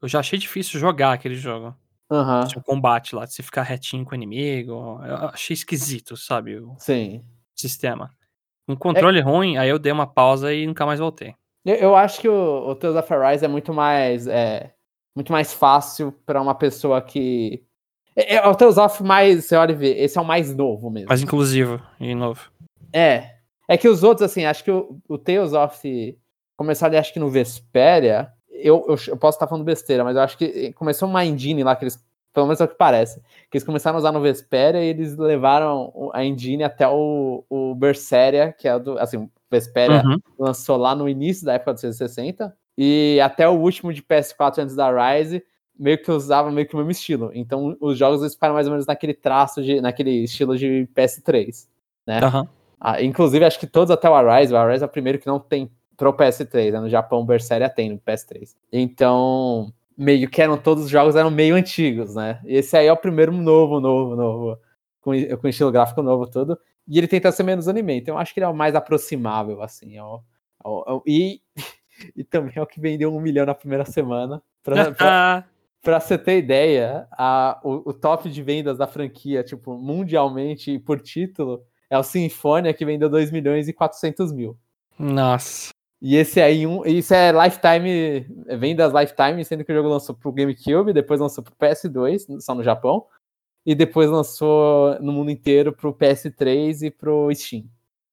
[0.01, 1.75] eu já achei difícil jogar aquele jogo.
[2.11, 2.41] Uhum.
[2.57, 6.57] O combate lá, de você ficar retinho com o inimigo, eu achei esquisito, sabe?
[6.59, 7.25] O Sim.
[7.55, 8.15] sistema.
[8.69, 9.23] Um controle é...
[9.23, 11.35] ruim, aí eu dei uma pausa e nunca mais voltei.
[11.67, 14.27] Eu, eu acho que o, o Tales of Arise é muito mais...
[14.27, 14.73] É
[15.19, 17.65] muito mais fácil para uma pessoa que.
[18.19, 19.45] É, é o Tales of mais.
[19.45, 21.09] Você olha e vê, esse é o mais novo mesmo.
[21.09, 22.51] Mais inclusivo e novo.
[22.93, 23.37] É.
[23.69, 26.19] É que os outros, assim, acho que o, o Tales of
[26.57, 28.33] começou ali, acho que no Vesperia.
[28.51, 31.77] Eu, eu, eu, posso estar falando besteira, mas eu acho que começou uma engine lá
[31.77, 32.05] que eles.
[32.35, 33.21] Pelo menos é o que parece.
[33.51, 37.75] Que eles começaram a usar no Vesperia e eles levaram a engine até o, o
[37.75, 38.99] Berseria, que é do.
[38.99, 40.19] Assim, o Vesperia uhum.
[40.39, 42.55] lançou lá no início da época dos 360.
[42.77, 45.43] E até o último de PS4 antes da Rise,
[45.79, 47.31] meio que usava meio que o mesmo estilo.
[47.35, 51.67] Então os jogos eles param mais ou menos naquele traço, de, naquele estilo de PS3,
[52.07, 52.21] né?
[52.25, 52.49] Uhum.
[52.81, 55.41] Ah, inclusive, acho que todos até o Arise, o Arise é o primeiro que não
[55.41, 56.81] tem pro PS3, né?
[56.81, 58.55] No Japão, o Berseria tem no PS3.
[58.73, 62.41] Então, meio que eram todos os jogos eram meio antigos, né?
[62.45, 64.59] Esse aí é o primeiro novo, novo, novo,
[65.01, 66.57] com, com estilo gráfico novo todo.
[66.87, 69.61] E ele tenta ser menos anime, então eu acho que ele é o mais aproximável,
[69.61, 69.99] assim.
[69.99, 70.21] Ó,
[70.65, 71.41] ó, ó, e
[72.17, 74.41] e também é o que vendeu um milhão na primeira semana.
[74.63, 75.45] Pra, pra,
[75.83, 80.79] pra você ter ideia, a, o, o, top de vendas da franquia, tipo, mundialmente e
[80.79, 84.57] por título, é o Sinfonia, que vendeu 2 milhões e 400 mil.
[84.99, 85.71] Nossa.
[86.01, 88.21] E esse aí, um, isso é lifetime,
[88.57, 92.63] vendas lifetime, sendo que o jogo lançou pro GameCube, depois lançou pro PS2, só no
[92.63, 93.05] Japão,
[93.67, 97.65] e depois lançou no mundo inteiro pro PS3 e pro Steam.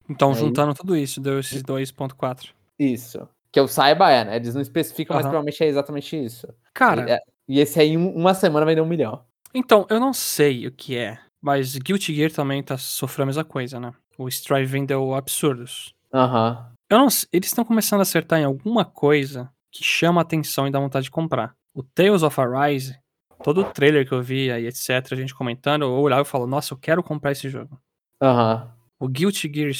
[0.08, 2.50] Então, aí, juntando tudo isso, deu esses 2.4.
[2.78, 4.36] Isso Que eu saiba é, né?
[4.36, 5.30] Eles não especificam, mas Aham.
[5.30, 6.48] provavelmente é exatamente isso.
[6.74, 9.24] Cara, é- e esse aí, em um- uma semana, vendeu um milhão.
[9.54, 13.44] então, eu não sei o que é, mas Guilty Gear também tá sofrendo a mesma
[13.44, 13.92] coisa, né?
[14.18, 15.94] O Strive vendeu absurdos.
[16.12, 16.72] Aham.
[16.90, 20.66] Eu não sei, eles estão começando a acertar em alguma coisa que chama a atenção
[20.66, 21.54] e dá vontade de comprar.
[21.74, 22.96] O Tales of Arise,
[23.42, 26.46] todo o trailer que eu vi aí, etc, a gente comentando, eu olhava e falo,
[26.46, 27.78] nossa, eu quero comprar esse jogo.
[28.22, 28.70] Aham.
[28.98, 29.70] O Guilty Gear,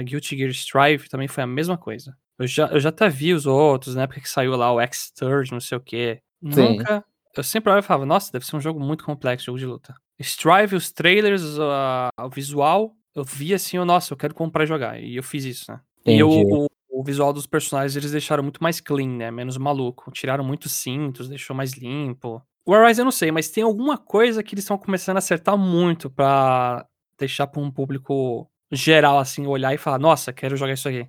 [0.00, 2.14] uh, Guilty Gear Strive também foi a mesma coisa.
[2.38, 5.52] Eu já, eu já até vi os outros, na época que saiu lá o X-Third,
[5.52, 6.20] não sei o quê.
[6.50, 6.76] Sim.
[6.78, 7.04] Nunca.
[7.36, 9.94] Eu sempre olhava e falava, nossa, deve ser um jogo muito complexo, jogo de luta.
[10.18, 15.00] Strive, os trailers, o visual, eu vi assim, eu, nossa, eu quero comprar e jogar.
[15.00, 15.80] E eu fiz isso, né?
[16.04, 16.54] E o, Entendi.
[16.54, 16.66] o,
[17.00, 19.30] o visual dos personagens eles deixaram muito mais clean, né?
[19.30, 20.10] Menos maluco.
[20.10, 22.42] Tiraram muitos cintos, deixou mais limpo.
[22.66, 25.56] O Arise eu não sei, mas tem alguma coisa que eles estão começando a acertar
[25.56, 26.86] muito pra
[27.18, 31.08] deixar pra um público geral, assim, olhar e falar, nossa, quero jogar isso aqui.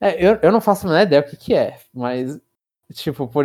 [0.00, 2.40] É, eu, eu não faço a menor ideia o que, que é, mas,
[2.94, 3.44] tipo, por.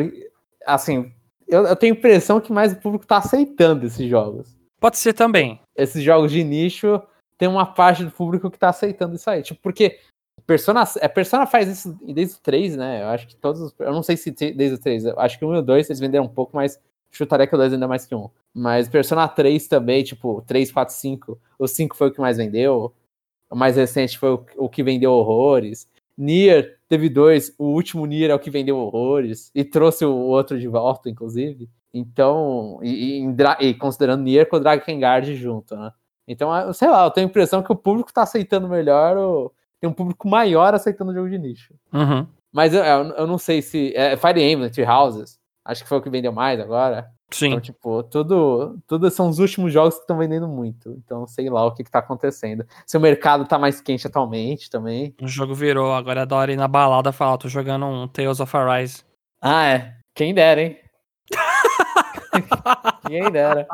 [0.65, 1.11] Assim,
[1.47, 4.55] eu, eu tenho a impressão que mais o público tá aceitando esses jogos.
[4.80, 5.59] Pode ser também.
[5.76, 7.01] Esses jogos de nicho,
[7.38, 9.41] tem uma parte do público que tá aceitando isso aí.
[9.41, 9.99] Tipo, porque
[10.45, 13.03] Persona, a Persona faz isso desde o 3, né?
[13.03, 13.76] Eu acho que todos os.
[13.80, 15.05] Eu não sei se desde o 3.
[15.05, 16.80] Eu acho que o 1 e o 2 eles venderam um pouco, mas
[17.11, 18.30] chutaria que o 2 ainda mais que um.
[18.53, 21.39] Mas Persona 3 também, tipo, 3, 4, 5.
[21.57, 22.93] O 5 foi o que mais vendeu.
[23.49, 25.88] O mais recente foi o, o que vendeu horrores.
[26.17, 27.53] Nier teve dois.
[27.57, 29.51] O último Nier é o que vendeu horrores.
[29.53, 31.69] E trouxe o outro de volta, inclusive.
[31.93, 35.91] Então, e, e e considerando Nier com o Dragon Guard junto, né?
[36.27, 39.51] Então, eu- sei lá, eu tenho a impressão que o público tá aceitando melhor, o-
[39.79, 41.73] tem um público maior aceitando o jogo de nicho.
[41.93, 42.25] Uhum.
[42.51, 43.93] Mas eu, eu, eu não sei se.
[43.95, 45.39] É Fire Emblem, Three Houses.
[45.63, 47.09] Acho que foi o que vendeu mais agora.
[47.36, 47.48] Sim.
[47.48, 50.91] Então, tipo, tudo, tudo são os últimos jogos que estão vendendo muito.
[50.91, 52.66] Então, sei lá o que, que tá acontecendo.
[52.88, 55.14] Se o mercado tá mais quente atualmente também.
[55.22, 58.40] O jogo virou, agora é da hora ir na balada falar, tô jogando um Tales
[58.40, 59.03] of Arise.
[59.41, 59.98] Ah, é.
[60.16, 60.80] Quem dera, hein?
[63.06, 63.68] Quem dera.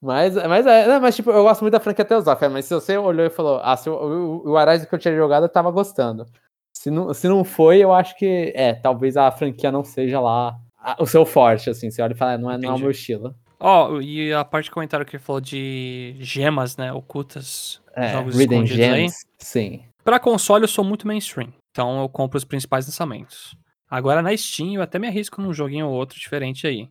[0.00, 2.64] Mas, mas, é, não, mas, tipo, eu gosto muito da franquia Tales of, é, mas
[2.64, 5.46] se você olhou e falou, ah, se o, o, o Arise que eu tinha jogado,
[5.46, 6.26] eu tava gostando.
[6.72, 10.56] Se não, se não foi, eu acho que, é, talvez a franquia não seja lá
[10.98, 11.90] o seu forte, assim.
[11.90, 13.34] Você olha e fala, "Ah, não é, não é o meu estilo.
[13.58, 18.40] Ó, e a parte de comentário que ele falou de gemas, né, ocultas, É, jogos
[18.40, 19.00] Hidden escondidos aí.
[19.02, 19.84] Gems, sim.
[20.02, 23.54] Pra console eu sou muito mainstream, então eu compro os principais lançamentos.
[23.88, 26.88] Agora na Steam eu até me arrisco num joguinho ou outro diferente aí.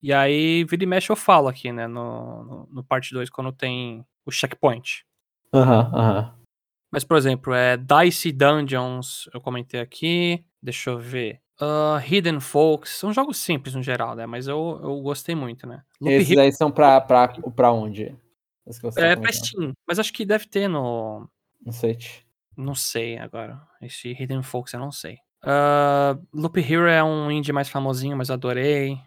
[0.00, 3.52] E aí, vira e mexe eu falo aqui, né, no, no, no parte 2, quando
[3.52, 5.04] tem o checkpoint.
[5.52, 6.34] Aham, aham.
[6.92, 10.44] Mas, por exemplo, é Dicey Dungeons, eu comentei aqui.
[10.62, 11.40] Deixa eu ver.
[11.64, 12.90] Ah, Hidden Folks.
[12.90, 14.26] São jogos simples no geral, né?
[14.26, 15.82] Mas eu, eu gostei muito, né?
[16.00, 18.16] Loop Esses Hero aí são pra, pra, pra onde?
[18.64, 19.32] Tá é pra comentando.
[19.32, 19.72] Steam.
[19.86, 21.28] Mas acho que deve ter no.
[21.64, 22.22] No Switch.
[22.56, 23.60] Não sei agora.
[23.80, 25.18] Esse Hidden Folks eu não sei.
[25.44, 28.98] Ah, Loop Hero é um indie mais famosinho, mas eu adorei.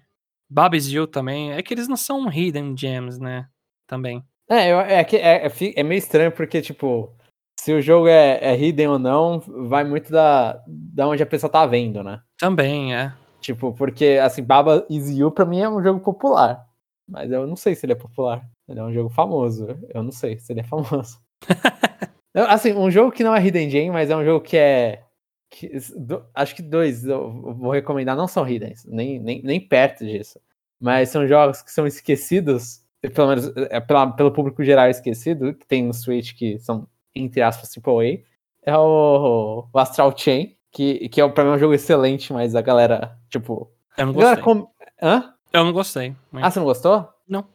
[0.50, 1.52] Babes You também.
[1.52, 3.50] É que eles não são Hidden Gems, né?
[3.86, 4.24] Também.
[4.50, 7.14] É, é, é, é, é meio estranho porque, tipo,
[7.60, 11.52] se o jogo é, é hidden ou não, vai muito da, da onde a pessoa
[11.52, 12.22] tá vendo, né?
[12.38, 13.14] Também, é.
[13.40, 16.66] Tipo, porque, assim, Baba Is You pra mim é um jogo popular.
[17.08, 18.44] Mas eu não sei se ele é popular.
[18.68, 19.68] Ele é um jogo famoso.
[19.94, 21.20] Eu não sei se ele é famoso.
[22.50, 25.04] Assim, um jogo que não é Hidden Gem, mas é um jogo que é.
[25.50, 30.06] que- do- acho que dois eu vou recomendar, não são Hidden, nem, nem, nem perto
[30.06, 30.38] disso.
[30.78, 32.82] Mas são jogos que são esquecidos,
[33.14, 36.86] pelo menos é, pela- pelo público geral esquecido, que tem no Switch que são,
[37.16, 38.26] entre aspas, Triple
[38.66, 38.70] A.
[38.72, 42.54] É o, o Astral Chain, que, que é, pra mim é um jogo excelente, mas
[42.54, 43.72] a galera, tipo.
[43.98, 44.44] Eu não gostei.
[44.44, 44.68] com-
[45.02, 45.34] Hã?
[45.54, 46.14] Eu não gostei.
[46.30, 47.08] mas- Ah, você não gostou?
[47.28, 47.48] Não.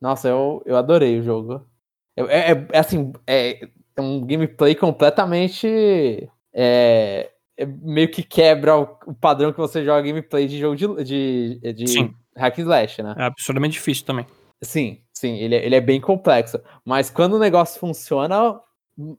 [0.00, 1.66] Nossa, eu, eu adorei o jogo.
[2.16, 3.64] É, é- é assim, é,
[3.96, 6.30] é um gameplay completamente.
[6.54, 11.04] É, é meio que quebra o, o padrão que você joga gameplay de jogo de,
[11.04, 12.14] de, de Sim.
[12.36, 13.14] hack and slash, né?
[13.18, 14.26] É absurdamente difícil também.
[14.62, 16.60] Sim, sim, ele, é- ele é bem complexo.
[16.84, 18.60] Mas quando o negócio funciona,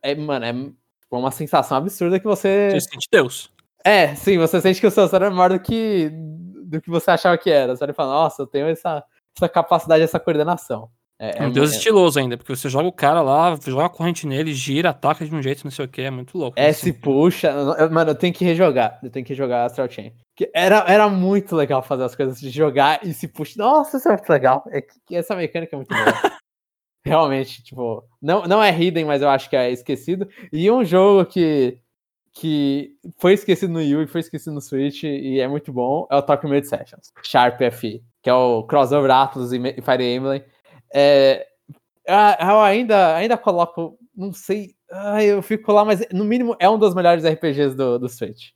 [0.02, 0.76] é, mano,
[1.16, 2.70] é uma sensação absurda que você.
[2.72, 3.52] Você sente Deus.
[3.84, 6.12] É, sim, você sente que o seu cérebro é maior do que,
[6.66, 7.76] do que você achava que era.
[7.76, 9.04] Você fala, nossa, eu tenho essa,
[9.36, 10.90] essa capacidade, essa coordenação.
[11.20, 13.86] É, É um é- Deus é- estiloso ainda, porque você joga o cara lá, joga
[13.86, 16.60] a corrente nele, gira, ataca de um jeito, não sei o que, é muito louco.
[16.60, 16.86] É, assim.
[16.86, 17.54] se puxa.
[17.92, 19.00] Mano, eu tenho que rejogar.
[19.04, 20.14] Eu tenho que jogar Astral Chain.
[20.54, 23.54] Era, era muito legal fazer as coisas de jogar e se puxa.
[23.58, 24.64] Nossa, isso é muito legal.
[24.72, 26.06] É essa mecânica é muito boa.
[27.03, 30.28] Realmente, tipo, não, não é hidden, mas eu acho que é esquecido.
[30.53, 31.80] E um jogo que,
[32.34, 36.22] que foi esquecido no Wii foi esquecido no Switch e é muito bom é o
[36.22, 37.11] Tokyo Mid Sessions.
[37.23, 40.44] Sharp FE, que é o crossover Atlas e Fire Emblem.
[40.94, 41.48] É,
[42.07, 44.76] eu ainda, ainda coloco, não sei,
[45.26, 48.49] eu fico lá, mas no mínimo é um dos melhores RPGs do, do Switch.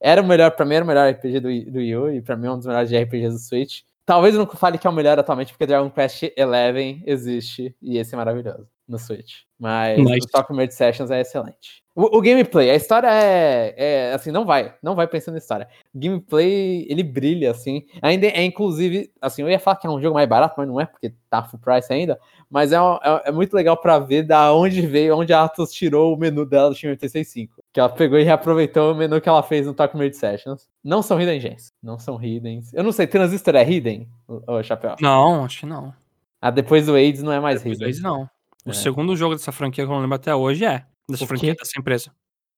[0.00, 2.48] Era o melhor, pra mim, era o melhor RPG do, do Wii e pra mim
[2.48, 3.82] é um dos melhores RPGs do Switch.
[4.06, 7.98] Talvez eu não fale que é o melhor atualmente, porque Dragon Quest XI existe, e
[7.98, 9.42] esse é maravilhoso no Switch.
[9.58, 10.26] Mas nice.
[10.26, 11.83] o Top Merge Sessions é excelente.
[11.96, 15.68] O, o, gameplay, a história é, é, assim, não vai, não vai pensando na história.
[15.94, 17.86] O gameplay, ele brilha, assim.
[18.02, 20.80] Ainda é, inclusive, assim, eu ia falar que é um jogo mais barato, mas não
[20.80, 22.18] é, porque tá full price ainda.
[22.50, 26.12] Mas é, é, é muito legal para ver da onde veio, onde a Atos tirou
[26.12, 27.62] o menu dela do Team 865.
[27.72, 30.68] Que ela pegou e reaproveitou o menu que ela fez no Talk Merge Sessions.
[30.82, 32.60] Não são hidden gems, não são hidden.
[32.72, 34.96] Eu não sei, Transistor é hidden, o, Chapéu?
[35.00, 35.94] Não, acho que não.
[36.42, 37.92] Ah, depois do AIDS não é mais depois hidden.
[37.92, 38.28] Depois não.
[38.66, 38.74] O é.
[38.74, 40.84] segundo jogo dessa franquia que eu não lembro até hoje é.
[41.08, 42.10] Dessa franquia dessa empresa.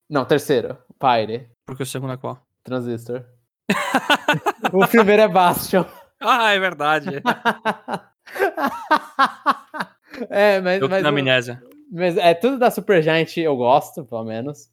[0.09, 0.79] Não, terceiro.
[0.99, 1.51] Pyre.
[1.67, 2.41] Porque o segundo é qual?
[2.63, 3.25] Transistor.
[4.73, 5.85] o primeiro é Bastion.
[6.21, 7.23] Ah, é verdade.
[10.31, 10.81] é, mas.
[10.81, 11.63] Eu mas, na amnésia.
[11.91, 14.71] Mas é tudo da Supergiant eu gosto, pelo menos.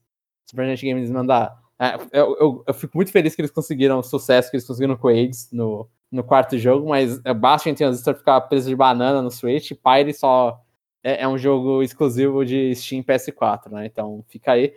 [0.49, 1.51] Supergiant Games manda.
[1.79, 4.95] É, eu, eu, eu, fico muito feliz que eles conseguiram o sucesso que eles conseguiram
[4.95, 9.21] com o AIDS no, no quarto jogo, mas Bastion e Transistor ficar preso de banana
[9.21, 10.62] no Switch, Pyre só
[11.03, 13.85] é, é, um jogo exclusivo de Steam PS4, né?
[13.85, 14.73] Então fica aí.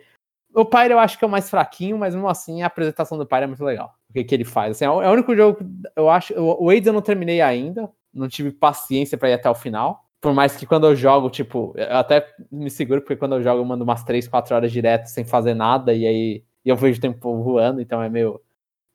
[0.53, 3.25] O Pyre eu acho que é o mais fraquinho, mas mesmo assim a apresentação do
[3.25, 3.95] Pyre é muito legal.
[4.09, 4.71] O que, que ele faz.
[4.71, 6.33] Assim, é, o, é único jogo que eu acho.
[6.37, 10.05] O AIDS eu não terminei ainda, não tive paciência para ir até o final.
[10.19, 13.61] Por mais que quando eu jogo, tipo, eu até me seguro, porque quando eu jogo
[13.61, 17.01] eu mando umas 3, 4 horas direto sem fazer nada, e aí eu vejo o
[17.01, 18.41] tempo voando, então é meio,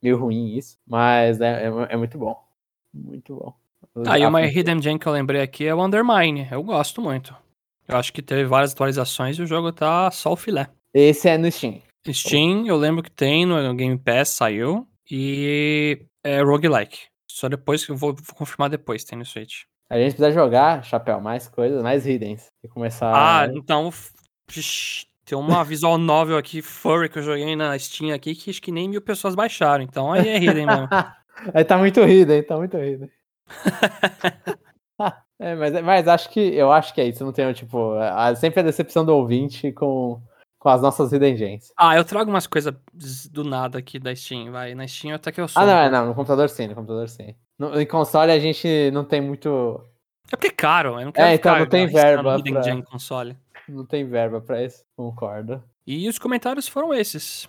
[0.01, 0.77] meio ruim isso.
[0.85, 2.37] Mas é, é, é muito bom.
[2.93, 3.62] Muito bom.
[4.07, 6.47] Ah, e uma Hidden Gem que eu lembrei aqui é o Undermine.
[6.51, 7.35] Eu gosto muito.
[7.87, 10.67] Eu acho que teve várias atualizações e o jogo tá só o filé.
[10.93, 11.81] Esse é no Steam.
[12.09, 14.87] Steam, eu lembro que tem no Game Pass, saiu.
[15.09, 17.01] E é roguelike.
[17.29, 19.63] Só depois que eu vou, vou confirmar depois, tem no Switch.
[19.89, 22.37] A gente precisa jogar, Chapéu, mais coisas, mais hidden.
[22.63, 23.11] E começar.
[23.13, 23.91] Ah, então.
[25.25, 28.71] Tem uma visual novel aqui, furry, que eu joguei na Steam aqui, que acho que
[28.71, 29.83] nem mil pessoas baixaram.
[29.83, 30.87] Então aí é hidden mesmo.
[31.53, 33.09] aí tá muito hidden, tá muito hidden.
[35.39, 37.23] é, mas, mas acho que eu acho que é isso.
[37.23, 40.21] Não tem, tipo, a, sempre a decepção do ouvinte com,
[40.59, 41.71] com as nossas hidden gems.
[41.77, 42.73] Ah, eu trago umas coisas
[43.31, 44.73] do nada aqui da Steam, vai.
[44.73, 45.61] Na Steam até que eu sou.
[45.61, 47.35] Ah, não, é, não, no computador sim, no computador sim.
[47.59, 49.83] No, em console a gente não tem muito.
[50.31, 52.41] É porque é caro, eu não quero É, então não tem verba.
[52.41, 52.81] Pra...
[52.83, 53.37] Console.
[53.67, 55.63] Não tem verba pra isso, concordo.
[55.85, 57.47] E os comentários foram esses.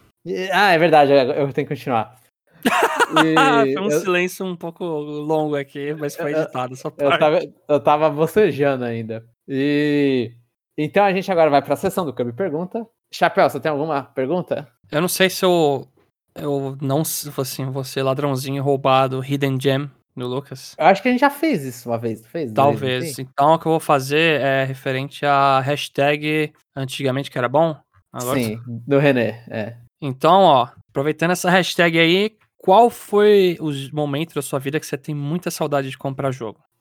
[0.52, 2.18] Ah, é verdade, eu tenho que continuar.
[3.74, 4.00] foi um eu...
[4.00, 9.24] silêncio um pouco longo aqui, mas foi editado só eu, tava, eu tava bocejando ainda.
[9.46, 10.32] E
[10.76, 12.86] então a gente agora vai para a sessão do Clube Pergunta.
[13.12, 14.68] Chapéu, você tem alguma pergunta?
[14.90, 15.86] Eu não sei se eu
[16.34, 20.74] eu não assim, ser ladrãozinho roubado Hidden Gem no Lucas.
[20.78, 22.52] Eu acho que a gente já fez isso uma vez, fez?
[22.52, 23.18] Talvez.
[23.18, 27.76] Então o que eu vou fazer é referente à hashtag antigamente que era bom.
[28.12, 29.76] Agora Sim, do René, é.
[30.00, 34.96] Então, ó, aproveitando essa hashtag aí, qual foi os momentos da sua vida que você
[34.96, 36.58] tem muita saudade de comprar jogo?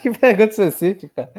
[0.00, 1.32] que pergunta específica.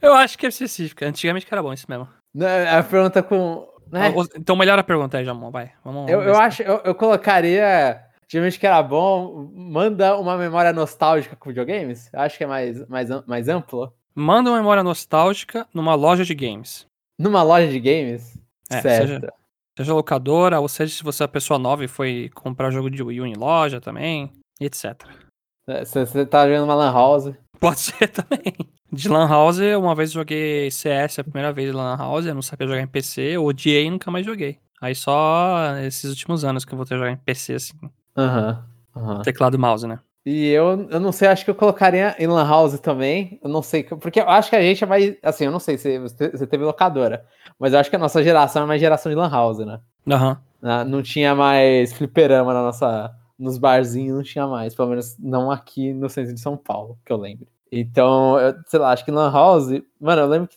[0.00, 1.04] Eu acho que é específica.
[1.04, 2.08] Antigamente que era bom isso mesmo.
[2.32, 3.68] Não, a pergunta com.
[3.90, 4.14] Né?
[4.36, 5.50] Então melhora a pergunta aí, Jamon.
[5.50, 5.72] Vai.
[5.84, 8.00] Vamos, eu, eu acho, eu, eu colocaria.
[8.22, 12.08] Antigamente que era bom, manda uma memória nostálgica com videogames.
[12.12, 13.92] Eu acho que é mais, mais, mais amplo.
[14.14, 16.86] Manda uma memória nostálgica numa loja de games.
[17.18, 18.38] Numa loja de games?
[18.70, 19.08] É, certo.
[19.08, 19.32] Seja,
[19.76, 23.20] Seja locadora, ou seja, se você é pessoa nova e foi comprar jogo de Wii
[23.20, 24.94] U em loja também, etc.
[25.66, 27.34] Você tá jogando uma Lan House?
[27.60, 28.54] Pode ser também.
[28.90, 32.40] De Lan House, uma vez joguei CS a primeira vez de Lan House, eu não
[32.40, 34.58] sabia jogar em PC, odiei e nunca mais joguei.
[34.80, 37.74] Aí só esses últimos anos que eu vou ter jogar em PC, assim.
[38.16, 38.64] Aham.
[38.94, 39.22] Uhum, uhum.
[39.22, 39.98] Teclado e mouse, né?
[40.26, 43.38] E eu, eu não sei, acho que eu colocaria em Lan House também.
[43.40, 45.16] Eu não sei, porque eu acho que a gente é mais.
[45.22, 47.24] Assim, eu não sei se você teve locadora,
[47.60, 49.80] mas eu acho que a nossa geração é mais geração de Lan House, né?
[50.10, 50.42] Aham.
[50.60, 50.84] Uhum.
[50.86, 53.14] Não tinha mais fliperama na nossa.
[53.38, 57.12] Nos barzinhos não tinha mais, pelo menos não aqui no centro de São Paulo, que
[57.12, 57.46] eu lembro.
[57.70, 59.68] Então, eu, sei lá, acho que Lan House.
[60.00, 60.56] Mano, eu lembro que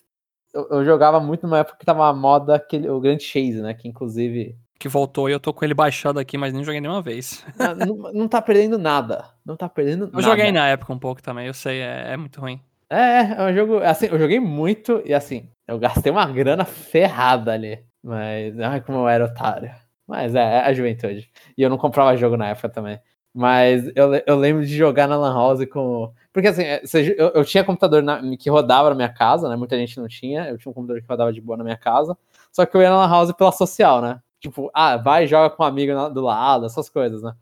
[0.51, 3.75] eu, eu jogava muito numa época que tava a moda aquele, o Grand Chase, né?
[3.75, 7.01] Que inclusive que voltou e eu tô com ele baixado aqui, mas nem joguei nenhuma
[7.01, 7.45] vez.
[7.57, 9.25] Não, não, não tá perdendo nada.
[9.45, 10.19] Não tá perdendo eu nada.
[10.19, 12.61] Eu joguei na época um pouco também, eu sei, é, é muito ruim.
[12.89, 13.77] É, é um jogo.
[13.83, 17.83] Assim, eu joguei muito e assim, eu gastei uma grana ferrada ali.
[18.01, 19.69] Mas, ai, como eu era otário.
[20.07, 21.29] Mas é, é a juventude.
[21.57, 22.99] E eu não comprava jogo na época também.
[23.33, 26.11] Mas eu, eu lembro de jogar na Lan House com.
[26.33, 26.81] Porque assim, é,
[27.17, 29.55] eu, eu tinha computador na, que rodava na minha casa, né?
[29.55, 30.49] Muita gente não tinha.
[30.49, 32.17] Eu tinha um computador que rodava de boa na minha casa.
[32.51, 34.19] Só que eu ia na Lan House pela social, né?
[34.39, 37.33] Tipo, ah, vai e joga com um amigo do lado, essas coisas, né?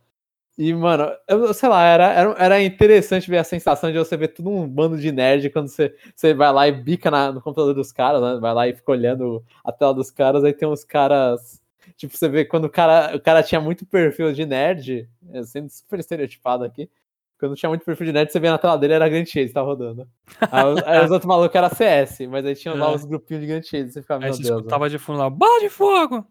[0.57, 4.29] E, mano, eu sei lá, era, era, era interessante ver a sensação de você ver
[4.29, 7.75] tudo um bando de nerd quando você, você vai lá e bica na, no computador
[7.75, 8.39] dos caras, né?
[8.41, 11.61] Vai lá e fica olhando a tela dos caras, aí tem uns caras
[11.95, 15.09] Tipo, você vê quando o cara, o cara tinha muito perfil de nerd,
[15.45, 16.89] sendo super estereotipado aqui,
[17.39, 19.61] quando tinha muito perfil de nerd, você vê na tela dele era Grand Chase, tá
[19.61, 20.07] rodando.
[20.51, 22.95] Aí, aí os outros malucos era CS, mas aí tinha lá É.
[22.95, 25.59] os grupinhos de Grand Chase, você ficava, Aí meu você escutava de fundo lá, bola
[25.59, 26.25] de fogo!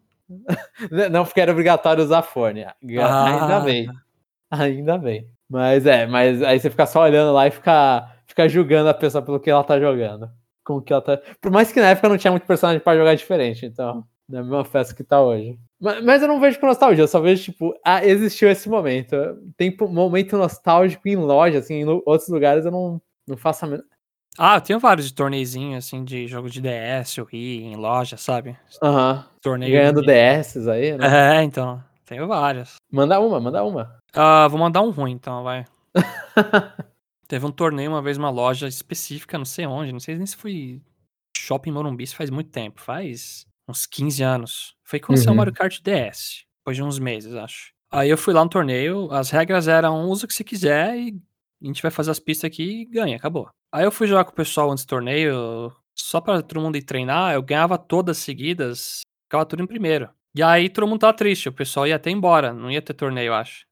[1.11, 2.65] Não, porque era obrigatório usar fone.
[2.83, 3.89] Ainda Ah, bem.
[4.51, 5.27] Ainda bem.
[5.49, 9.21] Mas é, mas aí você fica só olhando lá e fica, fica julgando a pessoa
[9.21, 10.29] pelo que ela tá jogando.
[10.65, 11.19] Com o que ela tá.
[11.41, 14.03] Por mais que na época não tinha muito personagem pra jogar diferente, então.
[14.29, 15.57] Na mesma festa que tá hoje.
[15.79, 19.15] Mas, mas eu não vejo com nostalgia, eu só vejo, tipo, ah, existiu esse momento.
[19.55, 23.85] Tem momento nostálgico em loja, assim, em outros lugares eu não, não faço a menor.
[24.37, 28.57] Ah, eu tenho vários de torneizinho, assim, de jogo de DS, ri em loja, sabe?
[28.83, 29.25] Aham.
[29.49, 29.71] Torneio.
[29.71, 31.39] Ganhando de- DS aí, né?
[31.39, 31.83] É, então.
[32.05, 32.75] Tenho vários.
[32.91, 33.97] Manda uma, manda uma.
[34.13, 35.65] Ah, vou mandar um ruim, então, vai.
[37.27, 40.35] Teve um torneio uma vez numa loja específica, não sei onde, não sei nem se
[40.37, 40.81] foi
[41.35, 44.75] Shopping Morumbi, faz muito tempo, faz uns 15 anos.
[44.83, 45.37] Foi quando saiu o Uhum.
[45.37, 47.71] Mario Kart DS, depois de uns meses, acho.
[47.91, 51.19] Aí eu fui lá no torneio, as regras eram usa o que você quiser e
[51.61, 53.49] a gente vai fazer as pistas aqui e ganha, acabou.
[53.73, 56.83] Aí eu fui jogar com o pessoal antes do torneio, só pra todo mundo ir
[56.83, 60.09] treinar, eu ganhava todas seguidas, ficava tudo em primeiro.
[60.33, 63.27] E aí todo mundo tava triste, o pessoal ia até embora, não ia ter torneio,
[63.27, 63.65] eu acho.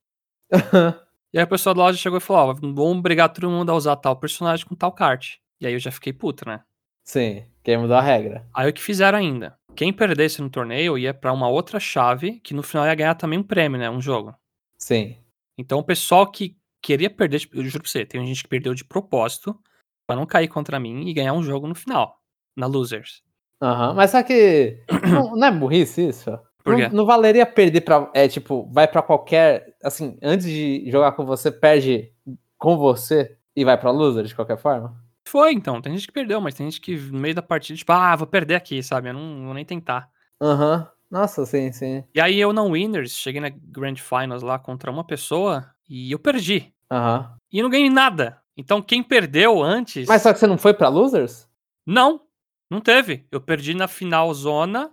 [1.34, 3.76] E aí o pessoal da loja chegou e falou, ó, vamos obrigar todo mundo a
[3.76, 5.36] usar tal personagem com tal kart.
[5.60, 6.64] E aí eu já fiquei puto, né?
[7.03, 8.48] Sim, quem mudou a regra.
[8.53, 9.57] Aí o que fizeram ainda?
[9.76, 13.38] Quem perdesse no torneio ia pra uma outra chave, que no final ia ganhar também
[13.38, 13.90] um prêmio, né?
[13.90, 14.34] Um jogo.
[14.80, 15.18] Sim.
[15.57, 18.73] Então o pessoal que queria perder, tipo, eu juro pra você, tem gente que perdeu
[18.73, 19.60] de propósito
[20.07, 22.22] pra não cair contra mim e ganhar um jogo no final,
[22.56, 23.22] na Losers.
[23.61, 24.80] Aham, Mas só que.
[25.10, 26.38] não, não é burrice isso?
[26.64, 26.90] Por não, quê?
[26.95, 28.10] não valeria perder pra.
[28.14, 29.76] É tipo, vai pra qualquer.
[29.84, 32.11] Assim, antes de jogar com você, perde
[32.57, 34.95] com você e vai pra loser de qualquer forma?
[35.27, 35.82] Foi, então.
[35.82, 38.27] Tem gente que perdeu, mas tem gente que no meio da partida, tipo, ah, vou
[38.27, 39.10] perder aqui, sabe?
[39.10, 40.10] Eu não vou nem tentar.
[40.41, 40.88] Aham.
[41.10, 42.03] Nossa, sim, sim.
[42.14, 46.19] E aí eu não winners, cheguei na Grand Finals lá contra uma pessoa e eu
[46.19, 46.73] perdi.
[46.91, 47.32] Aham.
[47.52, 48.41] E eu não ganhei nada.
[48.57, 50.07] Então quem perdeu antes.
[50.07, 51.48] Mas só que você não foi pra losers?
[51.86, 52.22] Não,
[52.70, 53.26] não teve.
[53.32, 54.92] Eu perdi na final zona,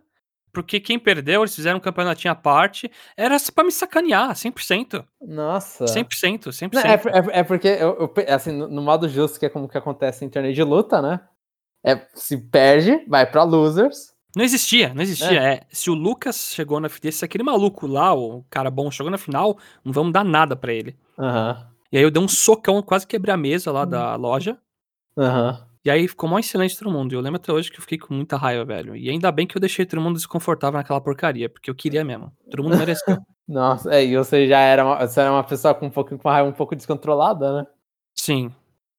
[0.53, 2.91] porque quem perdeu, eles fizeram um campeonatinho à parte.
[3.17, 5.05] Era pra me sacanear, 100%.
[5.21, 5.87] Nossa.
[5.87, 6.73] 100%, 100%.
[6.75, 9.69] Não, é, por- é, é porque, eu, eu assim, no, modo justo, que é como
[9.69, 11.21] que acontece em torneio de luta, né?
[11.85, 14.13] É, se perde, vai pra losers.
[14.37, 15.43] Não existia, não existia.
[15.43, 19.11] É, se o Lucas chegou na final, se aquele maluco lá, o cara bom, chegou
[19.11, 20.97] na final, não vamos dar nada pra ele.
[21.19, 21.67] Aham.
[21.91, 24.57] E aí eu dei um socão, quase quebrei a mesa lá da loja.
[25.19, 25.67] Aham.
[25.85, 27.13] E aí ficou mó excelente todo mundo.
[27.13, 28.95] E eu lembro até hoje que eu fiquei com muita raiva, velho.
[28.95, 32.33] E ainda bem que eu deixei todo mundo desconfortável naquela porcaria, porque eu queria mesmo.
[32.51, 33.17] Todo mundo mereceu.
[33.49, 36.29] Nossa, é, e você já era uma, você era uma pessoa com um pouco, com
[36.29, 37.67] uma raiva um pouco descontrolada, né?
[38.15, 38.53] Sim.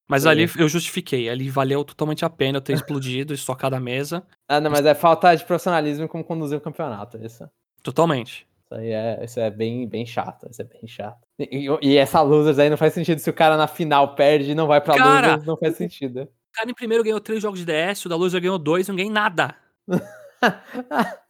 [0.10, 0.30] Mas Sim.
[0.30, 1.30] ali eu justifiquei.
[1.30, 4.22] Ali valeu totalmente a pena eu ter explodido e socado a mesa.
[4.50, 7.18] Ah, não, mas é falta de profissionalismo em como conduzir o campeonato.
[7.24, 7.50] Isso,
[7.82, 8.46] Totalmente.
[8.66, 10.46] isso aí é, isso é bem, bem chato.
[10.52, 11.20] Isso é bem chato.
[11.40, 13.20] E, e- e essa losers aí não faz sentido.
[13.20, 16.28] Se o cara na final perde e não vai pra Cara, losers, não faz sentido.
[16.54, 18.96] O cara em primeiro ganhou três jogos de DS, o da Loser ganhou dois, não
[18.96, 19.56] ganhei nada.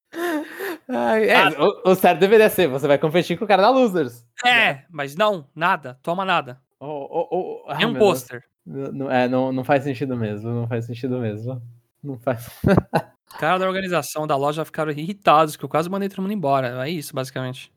[0.88, 4.24] É, o, o certo deveria ser, você vai competir com o cara da losers.
[4.46, 5.98] É, mas não, nada.
[6.04, 6.62] Toma nada.
[6.80, 8.44] Oh, oh, oh, É um pôster.
[8.64, 10.52] Não, é, não, não faz sentido mesmo.
[10.52, 11.60] Não faz sentido mesmo.
[12.04, 12.48] Não faz.
[13.32, 16.86] Os caras da organização da loja ficaram irritados, que eu quase mandei todo mundo embora.
[16.86, 17.72] É isso, basicamente.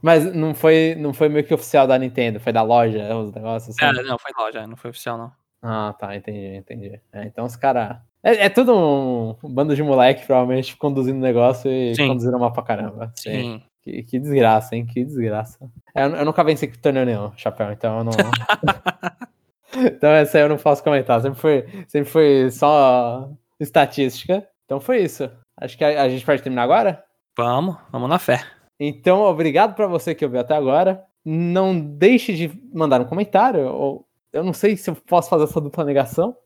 [0.00, 3.76] Mas não foi, não foi meio que oficial da Nintendo, foi da loja, os negócios
[3.76, 3.84] assim.
[3.84, 5.32] É, não, foi loja, não foi oficial, não.
[5.66, 7.00] Ah, tá, entendi, entendi.
[7.10, 7.96] É, então os caras.
[8.22, 12.08] É, é tudo um, um bando de moleque, provavelmente, conduzindo o negócio e Sim.
[12.08, 13.10] conduziram mal pra caramba.
[13.16, 13.62] Sim.
[13.80, 14.84] Que, que desgraça, hein?
[14.84, 15.58] Que desgraça.
[15.94, 18.12] É, eu, eu nunca venci com torneio nenhum, chapéu, então eu não.
[19.86, 21.22] então essa aí eu não posso comentar.
[21.22, 24.46] Sempre foi, sempre foi só estatística.
[24.66, 25.30] Então foi isso.
[25.56, 27.02] Acho que a, a gente pode terminar agora?
[27.38, 28.44] Vamos, vamos na fé.
[28.78, 31.04] Então, obrigado pra você que ouviu até agora.
[31.24, 33.66] Não deixe de mandar um comentário.
[33.66, 34.03] Ou
[34.34, 36.36] eu não sei se eu posso fazer essa dupla negação.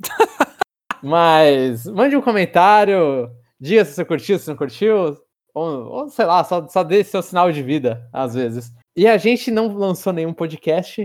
[1.02, 3.30] Mas mande um comentário.
[3.60, 5.16] Diga se você curtiu, se não curtiu.
[5.54, 8.72] Ou, ou sei lá, só, só dê seu sinal de vida, às vezes.
[8.94, 11.02] E a gente não lançou nenhum podcast.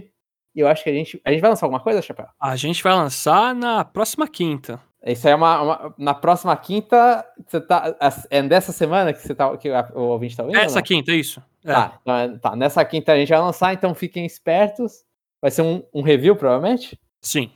[0.54, 1.22] E eu acho que a gente.
[1.24, 2.28] A gente vai lançar alguma coisa, Chapéu?
[2.40, 4.80] A gente vai lançar na próxima quinta.
[5.06, 7.26] Isso aí é uma, uma- Na próxima quinta.
[7.48, 7.96] Você tá.
[8.30, 10.58] É dessa semana que, você tá, que o ouvinte tá ouvindo?
[10.58, 10.84] ou Essa não?
[10.84, 11.42] quinta, isso.
[11.64, 11.72] É.
[11.74, 15.04] Tá, então é- tá, nessa quinta a gente vai lançar, então fiquem espertos.
[15.42, 17.00] Vai ser um, um review, provavelmente.
[17.22, 17.52] Sim.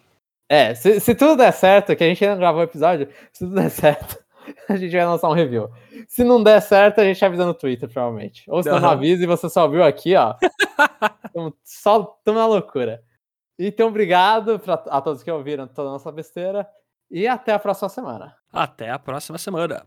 [0.49, 3.45] É, se, se tudo der certo, que a gente ainda não gravou o episódio, se
[3.45, 4.17] tudo der certo,
[4.69, 5.69] a gente vai lançar um review.
[6.07, 8.43] Se não der certo, a gente avisa no Twitter, provavelmente.
[8.47, 8.91] Ou se não Aham.
[8.91, 10.35] avisa e você só viu aqui, ó.
[11.63, 13.03] só estamos na loucura.
[13.57, 16.67] Então, obrigado pra, a todos que ouviram toda a nossa besteira.
[17.09, 18.35] E até a próxima semana.
[18.51, 19.85] Até a próxima semana.